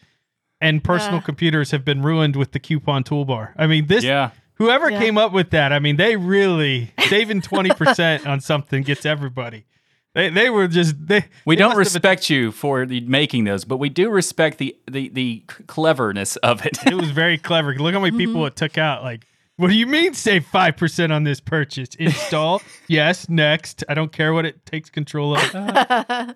and 0.62 0.84
personal 0.84 1.16
Yeah. 1.16 1.22
computers 1.26 1.72
have 1.72 1.84
been 1.84 2.02
ruined 2.02 2.36
with 2.38 2.54
the 2.54 2.60
coupon 2.60 3.04
toolbar? 3.04 3.52
I 3.58 3.68
mean, 3.68 3.88
this 3.88 4.04
Yeah. 4.04 4.32
Whoever 4.62 4.90
Yeah. 4.90 5.00
came 5.00 5.18
up 5.18 5.32
with 5.32 5.50
that, 5.52 5.72
I 5.74 5.80
mean, 5.80 5.98
they 5.98 6.16
really 6.16 6.92
saving 7.08 7.42
twenty 7.42 7.70
percent 7.72 8.26
on 8.32 8.40
something 8.42 8.84
gets 8.84 9.06
everybody. 9.06 9.66
They 10.14 10.30
they 10.30 10.50
were 10.50 10.68
just 10.68 10.96
they. 11.08 11.26
We 11.46 11.56
they 11.56 11.60
don't 11.60 11.70
must 11.70 11.78
have 11.78 11.86
respect 12.04 12.30
you 12.30 12.52
for 12.52 12.86
the 12.86 13.00
making 13.02 13.46
those, 13.46 13.64
but 13.66 13.78
we 13.78 13.90
do 13.90 14.10
respect 14.10 14.58
the, 14.58 14.76
the, 14.90 15.08
the 15.10 15.44
cleverness 15.68 16.36
of 16.38 16.66
it. 16.66 16.78
It 16.86 16.96
was 16.96 17.12
very 17.12 17.38
clever. 17.38 17.74
Look 17.76 17.94
how 17.94 18.00
many 18.02 18.18
people 18.18 18.46
it 18.46 18.56
took 18.58 18.78
out. 18.78 19.04
Like, 19.04 19.26
what 19.56 19.70
do 19.70 19.74
you 19.76 19.86
mean 19.88 20.14
save 20.14 20.46
5% 20.52 21.12
on 21.16 21.24
this 21.24 21.40
purchase? 21.40 21.90
Install? 21.98 22.62
yes. 22.88 23.30
Next. 23.30 23.86
I 23.88 23.94
don't 23.94 24.12
care 24.12 24.34
what 24.34 24.46
it 24.46 24.66
takes 24.66 24.90
control 24.90 25.38
of. 25.38 26.36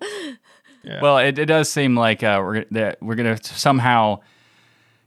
Well, 1.02 1.18
it, 1.18 1.36
it 1.36 1.46
does 1.46 1.68
seem 1.68 1.96
like 1.96 2.22
uh, 2.22 2.40
we're 2.40 2.64
that 2.70 3.02
we're 3.02 3.16
gonna 3.16 3.42
somehow, 3.42 4.20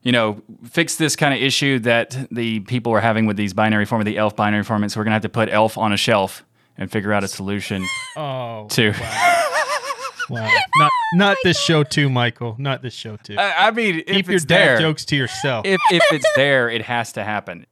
you 0.03 0.11
know, 0.11 0.41
fix 0.63 0.95
this 0.95 1.15
kind 1.15 1.33
of 1.33 1.41
issue 1.41 1.79
that 1.79 2.15
the 2.31 2.61
people 2.61 2.93
are 2.93 3.01
having 3.01 3.25
with 3.25 3.37
these 3.37 3.53
binary 3.53 3.85
form, 3.85 4.01
of 4.01 4.05
the 4.05 4.17
ELF 4.17 4.35
binary 4.35 4.63
formats. 4.63 4.95
We're 4.95 5.03
gonna 5.03 5.15
have 5.15 5.21
to 5.23 5.29
put 5.29 5.49
ELF 5.49 5.77
on 5.77 5.91
a 5.93 5.97
shelf 5.97 6.45
and 6.77 6.89
figure 6.91 7.11
out 7.13 7.23
a 7.23 7.27
solution 7.27 7.85
Oh, 8.15 8.67
to. 8.69 8.91
wow. 10.29 10.49
Not 10.77 10.91
not 11.13 11.37
this 11.43 11.59
show 11.59 11.83
too, 11.83 12.09
Michael. 12.09 12.55
Not 12.57 12.81
this 12.81 12.93
show 12.93 13.17
too. 13.17 13.35
I, 13.37 13.67
I 13.67 13.71
mean, 13.71 13.99
if 13.99 14.05
Keep 14.07 14.27
your 14.29 14.39
dad 14.39 14.79
jokes 14.79 15.03
to 15.05 15.15
yourself. 15.15 15.65
if 15.65 15.79
if 15.91 16.03
it's 16.11 16.29
there, 16.35 16.69
it 16.69 16.83
has 16.83 17.11
to 17.13 17.23
happen. 17.23 17.65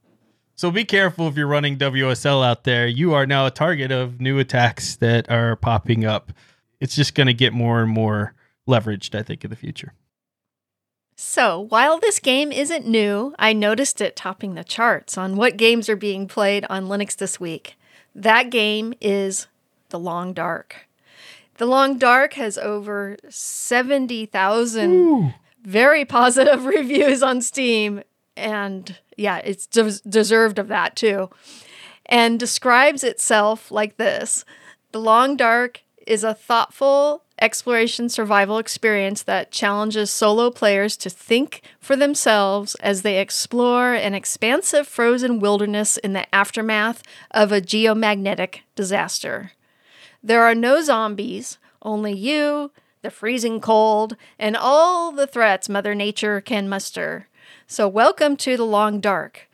so 0.56 0.72
be 0.72 0.84
careful 0.84 1.28
if 1.28 1.38
you're 1.38 1.48
running 1.48 1.78
WSL 1.78 2.46
out 2.46 2.64
there. 2.64 2.88
You 2.88 3.14
are 3.14 3.26
now 3.26 3.46
a 3.46 3.52
target 3.52 3.92
of 3.92 4.20
new 4.20 4.40
attacks 4.40 4.96
that 4.98 5.30
are 5.30 5.56
popping 5.56 6.04
up. 6.06 6.32
It's 6.80 6.96
just 6.96 7.16
going 7.16 7.28
to 7.28 7.34
get 7.34 7.54
more 7.54 7.82
and 7.82 7.92
more 7.92 8.34
leveraged, 8.68 9.18
I 9.18 9.24
think, 9.24 9.44
in 9.44 9.50
the 9.50 9.56
future. 9.56 9.94
So, 11.20 11.66
while 11.70 11.98
this 11.98 12.20
game 12.20 12.52
isn't 12.52 12.86
new, 12.86 13.34
I 13.40 13.52
noticed 13.52 14.02
it 14.02 14.16
topping 14.16 14.54
the 14.54 14.64
charts 14.64 15.18
on 15.18 15.36
what 15.36 15.58
games 15.58 15.90
are 15.90 15.96
being 15.96 16.28
played 16.28 16.64
on 16.70 16.86
Linux 16.86 17.18
this 17.18 17.40
week. 17.40 17.76
That 18.14 18.52
game 18.52 18.94
is 19.02 19.48
The 19.90 19.98
Long 19.98 20.32
Dark. 20.32 20.88
The 21.56 21.66
Long 21.66 21.98
Dark 21.98 22.34
has 22.34 22.60
over 22.60 23.18
70,000 23.30 25.34
very 25.64 26.06
positive 26.06 26.66
reviews 26.66 27.24
on 27.24 27.42
Steam. 27.42 28.04
And 28.36 29.00
yeah, 29.18 29.38
it's 29.38 29.66
des- 29.66 30.08
deserved 30.08 30.60
of 30.60 30.68
that 30.68 30.96
too. 30.96 31.32
And 32.06 32.40
describes 32.40 33.04
itself 33.04 33.72
like 33.72 33.98
this 33.98 34.46
The 34.92 35.02
Long 35.02 35.36
Dark 35.36 35.82
is 36.06 36.24
a 36.24 36.36
thoughtful 36.36 37.24
exploration 37.40 38.10
survival 38.10 38.58
experience 38.58 39.24
that 39.24 39.52
challenges 39.52 40.12
solo 40.12 40.50
players 40.50 40.98
to 40.98 41.10
think 41.10 41.62
for 41.80 41.96
themselves 41.96 42.76
as 42.76 43.02
they 43.02 43.20
explore 43.20 43.94
an 43.94 44.14
expansive 44.14 44.88
frozen 44.88 45.40
wilderness 45.40 45.98
in 45.98 46.14
the 46.14 46.34
aftermath 46.34 47.04
of 47.32 47.52
a 47.52 47.62
geomagnetic 47.62 48.62
disaster. 48.76 49.52
There 50.24 50.44
are 50.44 50.56
no 50.56 50.82
zombies, 50.82 51.58
only 51.82 52.14
you, 52.14 52.72
the 53.02 53.12
freezing 53.12 53.60
cold, 53.62 54.16
and 54.40 54.58
all 54.58 55.12
the 55.12 55.28
threats 55.28 55.70
Mother 55.70 55.94
Nature 55.94 56.42
can 56.42 56.68
muster. 56.68 57.28
So, 57.68 57.88
welcome 57.88 58.36
to 58.38 58.58
the 58.58 58.66
Long 58.66 59.00
Dark, 59.00 59.50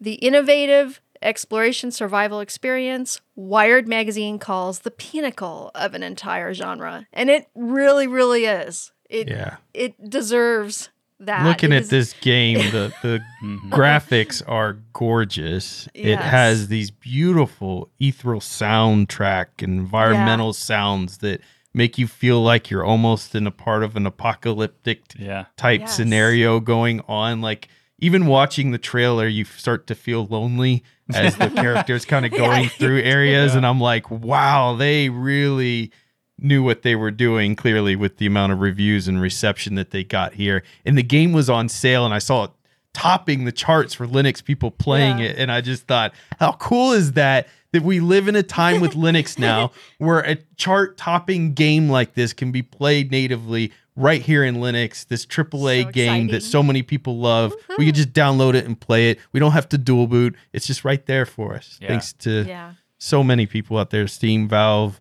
the 0.00 0.14
innovative 0.14 1.00
exploration 1.22 1.90
survival 1.90 2.40
experience 2.40 3.20
Wired 3.34 3.86
Magazine 3.88 4.38
calls 4.38 4.80
the 4.80 4.90
pinnacle 4.90 5.70
of 5.74 5.94
an 5.94 6.02
entire 6.02 6.52
genre. 6.54 7.06
And 7.12 7.30
it 7.30 7.46
really, 7.54 8.06
really 8.06 8.44
is. 8.46 8.92
It, 9.08 9.28
Yeah. 9.28 9.56
it 9.74 10.10
deserves 10.10 10.90
that. 11.20 11.44
Looking 11.46 11.72
It 11.72 11.76
at 11.76 11.82
is- 11.82 11.88
this 11.90 12.12
game, 12.14 12.58
the 12.72 12.92
the 13.02 13.20
mm-hmm. 13.42 13.72
graphics 13.72 14.42
are 14.46 14.78
gorgeous. 14.92 15.88
It 15.94 16.18
has 16.18 16.68
these 16.68 16.90
beautiful 16.90 17.90
ethereal 18.00 18.40
soundtrack, 18.40 19.62
environmental 19.62 20.52
sounds 20.52 21.18
that 21.18 21.40
make 21.72 21.98
you 21.98 22.06
feel 22.06 22.42
like 22.42 22.70
you're 22.70 22.84
almost 22.84 23.34
in 23.34 23.46
a 23.46 23.50
part 23.50 23.82
of 23.82 23.96
an 23.96 24.06
apocalyptic 24.06 25.02
Yeah. 25.18 25.46
type 25.56 25.80
Yes. 25.82 25.96
scenario 25.96 26.58
going 26.60 27.00
on. 27.06 27.40
Like 27.42 27.68
even 27.98 28.26
watching 28.26 28.70
the 28.72 28.78
trailer, 28.78 29.26
you 29.28 29.44
start 29.44 29.86
to 29.86 29.94
feel 29.94 30.26
lonely 30.26 30.82
as 31.14 31.36
the 31.36 31.48
characters 31.54 32.04
kind 32.04 32.24
of 32.26 32.32
going 32.32 32.64
Yeah. 32.64 32.68
through 32.70 33.00
areas, 33.02 33.54
and 33.54 33.66
I'm 33.66 33.80
like, 33.80 34.10
wow, 34.10 34.74
they 34.74 35.08
really 35.08 35.90
knew 36.38 36.62
what 36.62 36.82
they 36.82 36.94
were 36.94 37.10
doing 37.10 37.56
clearly 37.56 37.96
with 37.96 38.18
the 38.18 38.26
amount 38.26 38.52
of 38.52 38.60
reviews 38.60 39.08
and 39.08 39.20
reception 39.20 39.74
that 39.76 39.90
they 39.90 40.04
got 40.04 40.34
here. 40.34 40.62
And 40.84 40.96
the 40.98 41.02
game 41.02 41.32
was 41.32 41.48
on 41.48 41.68
sale, 41.68 42.04
and 42.04 42.12
I 42.12 42.18
saw 42.18 42.44
it 42.44 42.50
topping 42.92 43.44
the 43.44 43.52
charts 43.52 43.94
for 43.94 44.06
Linux 44.06 44.42
people 44.44 44.70
playing 44.70 45.18
Yeah. 45.18 45.26
it. 45.26 45.38
And 45.38 45.52
I 45.52 45.60
just 45.60 45.86
thought, 45.86 46.12
how 46.40 46.52
cool 46.52 46.92
is 46.92 47.12
that? 47.12 47.46
That 47.72 47.82
we 47.82 48.00
live 48.00 48.26
in 48.26 48.36
a 48.36 48.42
time 48.42 48.80
with 48.80 48.92
Linux 48.94 49.38
now 49.38 49.70
where 49.98 50.20
a 50.20 50.36
chart 50.56 50.96
topping 50.96 51.52
game 51.52 51.90
like 51.90 52.14
this 52.14 52.32
can 52.32 52.50
be 52.50 52.62
played 52.62 53.10
natively 53.10 53.70
right 53.96 54.20
here 54.22 54.44
in 54.44 54.56
Linux, 54.56 55.06
this 55.06 55.24
AAA 55.26 55.84
So 55.84 55.90
game 55.90 56.28
that 56.28 56.42
so 56.42 56.62
many 56.62 56.82
people 56.82 57.18
love. 57.18 57.54
We 57.78 57.86
can 57.86 57.94
just 57.94 58.12
download 58.12 58.54
it 58.54 58.64
and 58.66 58.78
play 58.78 59.10
it. 59.10 59.18
We 59.32 59.40
don't 59.40 59.52
have 59.52 59.68
to 59.70 59.78
dual 59.78 60.06
boot. 60.06 60.36
It's 60.52 60.66
just 60.66 60.84
right 60.84 61.04
there 61.06 61.26
for 61.26 61.54
us. 61.54 61.78
Yeah. 61.80 61.88
Thanks 61.88 62.12
to 62.14 62.44
Yeah. 62.46 62.72
so 62.98 63.24
many 63.24 63.46
people 63.46 63.78
out 63.78 63.90
there 63.90 64.06
Steam, 64.06 64.48
Valve, 64.48 65.00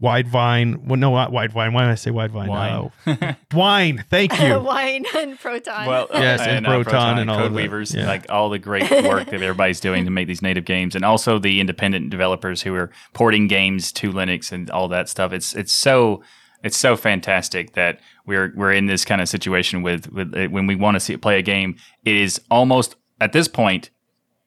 Widevine. 0.00 0.84
Well, 0.86 0.96
no, 0.96 1.14
not 1.14 1.32
Widevine. 1.32 1.72
Why 1.72 1.82
did 1.82 1.90
I 1.90 1.94
say 1.96 2.10
Widevine? 2.10 2.48
Wine. 2.48 2.90
Uh, 3.06 3.34
wine. 3.54 4.04
Thank 4.10 4.38
you. 4.40 4.60
Wine 4.60 5.04
and 5.16 5.38
Proton. 5.38 5.86
Well, 5.86 6.08
Yes, 6.12 6.40
and 6.40 6.64
Proton 6.64 7.18
and 7.18 7.30
all 7.30 7.38
Code 7.38 7.46
of. 7.46 7.52
Weavers, 7.54 7.94
Yeah. 7.94 8.06
like 8.06 8.26
all 8.28 8.50
the 8.50 8.58
great 8.58 8.88
work 8.90 9.26
that 9.26 9.34
everybody's 9.42 9.80
doing 9.80 10.04
to 10.04 10.10
make 10.10 10.28
these 10.28 10.42
native 10.42 10.64
games, 10.64 10.94
and 10.94 11.04
also 11.04 11.38
the 11.38 11.60
independent 11.60 12.10
developers 12.10 12.62
who 12.62 12.74
are 12.74 12.90
porting 13.14 13.48
games 13.48 13.92
to 13.92 14.12
Linux 14.12 14.52
and 14.52 14.70
all 14.70 14.88
that 14.88 15.08
stuff. 15.08 15.32
It's 15.32 15.54
it's 15.54 15.72
so 15.72 16.22
it's 16.64 16.76
so 16.76 16.96
fantastic 16.96 17.74
that 17.74 18.00
we're 18.26 18.52
we're 18.56 18.72
in 18.72 18.86
this 18.86 19.04
kind 19.04 19.20
of 19.20 19.28
situation 19.28 19.82
with 19.82 20.10
with 20.10 20.34
uh, 20.34 20.46
when 20.48 20.66
we 20.66 20.74
want 20.74 20.96
to 20.96 21.00
see 21.00 21.16
play 21.16 21.38
a 21.38 21.42
game. 21.42 21.76
It 22.04 22.16
is 22.16 22.40
almost 22.50 22.96
at 23.20 23.32
this 23.32 23.46
point 23.46 23.90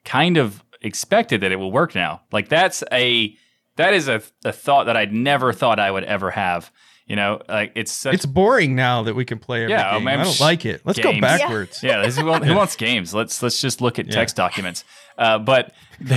kind 0.03 0.36
of 0.38 0.63
expected 0.82 1.41
that 1.41 1.51
it 1.51 1.57
will 1.57 1.72
work 1.72 1.95
now. 1.95 2.22
Like 2.32 2.49
that's 2.49 2.84
a 2.91 3.36
that 3.78 3.93
is 3.93 4.07
a, 4.07 4.22
a 4.43 4.51
thought 4.51 4.88
that 4.88 4.97
I'd 4.97 5.13
never 5.13 5.53
thought 5.53 5.80
I 5.80 5.91
would 5.91 6.03
ever 6.03 6.32
have. 6.32 6.72
You 7.05 7.15
know, 7.15 7.41
like 7.47 7.72
it's 7.76 7.91
such 7.93 8.15
It's 8.15 8.26
boring 8.26 8.76
now 8.76 9.03
that 9.03 9.15
we 9.15 9.24
can 9.24 9.39
play 9.39 9.63
every 9.63 9.72
Yeah, 9.72 9.97
game. 9.97 10.07
I'm 10.09 10.20
I 10.20 10.24
don't 10.26 10.34
sh- 10.34 10.41
like 10.41 10.65
it. 10.65 10.82
Let's 10.84 10.99
go 10.99 11.18
backwards. 11.22 11.82
yeah, 11.82 12.01
this 12.01 12.15
is, 12.18 12.20
who, 12.22 12.26
wants 12.55 12.76
games? 12.76 13.13
Let's 13.13 13.41
let's 13.41 13.61
just 13.61 13.80
look 13.80 13.97
at 13.97 14.07
Yeah. 14.07 14.11
text 14.15 14.36
documents. 14.36 14.84
Uh, 15.18 15.39
but 15.39 15.72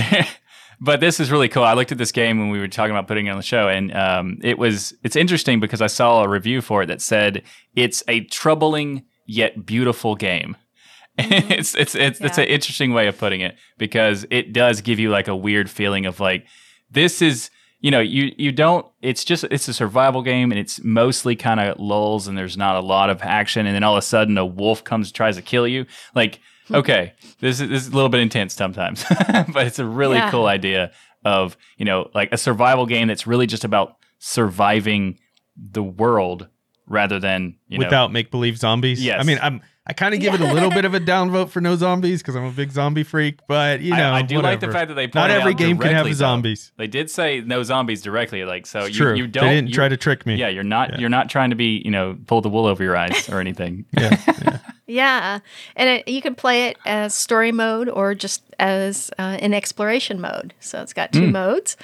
but 0.81 0.99
this 0.99 1.19
is 1.19 1.31
really 1.31 1.47
cool. 1.47 1.63
I 1.63 1.73
looked 1.73 1.91
at 1.91 1.97
this 1.99 2.11
game 2.11 2.39
when 2.39 2.49
we 2.49 2.59
were 2.59 2.67
talking 2.67 2.91
about 2.91 3.07
putting 3.07 3.27
it 3.27 3.29
on 3.29 3.37
the 3.37 3.43
show, 3.43 3.67
and 3.69 3.95
um, 3.95 4.39
it 4.43 4.57
was 4.57 4.93
it's 5.03 5.15
interesting 5.15 5.59
because 5.59 5.81
I 5.81 5.87
saw 5.87 6.23
a 6.23 6.27
review 6.27 6.59
for 6.61 6.81
it 6.83 6.87
that 6.87 7.01
said 7.01 7.43
it's 7.75 8.03
a 8.07 8.21
troubling 8.25 9.03
yet 9.27 9.65
beautiful 9.65 10.15
game. 10.15 10.57
it's 11.17 11.75
it's 11.75 11.93
it's 11.93 12.19
it's 12.21 12.37
Yeah. 12.37 12.43
an 12.45 12.49
interesting 12.49 12.93
way 12.93 13.07
of 13.07 13.17
putting 13.17 13.41
it 13.41 13.55
because 13.77 14.25
it 14.31 14.53
does 14.53 14.81
give 14.81 14.97
you 14.99 15.09
like 15.09 15.27
a 15.27 15.35
weird 15.35 15.69
feeling 15.69 16.05
of 16.05 16.19
like 16.19 16.45
this 16.89 17.21
is 17.21 17.49
you 17.81 17.91
know 17.91 17.99
you 17.99 18.31
you 18.37 18.51
don't 18.51 18.85
it's 19.01 19.25
just 19.25 19.43
it's 19.45 19.67
a 19.67 19.73
survival 19.73 20.21
game 20.21 20.51
and 20.51 20.59
it's 20.59 20.81
mostly 20.83 21.35
kind 21.35 21.59
of 21.59 21.77
lulls 21.79 22.27
and 22.27 22.37
there's 22.37 22.55
not 22.57 22.75
a 22.75 22.79
lot 22.79 23.09
of 23.09 23.21
action 23.21 23.65
and 23.65 23.75
then 23.75 23.83
all 23.83 23.93
of 23.95 23.99
a 23.99 24.01
sudden 24.01 24.37
a 24.37 24.45
wolf 24.45 24.83
comes 24.85 25.11
tries 25.11 25.35
to 25.35 25.41
kill 25.41 25.67
you 25.67 25.85
like 26.15 26.39
okay 26.73 27.13
this 27.39 27.59
is 27.59 27.69
this 27.69 27.81
is 27.83 27.87
a 27.89 27.95
little 27.95 28.09
bit 28.09 28.21
intense 28.21 28.53
sometimes 28.53 29.03
but 29.53 29.67
it's 29.67 29.79
a 29.79 29.85
really 29.85 30.17
Yeah. 30.17 30.31
cool 30.31 30.45
idea 30.47 30.91
of 31.25 31.55
you 31.77 31.85
know 31.85 32.09
like 32.13 32.29
a 32.31 32.37
survival 32.37 32.85
game 32.85 33.07
that's 33.07 33.25
really 33.27 33.47
just 33.47 33.63
about 33.63 33.97
surviving 34.19 35.17
the 35.55 35.83
world 35.83 36.47
rather 36.87 37.19
than 37.19 37.55
you 37.67 37.77
know 37.77 37.85
Without 37.85 38.11
make 38.11 38.31
believe 38.31 38.57
zombies. 38.57 39.03
Yes. 39.03 39.19
I 39.19 39.23
mean, 39.23 39.39
I'm 39.41 39.61
I 39.87 39.93
kind 39.93 40.13
of 40.13 40.19
give 40.21 40.33
it 40.35 40.41
a 40.41 40.53
little 40.53 40.69
bit 40.69 40.85
of 40.85 40.93
a 40.93 40.99
downvote 40.99 41.49
for 41.49 41.59
no 41.59 41.75
zombies 41.75 42.21
because 42.21 42.35
I'm 42.35 42.43
a 42.43 42.51
big 42.51 42.71
zombie 42.71 43.03
freak. 43.03 43.39
But 43.47 43.81
you 43.81 43.95
know, 43.95 44.13
I, 44.13 44.21
do 44.21 44.39
like 44.39 44.59
the 44.59 44.71
fact 44.71 44.89
that 44.89 44.93
they 44.93 45.07
not 45.13 45.31
every 45.31 45.53
out 45.53 45.57
game 45.57 45.77
can 45.77 45.87
have 45.87 45.91
directly, 46.05 46.11
though. 46.11 46.15
zombies. 46.17 46.71
They 46.77 46.87
did 46.87 47.09
say 47.09 47.41
no 47.41 47.63
zombies 47.63 48.01
directly, 48.01 48.45
like 48.45 48.67
so. 48.67 48.81
It's 48.81 48.89
you, 48.97 49.05
true. 49.05 49.15
you 49.15 49.27
don't. 49.27 49.43
they 49.45 49.55
didn't 49.55 49.69
you- 49.69 49.73
try 49.73 49.89
to 49.89 49.97
trick 49.97 50.25
me. 50.25 50.35
Yeah, 50.35 50.49
you're 50.49 50.63
not. 50.63 50.91
Yeah. 50.91 50.99
You're 50.99 51.09
not 51.09 51.29
trying 51.29 51.49
to 51.49 51.55
be. 51.55 51.81
You 51.83 51.91
know, 51.91 52.17
pull 52.27 52.41
the 52.41 52.49
wool 52.49 52.65
over 52.67 52.83
your 52.83 52.95
eyes 52.95 53.27
or 53.29 53.39
anything. 53.39 53.85
Yeah, 53.97 54.15
yeah. 54.91 55.39
And 55.75 55.89
it, 55.89 56.07
you 56.07 56.21
can 56.21 56.35
play 56.35 56.67
it 56.67 56.77
as 56.85 57.15
story 57.15 57.51
mode 57.51 57.89
or 57.89 58.13
just 58.15 58.43
as 58.59 59.09
uh, 59.17 59.37
in 59.41 59.53
exploration 59.53 60.19
mode. 60.21 60.53
So 60.59 60.81
it's 60.81 60.93
got 60.93 61.11
two 61.11 61.27
Hmm. 61.27 61.31
modes, 61.33 61.77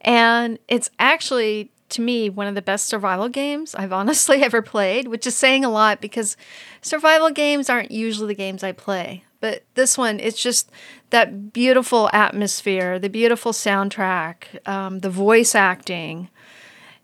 and 0.00 0.58
it's 0.68 0.90
actually 0.98 1.70
to 1.88 2.00
me 2.00 2.28
one 2.28 2.48
of 2.48 2.54
the 2.56 2.62
best 2.62 2.88
survival 2.88 3.28
games 3.28 3.74
I've 3.74 3.92
honestly 4.00 4.42
ever 4.42 4.62
played, 4.62 5.08
which 5.08 5.26
is 5.26 5.36
saying 5.36 5.64
a 5.64 5.70
lot 5.70 6.00
because 6.00 6.36
survival 6.82 7.30
games 7.30 7.70
aren't 7.70 7.90
usually 7.90 8.28
the 8.28 8.34
games 8.34 8.62
I 8.64 8.72
play. 8.72 9.22
But 9.40 9.64
this 9.74 9.96
one, 9.98 10.18
it's 10.18 10.42
just 10.42 10.70
that 11.10 11.52
beautiful 11.52 12.08
atmosphere, 12.12 12.98
the 12.98 13.10
beautiful 13.10 13.52
soundtrack, 13.52 14.66
um, 14.66 15.00
the 15.00 15.10
voice 15.10 15.54
acting. 15.54 16.28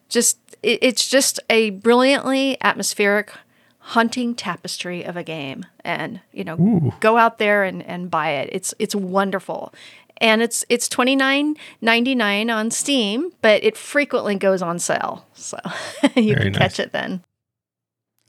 Just 0.08 0.38
it, 0.62 0.78
it's 0.82 1.08
just 1.08 1.38
a 1.50 1.70
brilliantly 1.70 2.56
atmospheric 2.62 3.32
hunting 3.82 4.34
tapestry 4.34 5.02
of 5.02 5.16
a 5.16 5.22
game 5.24 5.66
and 5.84 6.20
you 6.32 6.44
know 6.44 6.92
go 7.00 7.18
out 7.18 7.38
there 7.38 7.64
and, 7.64 7.82
and 7.82 8.10
buy 8.10 8.30
it. 8.30 8.48
It's 8.52 8.74
it's 8.78 8.94
wonderful. 8.94 9.74
And 10.18 10.40
it's 10.40 10.64
it's 10.68 10.88
twenty 10.88 11.16
nine 11.16 11.56
ninety 11.80 12.14
nine 12.14 12.48
on 12.48 12.70
steam 12.70 13.32
but 13.42 13.62
it 13.64 13.76
frequently 13.76 14.36
goes 14.36 14.62
on 14.62 14.78
sale. 14.78 15.26
So 15.34 15.58
you 16.14 16.34
Very 16.34 16.44
can 16.44 16.52
nice. 16.52 16.58
catch 16.58 16.80
it 16.80 16.92
then 16.92 17.22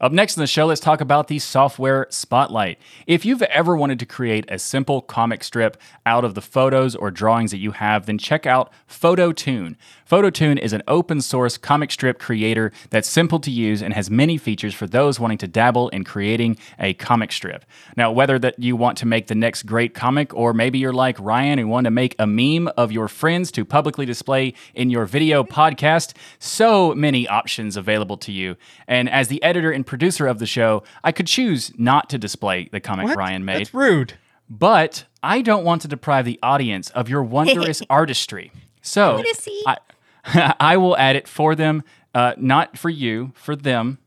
Up 0.03 0.11
next 0.11 0.35
in 0.35 0.41
the 0.41 0.47
show, 0.47 0.65
let's 0.65 0.81
talk 0.81 0.99
about 0.99 1.29
the 1.29 1.39
software 1.39 2.07
spotlight. 2.09 2.77
If 3.07 3.23
you've 3.23 3.41
ever 3.43 3.77
wanted 3.77 3.99
to 3.99 4.05
create 4.05 4.43
a 4.49 4.59
simple 4.59 5.01
comic 5.01 5.45
strip 5.45 5.77
out 6.05 6.25
of 6.25 6.35
the 6.35 6.41
photos 6.41 6.93
or 6.93 7.09
drawings 7.09 7.51
that 7.51 7.59
you 7.59 7.71
have, 7.71 8.05
then 8.05 8.17
check 8.17 8.45
out 8.45 8.69
PhotoTune. 8.89 9.77
PhotoTune 10.11 10.59
is 10.59 10.73
an 10.73 10.83
open 10.89 11.21
source 11.21 11.57
comic 11.57 11.89
strip 11.89 12.19
creator 12.19 12.73
that's 12.89 13.07
simple 13.07 13.39
to 13.39 13.49
use 13.49 13.81
and 13.81 13.93
has 13.93 14.11
many 14.11 14.37
features 14.37 14.73
for 14.73 14.87
those 14.87 15.21
wanting 15.21 15.37
to 15.37 15.47
dabble 15.47 15.87
in 15.89 16.03
creating 16.03 16.57
a 16.79 16.93
comic 16.95 17.31
strip. 17.31 17.63
Now, 17.95 18.11
whether 18.11 18.37
that 18.39 18.59
you 18.59 18.75
want 18.75 18.97
to 18.97 19.05
make 19.05 19.27
the 19.27 19.35
next 19.35 19.63
great 19.63 19.93
comic 19.93 20.33
or 20.33 20.53
maybe 20.53 20.79
you're 20.79 20.91
like 20.91 21.17
Ryan 21.17 21.59
and 21.59 21.69
want 21.69 21.85
to 21.85 21.91
make 21.91 22.13
a 22.19 22.27
meme 22.27 22.69
of 22.75 22.91
your 22.91 23.07
friends 23.07 23.53
to 23.53 23.63
publicly 23.63 24.05
display 24.05 24.53
in 24.75 24.89
your 24.89 25.05
video 25.05 25.45
podcast, 25.45 26.11
so 26.39 26.93
many 26.93 27.25
options 27.25 27.77
available 27.77 28.17
to 28.17 28.33
you. 28.33 28.57
And 28.85 29.09
as 29.09 29.29
the 29.29 29.41
editor 29.41 29.71
and 29.71 29.85
producer 29.93 30.25
of 30.25 30.39
the 30.39 30.47
show, 30.47 30.81
I 31.03 31.11
could 31.11 31.27
choose 31.27 31.71
not 31.77 32.09
to 32.09 32.17
display 32.17 32.67
the 32.71 32.79
comic 32.79 33.05
What? 33.05 33.15
Ryan 33.15 33.45
made. 33.45 33.59
That's 33.59 33.75
rude. 33.75 34.13
But 34.49 35.05
I 35.21 35.43
don't 35.43 35.63
want 35.63 35.83
to 35.83 35.87
deprive 35.87 36.25
the 36.25 36.39
audience 36.41 36.89
of 36.89 37.09
your 37.09 37.21
wondrous 37.21 37.83
artistry. 37.91 38.51
So 38.81 39.17
wanna. 39.17 39.61
I, 39.67 40.55
I 40.59 40.77
will 40.77 40.97
add 40.97 41.15
it 41.15 41.27
for 41.27 41.53
them, 41.53 41.83
uh, 42.15 42.33
not 42.37 42.75
for 42.75 42.89
you, 42.89 43.33
for 43.35 43.55
them. 43.55 43.99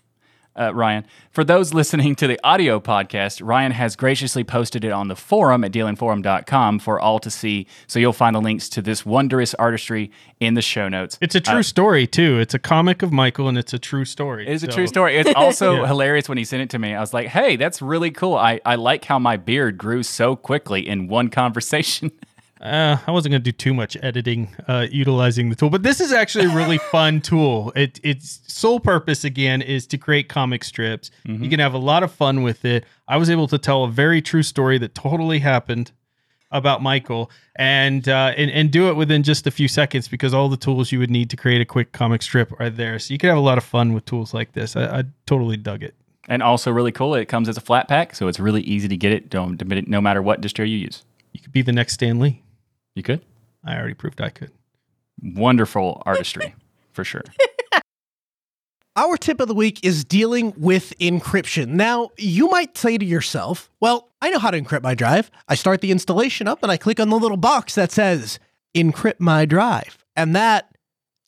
Uh, 0.58 0.74
Ryan. 0.74 1.04
For 1.30 1.44
those 1.44 1.74
listening 1.74 2.14
to 2.16 2.26
the 2.26 2.40
audio 2.42 2.80
podcast, 2.80 3.40
Ryan 3.44 3.72
has 3.72 3.94
graciously 3.94 4.42
posted 4.42 4.84
it 4.84 4.90
on 4.90 5.08
the 5.08 5.16
forum 5.16 5.64
at 5.64 5.72
dlnforum.com 5.72 6.78
for 6.78 6.98
all 6.98 7.18
to 7.18 7.30
see. 7.30 7.66
So 7.86 7.98
you'll 7.98 8.14
find 8.14 8.34
the 8.34 8.40
links 8.40 8.68
to 8.70 8.80
this 8.82 9.04
wondrous 9.04 9.52
artistry 9.54 10.10
in 10.40 10.54
the 10.54 10.62
show 10.62 10.88
notes. 10.88 11.18
It's 11.20 11.34
a 11.34 11.40
true 11.40 11.62
story 11.62 12.06
too. 12.06 12.38
It's 12.38 12.54
a 12.54 12.58
comic 12.58 13.02
of 13.02 13.12
Michael, 13.12 13.48
and 13.48 13.58
it's 13.58 13.74
a 13.74 13.78
true 13.78 14.04
story. 14.06 14.46
It 14.46 14.52
is 14.52 14.62
a 14.62 14.66
true 14.68 14.86
story. 14.86 15.16
It's 15.18 15.32
also 15.34 15.76
Yeah. 15.82 15.86
hilarious 15.88 16.28
when 16.28 16.38
he 16.38 16.44
sent 16.44 16.62
it 16.62 16.70
to 16.70 16.78
me. 16.78 16.94
I 16.94 17.00
was 17.00 17.12
like, 17.12 17.28
hey, 17.28 17.56
that's 17.56 17.82
really 17.82 18.10
cool. 18.10 18.34
I, 18.34 18.60
I 18.64 18.76
like 18.76 19.04
how 19.04 19.18
my 19.18 19.36
beard 19.36 19.76
grew 19.76 20.02
so 20.02 20.36
quickly 20.36 20.88
in 20.88 21.06
one 21.08 21.28
conversation. 21.28 22.10
Uh, 22.60 22.96
I 23.06 23.10
wasn't 23.10 23.32
going 23.32 23.42
to 23.42 23.52
do 23.52 23.52
too 23.52 23.74
much 23.74 23.96
editing 24.02 24.48
uh, 24.66 24.86
utilizing 24.90 25.50
the 25.50 25.56
tool, 25.56 25.68
but 25.68 25.82
this 25.82 26.00
is 26.00 26.10
actually 26.12 26.46
a 26.46 26.54
really 26.54 26.78
fun 26.90 27.20
tool. 27.20 27.70
It, 27.76 28.00
its 28.02 28.40
sole 28.46 28.80
purpose, 28.80 29.24
again, 29.24 29.60
is 29.60 29.86
to 29.88 29.98
create 29.98 30.28
comic 30.30 30.64
strips. 30.64 31.10
You 31.26 31.50
can 31.50 31.60
have 31.60 31.74
a 31.74 31.78
lot 31.78 32.02
of 32.02 32.10
fun 32.12 32.42
with 32.42 32.64
it. 32.64 32.84
I 33.08 33.18
was 33.18 33.28
able 33.28 33.46
to 33.48 33.58
tell 33.58 33.84
a 33.84 33.90
very 33.90 34.22
true 34.22 34.42
story 34.42 34.78
that 34.78 34.94
totally 34.94 35.40
happened 35.40 35.92
about 36.50 36.80
Michael 36.80 37.30
and, 37.56 38.08
uh, 38.08 38.32
and 38.36 38.50
and 38.50 38.70
do 38.70 38.88
it 38.88 38.94
within 38.94 39.22
just 39.24 39.46
a 39.46 39.50
few 39.50 39.66
seconds 39.68 40.06
because 40.08 40.32
all 40.32 40.48
the 40.48 40.56
tools 40.56 40.92
you 40.92 40.98
would 41.00 41.10
need 41.10 41.28
to 41.30 41.36
create 41.36 41.60
a 41.60 41.64
quick 41.64 41.92
comic 41.92 42.22
strip 42.22 42.52
are 42.60 42.70
there. 42.70 42.98
So 42.98 43.12
you 43.12 43.18
can 43.18 43.28
have 43.28 43.36
a 43.36 43.42
lot 43.42 43.58
of 43.58 43.64
fun 43.64 43.92
with 43.92 44.04
tools 44.06 44.32
like 44.32 44.52
this. 44.52 44.76
I, 44.76 45.00
I 45.00 45.04
totally 45.26 45.56
dug 45.58 45.82
it. 45.82 45.94
and 46.28 46.42
also 46.42 46.70
really 46.70 46.92
cool, 46.92 47.14
it 47.14 47.26
comes 47.26 47.48
as 47.48 47.56
a 47.56 47.60
flat 47.60 47.88
pack, 47.88 48.14
so 48.14 48.28
it's 48.28 48.40
really 48.40 48.62
easy 48.62 48.88
to 48.88 48.96
get 48.96 49.12
it 49.12 49.28
don't, 49.28 49.62
no 49.88 50.00
matter 50.00 50.22
what 50.22 50.40
distro 50.40 50.60
you 50.60 50.78
use. 50.78 51.04
You 51.32 51.40
could 51.40 51.52
be 51.52 51.62
the 51.62 51.72
next 51.72 51.94
Stan 51.94 52.18
Lee. 52.18 52.42
You 52.96 53.02
could? 53.02 53.20
I 53.62 53.76
already 53.76 53.94
proved 53.94 54.20
I 54.20 54.30
could. 54.30 54.50
Wonderful 55.22 56.02
artistry, 56.04 56.54
for 56.92 57.04
sure. 57.04 57.22
Our 58.96 59.18
tip 59.18 59.40
of 59.40 59.48
the 59.48 59.54
week 59.54 59.84
is 59.84 60.02
dealing 60.04 60.54
with 60.56 60.94
encryption. 60.98 61.68
Now, 61.68 62.08
you 62.16 62.48
might 62.48 62.78
say 62.78 62.96
to 62.96 63.04
yourself, 63.04 63.70
well, 63.78 64.10
I 64.22 64.30
know 64.30 64.38
how 64.38 64.50
to 64.50 64.60
encrypt 64.60 64.82
my 64.82 64.94
drive. 64.94 65.30
I 65.46 65.54
start 65.54 65.82
the 65.82 65.90
installation 65.90 66.48
up 66.48 66.62
and 66.62 66.72
I 66.72 66.78
click 66.78 66.98
on 66.98 67.10
the 67.10 67.18
little 67.18 67.36
box 67.36 67.74
that 67.74 67.92
says 67.92 68.38
encrypt 68.74 69.20
my 69.20 69.44
drive. 69.44 70.02
And 70.16 70.34
that, 70.34 70.74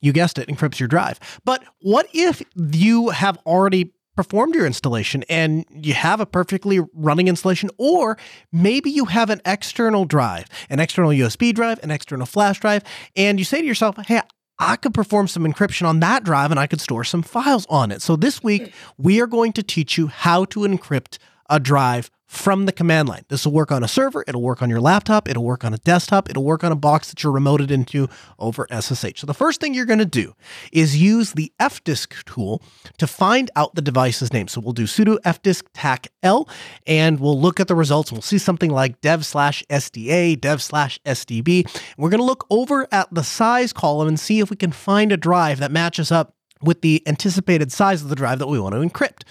you 0.01 0.15
guessed 0.15 0.39
it, 0.39 0.49
encrypts 0.49 0.81
your 0.81 0.89
drive. 0.89 1.21
But 1.45 1.63
what 1.83 2.09
if 2.15 2.43
you 2.57 3.11
have 3.11 3.37
already 3.45 3.93
performed 4.19 4.53
your 4.53 4.67
installation 4.67 5.23
and 5.29 5.65
you 5.71 5.95
have 5.95 6.19
a 6.19 6.27
perfectly 6.27 6.81
running 6.93 7.29
installation, 7.29 7.71
or 7.79 8.19
maybe 8.51 8.91
you 8.91 9.05
have 9.05 9.31
an 9.31 9.41
external 9.47 10.05
drive, 10.05 10.47
an 10.69 10.81
external 10.81 11.13
USB 11.13 11.55
drive, 11.55 11.79
an 11.85 11.93
external 11.93 12.27
flash 12.27 12.59
drive, 12.59 12.83
and 13.15 13.39
you 13.39 13.45
say 13.45 13.61
to 13.61 13.65
yourself, 13.65 13.97
hey, 14.09 14.21
I 14.59 14.75
could 14.75 14.93
perform 14.93 15.29
some 15.29 15.45
encryption 15.45 15.87
on 15.87 16.01
that 16.01 16.25
drive 16.25 16.51
and 16.51 16.59
I 16.59 16.67
could 16.67 16.81
store 16.81 17.05
some 17.05 17.23
files 17.23 17.65
on 17.71 17.93
it. 17.93 18.03
So 18.03 18.17
this 18.17 18.43
week, 18.43 18.63
hmm. 18.63 18.71
we 18.97 19.21
are 19.21 19.29
going 19.29 19.53
to 19.53 19.63
teach 19.63 19.97
you 19.97 20.09
how 20.09 20.47
to 20.47 20.61
encrypt 20.63 21.19
a 21.49 21.61
drive 21.61 22.11
from 22.29 22.67
the 22.67 22.73
command 22.73 23.09
line. 23.09 23.25
This 23.29 23.47
will 23.47 23.55
work 23.55 23.73
on 23.73 23.83
a 23.83 23.89
server, 23.89 24.23
it'll 24.29 24.43
work 24.43 24.61
on 24.61 24.69
your 24.69 24.83
laptop, 24.83 25.29
it'll 25.29 25.45
work 25.45 25.65
on 25.65 25.73
a 25.73 25.79
desktop, 25.79 26.29
it'll 26.29 26.45
work 26.45 26.63
on 26.63 26.71
a 26.71 26.77
box 26.77 27.09
that 27.09 27.25
you're 27.25 27.33
remoted 27.33 27.71
into 27.71 28.07
over 28.39 28.67
SSH. 28.71 29.19
So 29.19 29.27
the 29.27 29.35
first 29.35 29.61
thing 29.61 29.73
you're 29.73 29.87
going 29.87 29.99
to 29.99 30.05
do 30.05 30.35
is 30.71 31.01
use 31.01 31.33
the 31.33 31.51
fdisk 31.59 32.23
tool 32.25 32.63
to 32.99 33.07
find 33.07 33.51
out 33.57 33.75
the 33.75 33.81
device's 33.81 34.31
name. 34.31 34.47
So 34.47 34.61
we'll 34.61 34.75
do 34.75 34.85
sudo 34.85 35.19
fdisk 35.23 35.65
tac 35.73 36.09
l 36.23 36.49
and 36.87 37.19
we'll 37.19 37.41
look 37.41 37.61
at 37.61 37.67
the 37.67 37.75
results. 37.75 38.13
We'll 38.13 38.21
see 38.21 38.39
something 38.39 38.71
like 38.71 39.01
dev 39.01 39.25
slash 39.25 39.65
SDA, 39.71 40.39
dev 40.39 40.63
slash 40.63 41.01
SDB. 41.07 41.67
We're 41.97 42.11
going 42.11 42.21
to 42.21 42.25
look 42.25 42.47
over 42.51 42.87
at 42.93 43.13
the 43.13 43.25
size 43.25 43.73
column 43.73 44.07
and 44.07 44.21
see 44.21 44.41
if 44.41 44.51
we 44.51 44.57
can 44.57 44.73
find 44.73 45.13
a 45.13 45.17
drive 45.17 45.61
that 45.61 45.73
matches 45.73 46.13
up 46.13 46.35
with 46.63 46.81
the 46.81 47.03
anticipated 47.07 47.73
size 47.73 48.03
of 48.03 48.09
the 48.09 48.17
drive 48.17 48.39
that 48.39 48.49
we 48.49 48.59
want 48.59 48.75
to 48.75 48.81
encrypt. 48.81 49.23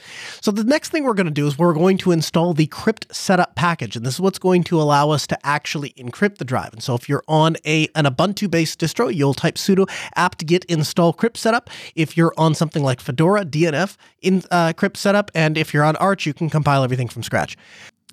So 0.42 0.52
the 0.52 0.64
next 0.64 0.90
thing 0.90 1.04
we're 1.04 1.14
going 1.14 1.26
to 1.26 1.32
do 1.32 1.48
is 1.48 1.58
we're 1.58 1.74
going 1.74 1.98
to 2.00 2.12
install 2.12 2.54
the 2.54 2.68
cryptsetup 2.68 3.56
package 3.56 3.96
and 3.96 4.06
this 4.06 4.16
is 4.16 4.22
what's 4.22 4.40
going 4.40 4.64
to 4.66 4.82
allow 4.82 5.10
us 5.10 5.28
to 5.28 5.46
actually 5.46 5.92
encrypt 5.92 6.38
the 6.38 6.46
drive. 6.46 6.74
And 6.74 6.82
so 6.82 6.96
if 6.96 7.10
you're 7.10 7.24
on 7.28 7.58
a 7.66 7.88
an 7.96 8.06
Ubuntu 8.06 8.50
based 8.50 8.80
distro, 8.80 9.14
you'll 9.14 9.34
type 9.34 9.56
sudo 9.56 9.90
apt-get 10.16 10.66
install 10.66 11.14
cryptsetup. 11.14 11.68
If 11.96 12.18
you're 12.18 12.34
on 12.38 12.56
something 12.56 12.84
like 12.84 13.00
Fedora 13.00 13.46
DNF 13.46 13.98
in 14.22 14.44
uh, 14.52 14.74
cryptsetup 14.74 15.30
and 15.36 15.58
if 15.58 15.74
you're 15.74 15.84
on 15.84 15.96
Arch, 15.98 16.26
you 16.26 16.34
can 16.34 16.50
compile 16.50 16.84
everything 16.84 17.08
from 17.08 17.24
scratch. 17.24 17.58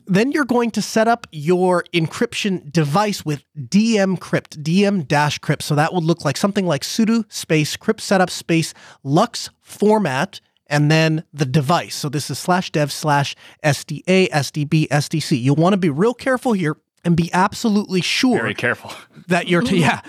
Then 0.07 0.32
you're 0.32 0.44
going 0.44 0.70
to 0.72 0.82
set 0.82 1.09
up 1.09 1.26
your 1.32 1.84
encryption 1.94 2.70
device 2.70 3.24
with 3.24 3.44
DM 3.59 4.20
crypt, 4.20 4.62
DM 4.62 5.07
dash 5.07 5.38
crypt. 5.38 5.62
So 5.62 5.74
that 5.74 5.94
would 5.94 6.05
look 6.05 6.24
like 6.24 6.36
something 6.36 6.66
like 6.66 6.82
sudo 6.82 7.24
space 7.32 7.76
cryptsetup 7.76 8.30
space 8.30 8.74
lux 9.02 9.50
format 9.61 10.40
and 10.66 10.90
then 10.90 11.24
the 11.32 11.46
device. 11.46 11.94
So 11.94 12.09
this 12.09 12.30
is 12.30 12.38
slash 12.38 12.70
dev 12.70 12.90
slash 12.92 13.34
SDA, 13.62 14.28
SDB, 14.30 14.88
SDC. 14.88 15.40
You'll 15.40 15.57
want 15.57 15.72
to 15.74 15.78
be 15.78 15.90
real 15.90 16.14
careful 16.14 16.52
here 16.52 16.76
and 17.05 17.16
be 17.16 17.30
absolutely 17.32 18.00
sure 18.00 18.38
Very 18.38 18.55
careful. 18.55 18.92
that 19.28 19.48
you're, 19.48 19.62
t- 19.62 19.80
yeah, 19.80 20.00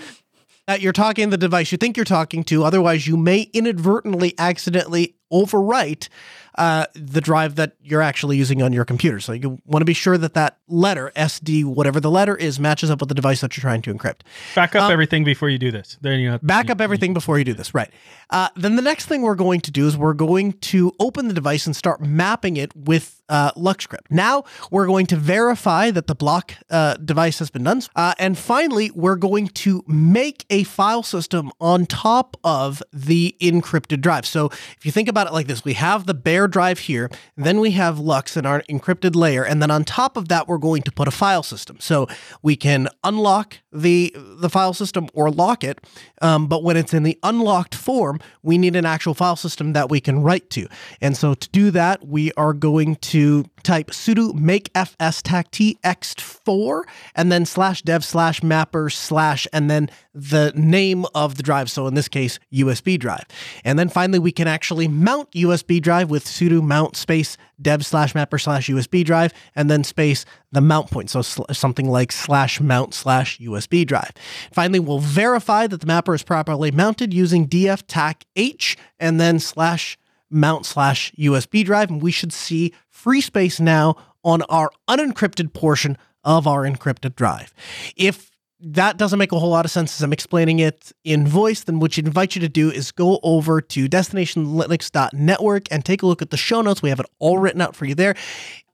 that 0.66 0.80
you're 0.80 0.92
talking 0.92 1.30
the 1.30 1.36
device 1.36 1.70
you 1.72 1.78
think 1.78 1.96
you're 1.96 2.04
talking 2.04 2.42
to. 2.44 2.64
Otherwise, 2.64 3.06
you 3.06 3.16
may 3.16 3.42
inadvertently 3.52 4.34
accidentally 4.38 5.14
overwrite 5.32 6.08
uh, 6.56 6.86
the 6.94 7.20
drive 7.20 7.56
that 7.56 7.74
you're 7.82 8.02
actually 8.02 8.36
using 8.36 8.62
on 8.62 8.72
your 8.72 8.84
computer. 8.84 9.20
So 9.20 9.32
you 9.32 9.58
want 9.66 9.80
to 9.80 9.84
be 9.84 9.94
sure 9.94 10.16
that 10.18 10.34
that 10.34 10.58
letter, 10.68 11.12
SD, 11.16 11.64
whatever 11.64 12.00
the 12.00 12.10
letter 12.10 12.36
is, 12.36 12.58
matches 12.58 12.90
up 12.90 13.00
with 13.00 13.08
the 13.08 13.14
device 13.14 13.40
that 13.40 13.56
you're 13.56 13.62
trying 13.62 13.82
to 13.82 13.94
encrypt. 13.94 14.20
Back 14.54 14.74
up 14.74 14.90
everything 14.90 15.24
before 15.24 15.48
you 15.48 15.58
do 15.58 15.70
this. 15.70 15.98
Then 16.00 16.20
you 16.20 16.30
have 16.30 16.46
Back 16.46 16.70
up 16.70 16.80
everything 16.80 17.14
before 17.14 17.38
you 17.38 17.44
do 17.44 17.54
this, 17.54 17.74
right? 17.74 17.90
Uh, 18.30 18.48
then 18.56 18.76
the 18.76 18.82
next 18.82 19.06
thing 19.06 19.22
we're 19.22 19.34
going 19.34 19.60
to 19.60 19.70
do 19.70 19.86
is 19.86 19.96
we're 19.96 20.14
going 20.14 20.52
to 20.54 20.92
open 20.98 21.28
the 21.28 21.34
device 21.34 21.66
and 21.66 21.76
start 21.76 22.00
mapping 22.00 22.56
it 22.56 22.74
with 22.74 23.22
uh, 23.28 23.52
LuxCrypt. 23.52 24.10
Now 24.10 24.44
we're 24.70 24.86
going 24.86 25.06
to 25.06 25.16
verify 25.16 25.90
that 25.90 26.06
the 26.06 26.14
block 26.14 26.54
uh, 26.70 26.94
device 26.96 27.38
has 27.38 27.50
been 27.50 27.64
done, 27.64 27.82
uh, 27.94 28.14
and 28.18 28.38
finally 28.38 28.90
we're 28.94 29.16
going 29.16 29.48
to 29.48 29.84
make 29.86 30.44
a 30.50 30.62
file 30.64 31.02
system 31.02 31.50
on 31.60 31.86
top 31.86 32.36
of 32.42 32.82
the 32.92 33.36
encrypted 33.40 34.00
drive. 34.00 34.26
So 34.26 34.46
if 34.46 34.86
you 34.86 34.92
think 34.92 35.08
about 35.08 35.26
it 35.26 35.32
like 35.32 35.46
this, 35.46 35.64
we 35.64 35.74
have 35.74 36.06
the 36.06 36.14
bare 36.14 36.45
drive 36.48 36.80
here, 36.80 37.10
then 37.36 37.60
we 37.60 37.72
have 37.72 37.98
LUKS 37.98 38.36
in 38.36 38.46
our 38.46 38.62
encrypted 38.70 39.14
layer, 39.14 39.44
and 39.44 39.62
then 39.62 39.70
on 39.70 39.84
top 39.84 40.16
of 40.16 40.28
that 40.28 40.48
we're 40.48 40.58
going 40.58 40.82
to 40.82 40.92
put 40.92 41.08
a 41.08 41.10
file 41.10 41.42
system. 41.42 41.78
So 41.80 42.06
we 42.42 42.56
can 42.56 42.88
unlock 43.04 43.58
the 43.72 44.14
the 44.16 44.48
file 44.48 44.72
system 44.72 45.08
or 45.12 45.30
lock 45.30 45.62
it, 45.64 45.78
um, 46.22 46.46
but 46.46 46.62
when 46.62 46.76
it's 46.76 46.94
in 46.94 47.02
the 47.02 47.18
unlocked 47.22 47.74
form, 47.74 48.20
we 48.42 48.58
need 48.58 48.76
an 48.76 48.86
actual 48.86 49.14
file 49.14 49.36
system 49.36 49.72
that 49.72 49.90
we 49.90 50.00
can 50.00 50.22
write 50.22 50.50
to. 50.50 50.66
And 51.00 51.16
so 51.16 51.34
to 51.34 51.48
do 51.50 51.70
that, 51.72 52.06
we 52.06 52.32
are 52.32 52.52
going 52.52 52.96
to 52.96 53.44
type 53.66 53.90
sudo 53.90 54.32
make 54.32 54.72
fstact 54.74 55.76
ext4 55.84 56.82
and 57.16 57.32
then 57.32 57.44
slash 57.44 57.82
dev 57.82 58.04
slash 58.04 58.40
mapper 58.40 58.88
slash 58.88 59.48
and 59.52 59.68
then 59.68 59.90
the 60.14 60.52
name 60.54 61.04
of 61.14 61.36
the 61.36 61.42
drive. 61.42 61.70
So 61.70 61.86
in 61.86 61.94
this 61.94 62.08
case, 62.08 62.38
USB 62.52 62.98
drive. 62.98 63.24
And 63.64 63.78
then 63.78 63.88
finally, 63.88 64.18
we 64.18 64.32
can 64.32 64.46
actually 64.46 64.88
mount 64.88 65.32
USB 65.32 65.82
drive 65.82 66.08
with 66.10 66.24
sudo 66.24 66.62
mount 66.62 66.96
space 66.96 67.36
dev 67.60 67.84
slash 67.84 68.14
mapper 68.14 68.38
slash 68.38 68.68
USB 68.68 69.04
drive 69.04 69.32
and 69.54 69.70
then 69.70 69.82
space 69.84 70.24
the 70.52 70.60
mount 70.60 70.90
point. 70.90 71.10
So 71.10 71.22
sl- 71.22 71.44
something 71.52 71.88
like 71.88 72.12
slash 72.12 72.60
mount 72.60 72.94
slash 72.94 73.38
USB 73.40 73.86
drive. 73.86 74.12
Finally, 74.52 74.80
we'll 74.80 75.00
verify 75.00 75.66
that 75.66 75.80
the 75.80 75.86
mapper 75.86 76.14
is 76.14 76.22
properly 76.22 76.70
mounted 76.70 77.12
using 77.12 77.48
df 77.48 77.82
tac 77.86 78.24
h 78.36 78.76
and 79.00 79.20
then 79.20 79.38
slash 79.38 79.98
mount 80.30 80.66
slash 80.66 81.12
USB 81.18 81.64
drive. 81.64 81.90
And 81.90 82.02
we 82.02 82.10
should 82.10 82.32
see 82.32 82.72
free 82.88 83.20
space 83.20 83.60
now 83.60 83.96
on 84.24 84.42
our 84.42 84.70
unencrypted 84.88 85.52
portion 85.52 85.96
of 86.24 86.46
our 86.46 86.62
encrypted 86.62 87.14
drive. 87.14 87.54
If 87.96 88.30
that 88.58 88.96
doesn't 88.96 89.18
make 89.18 89.32
a 89.32 89.38
whole 89.38 89.50
lot 89.50 89.64
of 89.64 89.70
sense 89.70 89.96
as 89.96 90.02
I'm 90.02 90.12
explaining 90.12 90.58
it 90.60 90.92
in 91.04 91.26
voice, 91.26 91.64
then 91.64 91.78
what 91.78 91.96
you'd 91.96 92.06
invite 92.06 92.34
you 92.34 92.40
to 92.40 92.48
do 92.48 92.70
is 92.70 92.90
go 92.90 93.20
over 93.22 93.60
to 93.60 93.88
destinationlinux.network 93.88 95.70
and 95.70 95.84
take 95.84 96.02
a 96.02 96.06
look 96.06 96.22
at 96.22 96.30
the 96.30 96.36
show 96.36 96.62
notes. 96.62 96.82
We 96.82 96.88
have 96.88 97.00
it 97.00 97.06
all 97.18 97.38
written 97.38 97.60
out 97.60 97.76
for 97.76 97.84
you 97.84 97.94
there. 97.94 98.16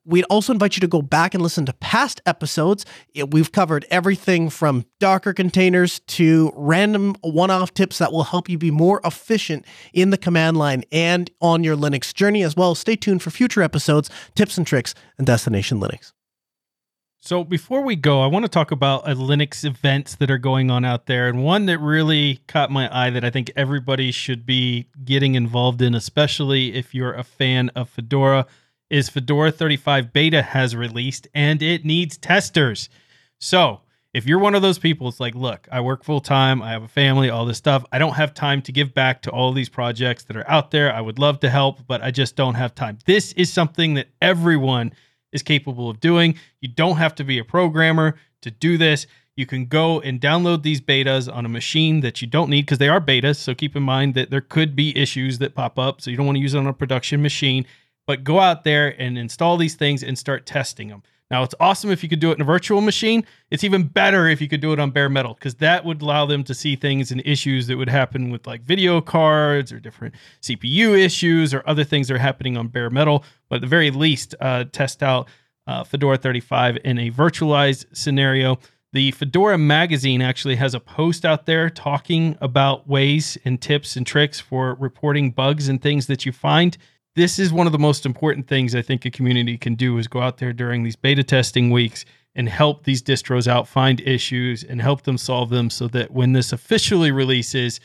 We'd 0.04 0.24
also 0.24 0.52
invite 0.52 0.74
you 0.74 0.80
to 0.80 0.88
go 0.88 1.00
back 1.00 1.32
and 1.32 1.42
listen 1.42 1.64
to 1.66 1.72
past 1.74 2.20
episodes. 2.26 2.84
We've 3.28 3.52
covered 3.52 3.86
everything 3.88 4.50
from 4.50 4.84
Docker 4.98 5.32
containers 5.32 6.00
to 6.00 6.52
random 6.56 7.14
one 7.20 7.52
off 7.52 7.72
tips 7.72 7.98
that 7.98 8.12
will 8.12 8.24
help 8.24 8.48
you 8.48 8.58
be 8.58 8.72
more 8.72 9.00
efficient 9.04 9.64
in 9.92 10.10
the 10.10 10.18
command 10.18 10.56
line 10.56 10.82
and 10.90 11.30
on 11.40 11.62
your 11.62 11.76
Linux 11.76 12.12
journey 12.12 12.42
as 12.42 12.56
well. 12.56 12.74
Stay 12.74 12.96
tuned 12.96 13.22
for 13.22 13.30
future 13.30 13.62
episodes, 13.62 14.10
tips 14.34 14.58
and 14.58 14.66
tricks, 14.66 14.92
and 15.18 15.26
Destination 15.26 15.78
Linux. 15.78 16.12
So 17.20 17.44
before 17.44 17.82
we 17.82 17.94
go, 17.94 18.20
I 18.20 18.26
want 18.26 18.44
to 18.44 18.48
talk 18.48 18.72
about 18.72 19.08
a 19.08 19.14
Linux 19.14 19.64
events 19.64 20.16
that 20.16 20.28
are 20.28 20.38
going 20.38 20.72
on 20.72 20.84
out 20.84 21.06
there, 21.06 21.28
and 21.28 21.44
one 21.44 21.66
that 21.66 21.78
really 21.78 22.40
caught 22.48 22.72
my 22.72 22.92
eye 22.92 23.10
that 23.10 23.22
I 23.22 23.30
think 23.30 23.52
everybody 23.54 24.10
should 24.10 24.44
be 24.44 24.88
getting 25.04 25.36
involved 25.36 25.80
in, 25.80 25.94
especially 25.94 26.74
if 26.74 26.92
you're 26.92 27.14
a 27.14 27.22
fan 27.22 27.68
of 27.76 27.88
Fedora, 27.88 28.48
is 28.92 29.08
Fedora 29.08 29.50
35 29.50 30.12
beta 30.12 30.42
has 30.42 30.76
released, 30.76 31.26
and 31.34 31.62
it 31.62 31.82
needs 31.82 32.18
testers. 32.18 32.90
So 33.40 33.80
if 34.12 34.26
you're 34.26 34.38
one 34.38 34.54
of 34.54 34.60
those 34.60 34.78
people, 34.78 35.08
it's 35.08 35.18
like, 35.18 35.34
look, 35.34 35.66
I 35.72 35.80
work 35.80 36.04
full 36.04 36.20
time, 36.20 36.60
I 36.60 36.72
have 36.72 36.82
a 36.82 36.88
family, 36.88 37.30
all 37.30 37.46
this 37.46 37.56
stuff. 37.56 37.86
I 37.90 37.98
don't 37.98 38.12
have 38.12 38.34
time 38.34 38.60
to 38.62 38.70
give 38.70 38.92
back 38.92 39.22
to 39.22 39.30
all 39.30 39.50
these 39.52 39.70
projects 39.70 40.24
that 40.24 40.36
are 40.36 40.48
out 40.48 40.70
there. 40.70 40.92
I 40.92 41.00
would 41.00 41.18
love 41.18 41.40
to 41.40 41.48
help, 41.48 41.86
but 41.86 42.02
I 42.02 42.10
just 42.10 42.36
don't 42.36 42.54
have 42.54 42.74
time. 42.74 42.98
This 43.06 43.32
is 43.32 43.50
something 43.50 43.94
that 43.94 44.08
everyone 44.20 44.92
is 45.32 45.42
capable 45.42 45.88
of 45.88 45.98
doing. 45.98 46.34
You 46.60 46.68
don't 46.68 46.98
have 46.98 47.14
to 47.14 47.24
be 47.24 47.38
a 47.38 47.44
programmer 47.44 48.16
to 48.42 48.50
do 48.50 48.76
this. 48.76 49.06
You 49.36 49.46
can 49.46 49.64
go 49.64 50.00
and 50.02 50.20
download 50.20 50.62
these 50.62 50.82
betas 50.82 51.34
on 51.34 51.46
a 51.46 51.48
machine 51.48 52.00
that 52.00 52.20
you 52.20 52.28
don't 52.28 52.50
need 52.50 52.66
because 52.66 52.76
they 52.76 52.90
are 52.90 53.00
betas. 53.00 53.36
So 53.36 53.54
keep 53.54 53.74
in 53.74 53.82
mind 53.82 54.14
that 54.16 54.28
there 54.28 54.42
could 54.42 54.76
be 54.76 54.94
issues 54.94 55.38
that 55.38 55.54
pop 55.54 55.78
up. 55.78 56.02
So 56.02 56.10
you 56.10 56.18
don't 56.18 56.26
want 56.26 56.36
to 56.36 56.42
use 56.42 56.52
it 56.52 56.58
on 56.58 56.66
a 56.66 56.74
production 56.74 57.22
machine, 57.22 57.64
but 58.06 58.24
go 58.24 58.40
out 58.40 58.64
there 58.64 59.00
and 59.00 59.16
install 59.16 59.56
these 59.56 59.74
things 59.74 60.02
and 60.02 60.18
start 60.18 60.46
testing 60.46 60.88
them. 60.88 61.02
Now, 61.32 61.42
it's 61.42 61.54
awesome 61.58 61.90
if 61.90 62.02
you 62.02 62.10
could 62.10 62.20
do 62.20 62.30
it 62.30 62.34
in 62.34 62.42
a 62.42 62.44
virtual 62.44 62.82
machine. 62.82 63.24
It's 63.50 63.64
even 63.64 63.84
better 63.84 64.28
if 64.28 64.42
you 64.42 64.48
could 64.48 64.60
do 64.60 64.74
it 64.74 64.78
on 64.78 64.90
bare 64.90 65.08
metal 65.08 65.32
because 65.32 65.54
that 65.56 65.82
would 65.82 66.02
allow 66.02 66.26
them 66.26 66.44
to 66.44 66.52
see 66.52 66.76
things 66.76 67.10
and 67.10 67.22
issues 67.24 67.68
that 67.68 67.78
would 67.78 67.88
happen 67.88 68.30
with 68.30 68.46
like 68.46 68.60
video 68.62 69.00
cards 69.00 69.72
or 69.72 69.80
different 69.80 70.14
CPU 70.42 70.94
issues 70.98 71.54
or 71.54 71.62
other 71.66 71.84
things 71.84 72.08
that 72.08 72.16
are 72.16 72.18
happening 72.18 72.58
on 72.58 72.68
bare 72.68 72.90
metal. 72.90 73.24
But 73.48 73.56
at 73.56 73.60
the 73.62 73.66
very 73.66 73.90
least, 73.90 74.34
uh, 74.42 74.64
test 74.72 75.02
out 75.02 75.26
uh, 75.66 75.84
Fedora 75.84 76.18
35 76.18 76.78
in 76.84 76.98
a 76.98 77.10
virtualized 77.10 77.86
scenario. 77.96 78.58
The 78.92 79.12
Fedora 79.12 79.56
magazine 79.56 80.20
actually 80.20 80.56
has 80.56 80.74
a 80.74 80.80
post 80.80 81.24
out 81.24 81.46
there 81.46 81.70
talking 81.70 82.36
about 82.42 82.86
ways 82.86 83.38
and 83.46 83.58
tips 83.58 83.96
and 83.96 84.06
tricks 84.06 84.38
for 84.38 84.74
reporting 84.74 85.30
bugs 85.30 85.70
and 85.70 85.80
things 85.80 86.08
that 86.08 86.26
you 86.26 86.32
find 86.32 86.76
this 87.14 87.38
is 87.38 87.52
one 87.52 87.66
of 87.66 87.72
the 87.72 87.78
most 87.78 88.06
important 88.06 88.46
things 88.46 88.74
I 88.74 88.82
think 88.82 89.04
a 89.04 89.10
community 89.10 89.58
can 89.58 89.74
do 89.74 89.98
is 89.98 90.08
go 90.08 90.20
out 90.20 90.38
there 90.38 90.52
during 90.52 90.82
these 90.82 90.96
beta 90.96 91.22
testing 91.22 91.70
weeks 91.70 92.04
and 92.34 92.48
help 92.48 92.84
these 92.84 93.02
distros 93.02 93.46
out 93.46 93.68
find 93.68 94.00
issues 94.00 94.64
and 94.64 94.80
help 94.80 95.02
them 95.02 95.18
solve 95.18 95.50
them 95.50 95.68
so 95.68 95.88
that 95.88 96.10
when 96.10 96.32
this 96.32 96.52
officially 96.52 97.10
releases 97.10 97.80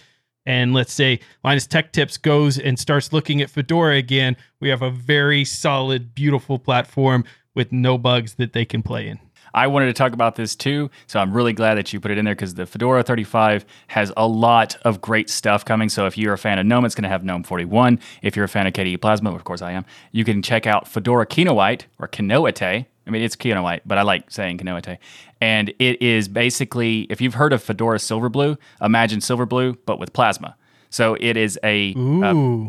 and 0.46 0.74
let's 0.74 0.94
say 0.94 1.20
Linus 1.44 1.68
Tech 1.68 1.92
Tips 1.92 2.18
goes 2.18 2.58
and 2.58 2.80
starts 2.80 3.12
looking 3.12 3.42
at 3.42 3.50
Fedora 3.50 3.98
again, 3.98 4.38
we 4.62 4.70
have 4.70 4.82
a 4.82 4.90
very 4.90 5.44
solid, 5.44 6.16
beautiful 6.16 6.58
platform 6.58 7.26
with 7.54 7.74
no 7.74 7.98
bugs 7.98 8.36
that 8.36 8.54
they 8.54 8.64
can 8.64 8.82
play 8.82 9.10
in. 9.10 9.20
I 9.54 9.68
wanted 9.68 9.88
to 9.88 9.94
talk 9.94 10.14
about 10.14 10.36
this 10.36 10.56
too, 10.56 10.90
so 11.08 11.20
I'm 11.20 11.34
really 11.34 11.54
glad 11.54 11.76
that 11.76 11.92
you 11.94 12.00
put 12.00 12.12
it 12.12 12.18
in 12.18 12.26
there 12.26 12.36
because 12.36 12.56
the 12.56 12.66
Fedora 12.66 13.04
35 13.04 13.66
has 13.88 14.12
a 14.18 14.28
lot 14.28 14.78
of 14.84 15.02
great 15.02 15.30
stuff 15.30 15.66
coming. 15.66 15.90
So 15.90 16.06
if 16.06 16.18
you're 16.18 16.34
a 16.34 16.38
fan 16.38 16.60
of 16.60 16.66
GNOME, 16.66 16.86
it's 16.86 16.96
going 16.96 17.04
to 17.04 17.10
have 17.10 17.24
GNOME 17.24 17.44
41. 17.44 18.00
If 18.22 18.36
you're 18.36 18.46
a 18.46 18.50
fan 18.50 18.68
of 18.68 18.74
KDE 18.74 19.02
Plasma, 19.02 19.34
of 19.34 19.44
course 19.44 19.62
I 19.62 19.72
am, 19.72 19.86
you 20.12 20.24
can 20.24 20.42
check 20.42 20.68
out 20.68 20.88
Fedora 20.88 21.26
Kinoite 21.26 21.84
or 22.00 22.08
Kinoite. 22.08 22.86
I 23.06 23.10
mean, 23.10 23.22
it's 23.22 23.36
Kinoite, 23.36 23.82
but 23.86 23.98
I 23.98 24.02
like 24.02 24.30
saying 24.30 24.58
Kinoite. 24.58 24.98
And 25.40 25.70
it 25.80 26.02
is 26.02 26.28
basically, 26.28 27.02
if 27.10 27.22
you've 27.22 27.36
heard 27.36 27.54
of 27.54 27.64
Fedora 27.64 27.98
Silverblue, 27.98 28.58
imagine 28.82 29.20
Silverblue, 29.20 29.78
but 29.86 30.00
with 30.00 30.12
Plasma. 30.14 30.56
So 30.90 31.18
it 31.20 31.38
is 31.38 31.60
a, 31.64 31.94
uh, 31.94 31.96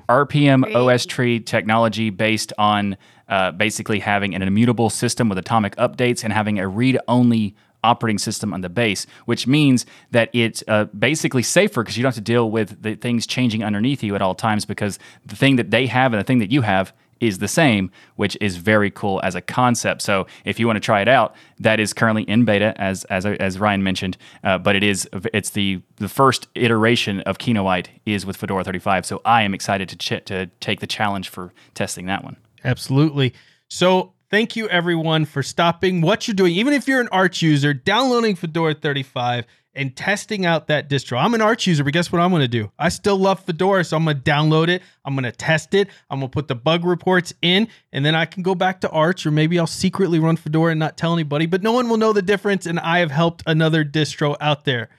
RPM 0.08 0.62
Great. 0.62 0.76
OS 0.76 1.06
tree 1.06 1.40
technology 1.40 2.10
based 2.10 2.52
on 2.58 2.96
uh, 3.28 3.52
basically 3.52 4.00
having 4.00 4.34
an 4.34 4.42
immutable 4.42 4.90
system 4.90 5.28
with 5.28 5.38
atomic 5.38 5.76
updates 5.76 6.24
and 6.24 6.32
having 6.32 6.58
a 6.58 6.66
read 6.66 6.98
only 7.08 7.54
operating 7.84 8.18
system 8.18 8.52
on 8.52 8.60
the 8.60 8.68
base, 8.68 9.06
which 9.26 9.46
means 9.46 9.86
that 10.10 10.30
it's 10.32 10.64
uh, 10.66 10.84
basically 10.86 11.42
safer 11.42 11.82
because 11.82 11.96
you 11.96 12.02
don't 12.02 12.08
have 12.08 12.16
to 12.16 12.20
deal 12.20 12.50
with 12.50 12.82
the 12.82 12.94
things 12.94 13.26
changing 13.26 13.62
underneath 13.62 14.02
you 14.02 14.14
at 14.14 14.22
all 14.22 14.34
times 14.34 14.64
because 14.64 14.98
the 15.24 15.36
thing 15.36 15.56
that 15.56 15.70
they 15.70 15.86
have 15.86 16.12
and 16.12 16.20
the 16.20 16.24
thing 16.24 16.38
that 16.38 16.50
you 16.50 16.62
have 16.62 16.92
is 17.20 17.38
the 17.38 17.48
same, 17.48 17.90
which 18.16 18.36
is 18.40 18.56
very 18.56 18.90
cool 18.90 19.20
as 19.22 19.34
a 19.34 19.40
concept. 19.40 20.02
So 20.02 20.26
if 20.44 20.58
you 20.58 20.66
want 20.66 20.76
to 20.76 20.80
try 20.80 21.00
it 21.00 21.08
out, 21.08 21.34
that 21.58 21.80
is 21.80 21.92
currently 21.92 22.22
in 22.24 22.44
beta, 22.44 22.74
as 22.80 23.04
as 23.04 23.26
as 23.26 23.58
Ryan 23.58 23.82
mentioned. 23.82 24.16
Uh, 24.44 24.58
but 24.58 24.76
it 24.76 24.82
is 24.82 25.08
it's 25.32 25.50
the 25.50 25.82
the 25.96 26.08
first 26.08 26.48
iteration 26.54 27.20
of 27.22 27.38
Kinoite 27.38 27.88
is 28.06 28.24
with 28.24 28.36
Fedora 28.36 28.64
35. 28.64 29.06
So 29.06 29.20
I 29.24 29.42
am 29.42 29.54
excited 29.54 29.88
to 29.90 29.96
ch- 29.96 30.24
to 30.26 30.46
take 30.60 30.80
the 30.80 30.86
challenge 30.86 31.28
for 31.28 31.52
testing 31.74 32.06
that 32.06 32.24
one. 32.24 32.36
Absolutely. 32.64 33.34
So 33.68 34.12
thank 34.30 34.56
you 34.56 34.68
everyone 34.68 35.24
for 35.24 35.42
stopping 35.42 36.00
what 36.00 36.26
you're 36.26 36.34
doing. 36.34 36.54
Even 36.54 36.72
if 36.72 36.88
you're 36.88 37.00
an 37.00 37.08
Arch 37.12 37.42
user, 37.42 37.74
downloading 37.74 38.34
Fedora 38.34 38.74
35 38.74 39.44
and 39.78 39.94
testing 39.94 40.44
out 40.44 40.66
that 40.66 40.90
distro. 40.90 41.22
I'm 41.22 41.32
an 41.34 41.40
Arch 41.40 41.66
user, 41.66 41.84
but 41.84 41.92
guess 41.92 42.10
what 42.10 42.20
I'm 42.20 42.30
going 42.30 42.42
to 42.42 42.48
do? 42.48 42.70
I 42.78 42.88
still 42.88 43.16
love 43.16 43.40
Fedora, 43.40 43.84
so 43.84 43.96
I'm 43.96 44.04
going 44.04 44.20
to 44.20 44.22
download 44.22 44.68
it. 44.68 44.82
I'm 45.04 45.14
going 45.14 45.24
to 45.24 45.32
test 45.32 45.72
it. 45.72 45.88
I'm 46.10 46.18
going 46.18 46.28
to 46.28 46.34
put 46.34 46.48
the 46.48 46.56
bug 46.56 46.84
reports 46.84 47.32
in, 47.40 47.68
and 47.92 48.04
then 48.04 48.14
I 48.14 48.26
can 48.26 48.42
go 48.42 48.54
back 48.54 48.80
to 48.82 48.90
Arch, 48.90 49.24
or 49.24 49.30
maybe 49.30 49.58
I'll 49.58 49.66
secretly 49.66 50.18
run 50.18 50.36
Fedora 50.36 50.72
and 50.72 50.80
not 50.80 50.96
tell 50.96 51.14
anybody, 51.14 51.46
but 51.46 51.62
no 51.62 51.72
one 51.72 51.88
will 51.88 51.96
know 51.96 52.12
the 52.12 52.22
difference, 52.22 52.66
and 52.66 52.80
I 52.80 52.98
have 52.98 53.12
helped 53.12 53.44
another 53.46 53.84
distro 53.84 54.36
out 54.40 54.64
there. 54.64 54.90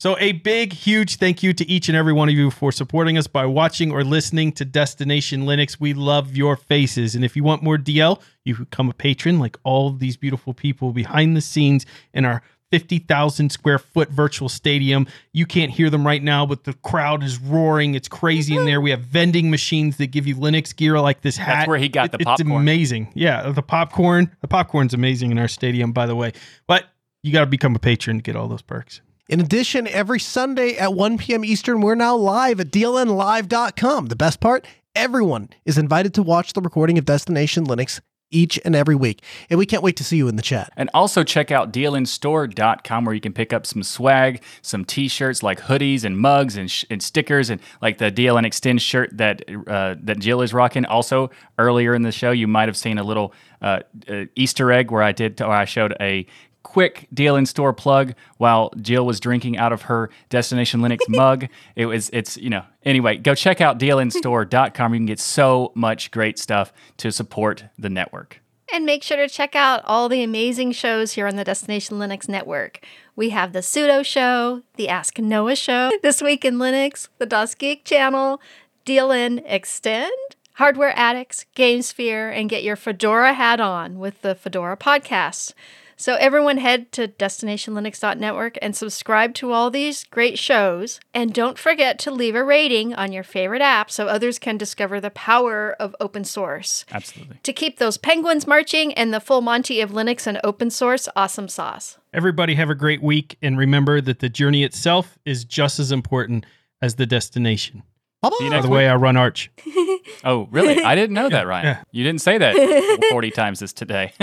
So, 0.00 0.16
a 0.20 0.30
big, 0.30 0.72
huge 0.72 1.16
thank 1.16 1.42
you 1.42 1.52
to 1.52 1.68
each 1.68 1.88
and 1.88 1.96
every 1.96 2.12
one 2.12 2.28
of 2.28 2.34
you 2.36 2.52
for 2.52 2.70
supporting 2.70 3.18
us 3.18 3.26
by 3.26 3.46
watching 3.46 3.90
or 3.90 4.04
listening 4.04 4.52
to 4.52 4.64
Destination 4.64 5.42
Linux. 5.42 5.80
We 5.80 5.92
love 5.92 6.36
your 6.36 6.54
faces. 6.54 7.16
And 7.16 7.24
if 7.24 7.34
you 7.34 7.42
want 7.42 7.64
more 7.64 7.76
DL, 7.76 8.20
you 8.44 8.54
become 8.54 8.88
a 8.88 8.94
patron 8.94 9.40
like 9.40 9.56
all 9.64 9.90
these 9.90 10.16
beautiful 10.16 10.54
people 10.54 10.92
behind 10.92 11.36
the 11.36 11.40
scenes 11.40 11.84
in 12.14 12.24
our 12.24 12.42
50,000 12.70 13.50
square 13.50 13.78
foot 13.78 14.10
virtual 14.10 14.48
stadium. 14.48 15.06
You 15.32 15.46
can't 15.46 15.70
hear 15.70 15.90
them 15.90 16.06
right 16.06 16.22
now, 16.22 16.46
but 16.46 16.64
the 16.64 16.74
crowd 16.74 17.22
is 17.22 17.38
roaring. 17.38 17.94
It's 17.94 18.08
crazy 18.08 18.56
in 18.56 18.64
there. 18.64 18.80
We 18.80 18.90
have 18.90 19.00
vending 19.00 19.50
machines 19.50 19.96
that 19.98 20.08
give 20.08 20.26
you 20.26 20.36
Linux 20.36 20.74
gear 20.76 21.00
like 21.00 21.22
this 21.22 21.36
hat. 21.36 21.46
That's 21.60 21.68
where 21.68 21.78
he 21.78 21.88
got 21.88 22.06
It- 22.06 22.12
the 22.12 22.18
popcorn. 22.18 22.40
It's 22.40 22.62
amazing. 22.62 23.12
Yeah, 23.14 23.50
the 23.50 23.62
popcorn. 23.62 24.30
The 24.40 24.48
popcorn's 24.48 24.94
amazing 24.94 25.30
in 25.30 25.38
our 25.38 25.48
stadium, 25.48 25.92
by 25.92 26.06
the 26.06 26.14
way. 26.16 26.32
But 26.66 26.84
you 27.22 27.32
got 27.32 27.40
to 27.40 27.46
become 27.46 27.74
a 27.74 27.78
patron 27.78 28.18
to 28.18 28.22
get 28.22 28.36
all 28.36 28.48
those 28.48 28.62
perks. 28.62 29.00
In 29.28 29.40
addition, 29.40 29.86
every 29.88 30.18
Sunday 30.20 30.76
at 30.76 30.94
1 30.94 31.18
p.m. 31.18 31.44
Eastern, 31.44 31.80
we're 31.82 31.94
now 31.94 32.16
live 32.16 32.60
at 32.60 32.70
dlnlive.com. 32.70 34.06
The 34.06 34.16
best 34.16 34.40
part, 34.40 34.66
everyone 34.94 35.50
is 35.66 35.76
invited 35.76 36.14
to 36.14 36.22
watch 36.22 36.54
the 36.54 36.60
recording 36.62 36.96
of 36.96 37.04
Destination 37.04 37.66
Linux 37.66 38.00
each 38.30 38.58
and 38.64 38.74
every 38.76 38.94
week. 38.94 39.22
And 39.50 39.58
we 39.58 39.66
can't 39.66 39.82
wait 39.82 39.96
to 39.96 40.04
see 40.04 40.16
you 40.16 40.28
in 40.28 40.36
the 40.36 40.42
chat. 40.42 40.72
And 40.76 40.90
also 40.94 41.24
check 41.24 41.50
out 41.50 41.72
dlnstore.com 41.72 43.04
where 43.04 43.14
you 43.14 43.20
can 43.20 43.32
pick 43.32 43.52
up 43.52 43.66
some 43.66 43.82
swag, 43.82 44.42
some 44.62 44.84
t-shirts 44.84 45.42
like 45.42 45.60
hoodies 45.60 46.04
and 46.04 46.18
mugs 46.18 46.56
and, 46.56 46.70
sh- 46.70 46.84
and 46.90 47.02
stickers 47.02 47.50
and 47.50 47.60
like 47.80 47.98
the 47.98 48.10
DLN 48.10 48.46
Xtend 48.46 48.80
shirt 48.80 49.16
that 49.16 49.42
uh, 49.68 49.94
that 50.02 50.18
Jill 50.18 50.42
is 50.42 50.52
rocking. 50.52 50.84
Also, 50.84 51.30
earlier 51.58 51.94
in 51.94 52.02
the 52.02 52.12
show, 52.12 52.30
you 52.30 52.46
might 52.46 52.68
have 52.68 52.76
seen 52.76 52.98
a 52.98 53.04
little 53.04 53.32
uh, 53.60 53.80
uh, 54.08 54.24
Easter 54.36 54.70
egg 54.72 54.90
where 54.90 55.02
I 55.02 55.12
did 55.12 55.40
where 55.40 55.50
I 55.50 55.64
showed 55.64 55.96
a 56.00 56.26
quick 56.68 57.08
deal 57.14 57.34
in 57.36 57.46
store 57.46 57.72
plug 57.72 58.14
while 58.36 58.70
Jill 58.80 59.06
was 59.06 59.20
drinking 59.20 59.56
out 59.56 59.72
of 59.72 59.82
her 59.82 60.10
Destination 60.28 60.80
Linux 60.80 61.00
mug. 61.08 61.48
It 61.76 61.86
was 61.86 62.10
it's 62.12 62.36
you 62.36 62.50
know 62.50 62.62
anyway, 62.84 63.16
go 63.16 63.34
check 63.34 63.60
out 63.60 63.78
dlnstore.com. 63.78 64.94
You 64.94 65.00
can 65.00 65.06
get 65.06 65.18
so 65.18 65.72
much 65.74 66.10
great 66.10 66.38
stuff 66.38 66.72
to 66.98 67.10
support 67.10 67.64
the 67.78 67.88
network. 67.88 68.40
And 68.70 68.84
make 68.84 69.02
sure 69.02 69.16
to 69.16 69.30
check 69.30 69.56
out 69.56 69.80
all 69.86 70.10
the 70.10 70.22
amazing 70.22 70.72
shows 70.72 71.12
here 71.12 71.26
on 71.26 71.36
the 71.36 71.44
Destination 71.44 71.98
Linux 71.98 72.28
Network. 72.28 72.84
We 73.16 73.30
have 73.30 73.54
the 73.54 73.60
Sudo 73.60 74.04
Show, 74.04 74.62
the 74.76 74.90
Ask 74.90 75.18
Noah 75.18 75.56
Show, 75.56 75.90
This 76.02 76.20
Week 76.20 76.44
in 76.44 76.56
Linux, 76.56 77.08
the 77.16 77.26
DasGeek 77.26 77.84
Channel, 77.84 78.42
DLN 78.84 79.48
Xtend, 79.50 80.10
Hardware 80.54 80.92
Addicts, 80.94 81.46
GameSphere, 81.56 82.30
and 82.30 82.50
get 82.50 82.62
your 82.62 82.76
Fedora 82.76 83.32
hat 83.32 83.58
on 83.58 83.98
with 83.98 84.20
the 84.20 84.34
Fedora 84.34 84.76
podcast. 84.76 85.54
So 86.00 86.14
everyone 86.14 86.58
head 86.58 86.92
to 86.92 87.08
destinationlinux.network 87.08 88.56
and 88.62 88.76
subscribe 88.76 89.34
to 89.34 89.50
all 89.50 89.68
these 89.68 90.04
great 90.04 90.38
shows. 90.38 91.00
And 91.12 91.34
don't 91.34 91.58
forget 91.58 91.98
to 92.00 92.12
leave 92.12 92.36
a 92.36 92.44
rating 92.44 92.94
on 92.94 93.10
your 93.10 93.24
favorite 93.24 93.62
app 93.62 93.90
so 93.90 94.06
others 94.06 94.38
can 94.38 94.56
discover 94.56 95.00
the 95.00 95.10
power 95.10 95.74
of 95.80 95.96
open 95.98 96.22
source 96.22 96.84
Absolutely. 96.92 97.38
to 97.42 97.52
keep 97.52 97.78
those 97.78 97.98
penguins 97.98 98.46
marching 98.46 98.94
and 98.94 99.12
the 99.12 99.18
full 99.18 99.40
Monty 99.40 99.80
of 99.80 99.90
Linux 99.90 100.28
and 100.28 100.38
open 100.44 100.70
source 100.70 101.08
awesome 101.16 101.48
sauce. 101.48 101.98
Everybody 102.14 102.54
have 102.54 102.70
a 102.70 102.76
great 102.76 103.02
week 103.02 103.36
and 103.42 103.58
remember 103.58 104.00
that 104.00 104.20
the 104.20 104.28
journey 104.28 104.62
itself 104.62 105.18
is 105.24 105.44
just 105.44 105.80
as 105.80 105.90
important 105.90 106.46
as 106.80 106.94
the 106.94 107.06
destination. 107.06 107.82
Bye-bye. 108.22 108.36
See 108.38 108.44
you 108.44 108.50
By 108.50 108.56
next 108.56 108.66
the 108.66 108.72
way, 108.72 108.88
I 108.88 108.94
run 108.94 109.16
Arch. 109.16 109.50
Oh, 110.24 110.46
really? 110.52 110.80
I 110.82 110.94
didn't 110.94 111.14
know 111.14 111.28
that, 111.28 111.46
Ryan. 111.48 111.66
Yeah. 111.66 111.82
You 111.90 112.04
didn't 112.04 112.20
say 112.20 112.38
that 112.38 113.06
40 113.10 113.30
times 113.32 113.58
this 113.58 113.72
today. 113.72 114.12